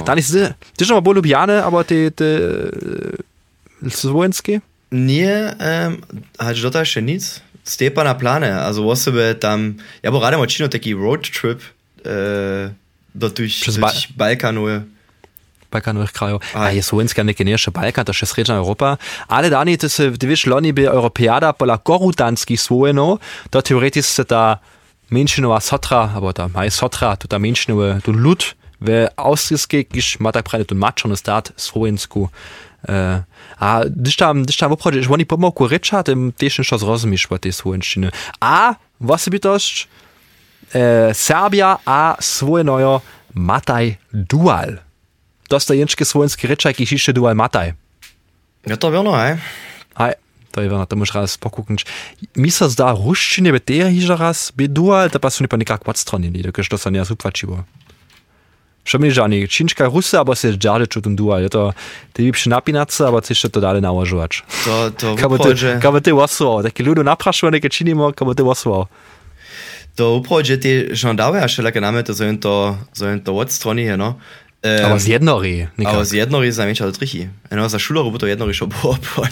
Dann 0.05 0.19
ist, 0.19 0.37
ty, 0.77 0.85
schon 0.85 0.95
mal 0.95 1.01
bo 1.01 1.13
lubiane, 1.13 1.63
aber 1.63 1.85
ty, 1.85 2.11
ty, 2.11 2.39
słowenskie? 3.89 4.61
Nie, 4.91 5.55
um, 5.59 6.01
halt 6.37 6.61
dort 6.61 6.75
jeszcze 6.75 7.01
nic. 7.01 7.41
Stepa 7.63 8.03
na 8.03 8.15
plane. 8.15 8.61
Also 8.61 8.89
osoby 8.89 9.35
tam, 9.39 9.73
ja 10.03 10.11
bo 10.11 10.19
radem 10.19 10.39
odcino 10.39 10.69
taki 10.69 10.93
road 10.93 11.31
trip 11.31 11.61
e, 12.05 12.73
do 13.15 13.29
durch, 13.29 13.61
Przez 13.61 13.77
durch 13.77 14.07
Balkanu. 14.17 14.65
Balkanowych 15.73 16.11
krajów. 16.11 16.41
A 16.53 16.71
jest 16.71 16.89
Słowenska 16.89 17.23
nie 17.23 17.51
jeszcze 17.51 17.71
Balkan, 17.71 18.05
to 18.05 18.13
jest 18.21 18.37
region 18.37 18.57
Europa. 18.57 18.97
Ale 19.27 19.49
dani, 19.49 19.77
to 19.77 19.87
ty 20.19 20.27
wiesz, 20.27 20.45
loni 20.45 20.73
by 20.73 20.89
Europeada 20.89 21.53
pola 21.53 21.77
korutanskich 21.77 22.61
Słowenów, 22.61 23.19
to 23.49 23.61
teoretycznie 23.61 24.25
ta 24.25 24.57
menšinowa 25.11 25.59
sotra, 25.59 26.09
alebo 26.15 26.33
ta 26.33 26.47
maj 26.47 26.71
sotra, 26.71 27.17
to 27.17 27.27
ta 27.27 27.39
menšinowa, 27.39 28.01
tu 28.03 28.11
lud, 28.11 28.55
w 28.81 29.07
austrijskiej, 29.15 29.85
kiż 29.85 30.19
ma 30.19 30.31
tak 30.31 30.43
prawie 30.43 30.65
tu 30.65 30.75
maczony 30.75 31.17
stat 31.17 31.51
słowensku. 31.57 32.29
E, 32.89 33.23
a 33.59 33.81
gdyż 33.85 34.15
tam, 34.15 34.43
gdyż 34.43 34.57
tam 34.57 34.71
obchodzi, 34.71 35.03
że 35.03 35.09
oni 35.09 35.25
rycza, 35.59 36.03
tym 36.03 36.31
też 36.31 36.57
już 36.57 36.69
zrozumiesz 36.69 37.27
po 37.27 37.39
tej 37.39 37.53
słowenszczyny. 37.53 38.11
A 38.39 38.75
osobitość 39.07 39.87
e, 40.75 41.13
Serbia 41.13 41.77
a 41.85 42.17
swojenojo 42.19 43.01
mataj 43.33 43.97
dual. 44.13 44.79
To 45.53 45.57
jest 45.57 45.67
to 45.67 45.73
jęczkie 45.73 46.05
słowenskie 46.05 46.47
rycza, 46.47 46.69
jakiś 46.69 46.91
jeszcze 46.91 47.13
dual 47.13 47.35
mataj. 47.35 47.73
Ja 48.65 48.77
to 48.77 48.91
wiadomo, 48.91 49.17
hej. 49.17 49.37
Hej. 49.97 50.13
To 50.51 50.61
je 50.61 50.69
to 50.89 50.95
musš 50.95 51.13
raz 51.13 51.37
pokukneš. 51.37 51.85
Mi 52.35 52.51
se 52.51 52.69
zda 52.69 52.91
ruščine, 52.97 53.51
be 53.51 53.59
te 53.59 53.73
hiža 53.89 54.17
raz, 54.17 54.49
be 54.57 54.67
dual, 54.67 55.09
da 55.13 55.19
pa 55.19 55.29
so 55.29 55.43
ni 55.43 55.47
pa 55.47 55.57
nekak 55.57 55.85
odstranili, 55.85 56.41
dokud 56.41 56.69
to 56.69 56.77
se 56.77 56.91
ne 56.91 57.01
uplačivo. 57.01 57.63
Što 58.83 58.99
mi 58.99 59.11
žani, 59.11 59.47
činčka 59.47 59.85
rusa, 59.85 60.21
aber 60.21 60.37
se 60.37 60.51
džade 60.57 60.85
čutum 60.85 61.15
dual, 61.15 61.41
je 61.41 61.49
to, 61.49 61.73
te 62.13 62.23
bi 62.23 62.31
pši 62.31 62.49
napinaca, 62.49 63.07
aber 63.07 63.21
ti 63.21 63.37
še 63.37 63.49
to 63.49 63.61
dale 63.61 63.81
nałožovač. 63.81 64.41
To, 64.65 64.89
to 64.89 65.15
Kako 65.15 65.37
te, 65.37 65.79
kako 65.81 65.99
te 65.99 66.13
osoval, 66.13 66.63
taki 66.63 66.83
ľudu 66.83 67.05
naprašujú, 67.05 67.51
neke 67.51 67.69
činimo, 67.69 68.11
kako 68.11 68.33
te 68.33 68.43
osoval. 68.43 68.89
To 69.95 70.17
uprođe 70.17 70.57
ti 70.57 70.89
žandawe, 70.91 71.43
a 71.43 71.47
šelake 71.47 71.81
name 71.81 72.03
to 72.03 72.13
zovem 72.13 72.41
to, 72.41 72.77
zovem 72.93 73.19
to 73.21 73.33
odstrani, 73.33 73.97
no. 73.97 74.17
Um, 74.63 74.85
ampak 74.85 74.99
z 75.03 75.19
jedno 75.19 75.43
re. 75.43 75.67
Ampak 75.75 76.07
z 76.07 76.23
jedno 76.23 76.39
re 76.39 76.47
zamenjal 76.47 76.95
trihi. 76.95 77.27
Eno 77.51 77.67
za 77.67 77.75
šulo 77.75 78.07
bo 78.07 78.15
to 78.15 78.31
jedno 78.31 78.47
re 78.47 78.55
šel 78.55 78.71
bo 78.71 78.95
opon. 78.95 79.27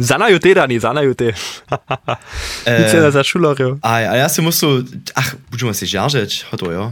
Zanaju 0.00 0.40
te 0.40 0.56
dani, 0.56 0.80
zanaju 0.80 1.12
te. 1.12 1.36
Nic 2.64 2.88
je 2.88 3.10
za 3.12 3.20
šulo 3.20 3.52
re. 3.52 3.76
Aj, 3.84 4.08
a 4.08 4.14
ja 4.16 4.28
sem 4.32 4.40
musel, 4.40 4.80
ah, 5.12 5.28
budemo 5.52 5.76
si 5.76 5.84
žaržeč, 5.84 6.48
hoto 6.48 6.72
jo. 6.72 6.88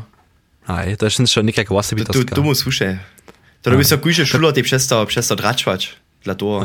Aj, 0.69 0.93
to 1.01 1.09
je 1.09 1.25
še 1.25 1.41
nekaj 1.41 1.65
kvasebitosti. 1.65 2.29
Tu, 2.29 2.37
tu 2.37 2.45
mu 2.45 2.53
slušaj. 2.53 3.01
To 3.65 3.73
bi 3.73 3.85
se 3.85 3.97
kuže 3.97 4.29
šulo 4.29 4.53
ti 4.53 4.61
přestal, 4.61 5.09
přestal 5.09 5.41
dračvač. 5.41 5.97
Dla 6.25 6.35
toho. 6.35 6.65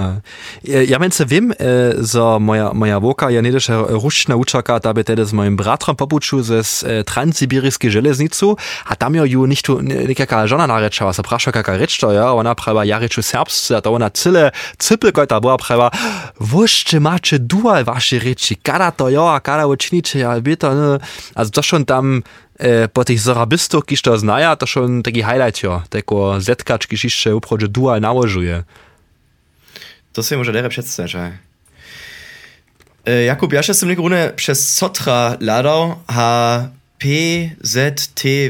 Ja 0.63 0.99
mence 0.99 1.25
wiem, 1.25 1.53
że 1.99 2.39
moja, 2.39 2.73
moja 2.73 2.99
woka, 2.99 3.31
ja 3.31 3.41
nie 3.41 3.51
też 3.51 3.67
ruszna 3.87 4.35
uczaka, 4.35 4.79
da 4.79 4.93
by 4.93 5.03
tedy 5.03 5.25
z 5.25 5.33
moim 5.33 5.55
bratrem 5.55 5.95
popuczu 5.95 6.43
ze 6.43 6.61
transsibiryjskiej 7.05 7.91
żeleznicu, 7.91 8.57
a 8.85 8.95
tam 8.95 9.15
ja 9.15 9.25
ju 9.25 9.45
nicht 9.45 9.67
nikaka 10.07 10.47
żona 10.47 10.67
narečała, 10.67 11.13
sa 11.13 11.23
prasza 11.23 11.51
kaka 11.51 11.77
rečto, 11.77 12.11
ja, 12.11 12.31
ona 12.31 12.55
prawa 12.55 12.85
ja 12.85 12.99
reču 12.99 13.21
serbsce, 13.21 13.77
a 13.77 13.81
to 13.81 13.93
ona 13.93 14.09
cyle, 14.09 14.51
cypy 14.77 15.11
kojta 15.11 15.39
była 15.39 15.57
prawa, 15.57 15.91
woście 16.39 16.99
macie 16.99 17.39
dual 17.39 17.83
wasze 17.83 18.19
reči, 18.19 18.55
kada 18.55 18.91
to 18.91 19.09
ja, 19.09 19.33
a 19.33 19.39
kada 19.39 19.67
uczynicie, 19.67 20.19
ja, 20.19 20.41
bitte, 20.41 20.75
ne, 20.75 20.99
also 21.35 21.51
to 21.51 21.61
schon 21.63 21.85
tam, 21.85 22.23
po 22.93 23.05
tych 23.05 23.19
zarabistów, 23.19 23.85
kiż 23.85 24.01
to 24.01 24.17
znaja, 24.17 24.55
to 24.55 24.67
schon 24.67 25.03
taki 25.03 25.23
highlight, 25.23 25.63
jo, 25.63 25.81
tako 25.89 26.41
zetkacz, 26.41 26.87
kiż 26.87 27.03
jeszcze 27.03 27.35
uprodzie 27.35 27.67
dual 27.67 28.01
nałożuje. 28.01 28.63
To 30.13 30.23
sobie 30.23 30.37
może 30.37 30.51
dere 30.51 30.69
przedstawić. 30.69 31.15
E, 33.05 33.23
Jakub, 33.23 33.53
ja 33.53 33.63
się 33.63 33.73
z 33.73 33.79
tym 33.79 33.91
runę 33.91 34.33
przez 34.35 34.73
Sotra 34.73 35.37
ladał, 35.39 35.95
ha 36.07 36.69
PZTWR 36.99 38.43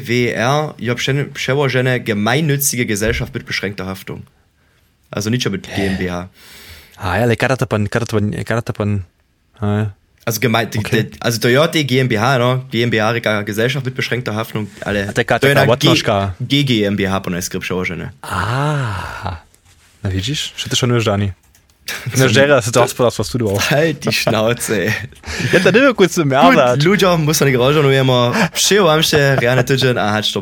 ja 0.79 0.95
przełożone 1.33 1.99
gemeinnützige 1.99 2.85
Gesellschaft 2.85 3.35
mit 3.35 3.43
beschränkter 3.43 3.85
Haftung. 3.85 4.21
Also 5.11 5.29
nicht 5.29 5.43
schon 5.43 5.53
mit 5.53 5.67
GmbH. 5.67 6.27
Ah 6.97 7.17
ja, 7.17 7.23
ale 7.23 7.35
kada 7.35 7.57
to 7.57 7.67
pan, 7.67 7.87
kada 7.87 8.05
to 8.05 8.17
pan, 8.17 8.31
kada 8.43 8.61
to 8.61 8.73
pan, 8.73 9.03
Also, 10.25 10.39
gemein, 10.39 10.67
okay. 10.77 11.09
also 11.19 11.39
Toyota 11.39 11.83
GmbH, 11.83 12.37
no? 12.39 12.57
GmbH, 12.71 13.45
Gesellschaft 13.45 13.85
mit 13.85 13.95
beschränkter 13.95 14.35
Haftung, 14.35 14.67
alle. 14.81 15.13
G 16.41 16.63
GmbH 16.63 17.21
po 17.21 17.29
najskryp 17.29 17.63
przełożone. 17.63 18.09
Ah, 18.21 19.41
na 20.03 20.09
widzisz? 20.09 20.53
Czy 20.55 20.69
to 20.69 20.75
szanujesz, 20.75 21.05
Dani? 21.05 21.31
Na 22.17 22.27
żera 22.27 22.61
se 22.61 22.71
to 22.71 22.81
gospodarstvo 22.81 23.23
studoval. 23.23 23.57
Halt 23.59 23.99
die 23.99 24.11
Schnauze. 24.11 24.93
Ja, 25.53 25.59
to 25.63 25.71
nie 25.71 25.93
kurz 25.93 26.13
zum 26.13 26.27
Mehrwert. 26.27 26.79
Gut, 26.79 26.85
ľuďom 26.85 27.25
musím 27.25 27.51
nekaj 27.51 27.59
rožo, 27.59 27.81
no 27.83 27.91
jemo, 27.91 28.33
šijo 28.53 28.87
vám 28.87 29.03
še, 29.03 29.37
reálne 29.39 29.63
tydzień, 29.63 29.97
a 29.97 30.11
hač 30.15 30.31
to 30.33 30.41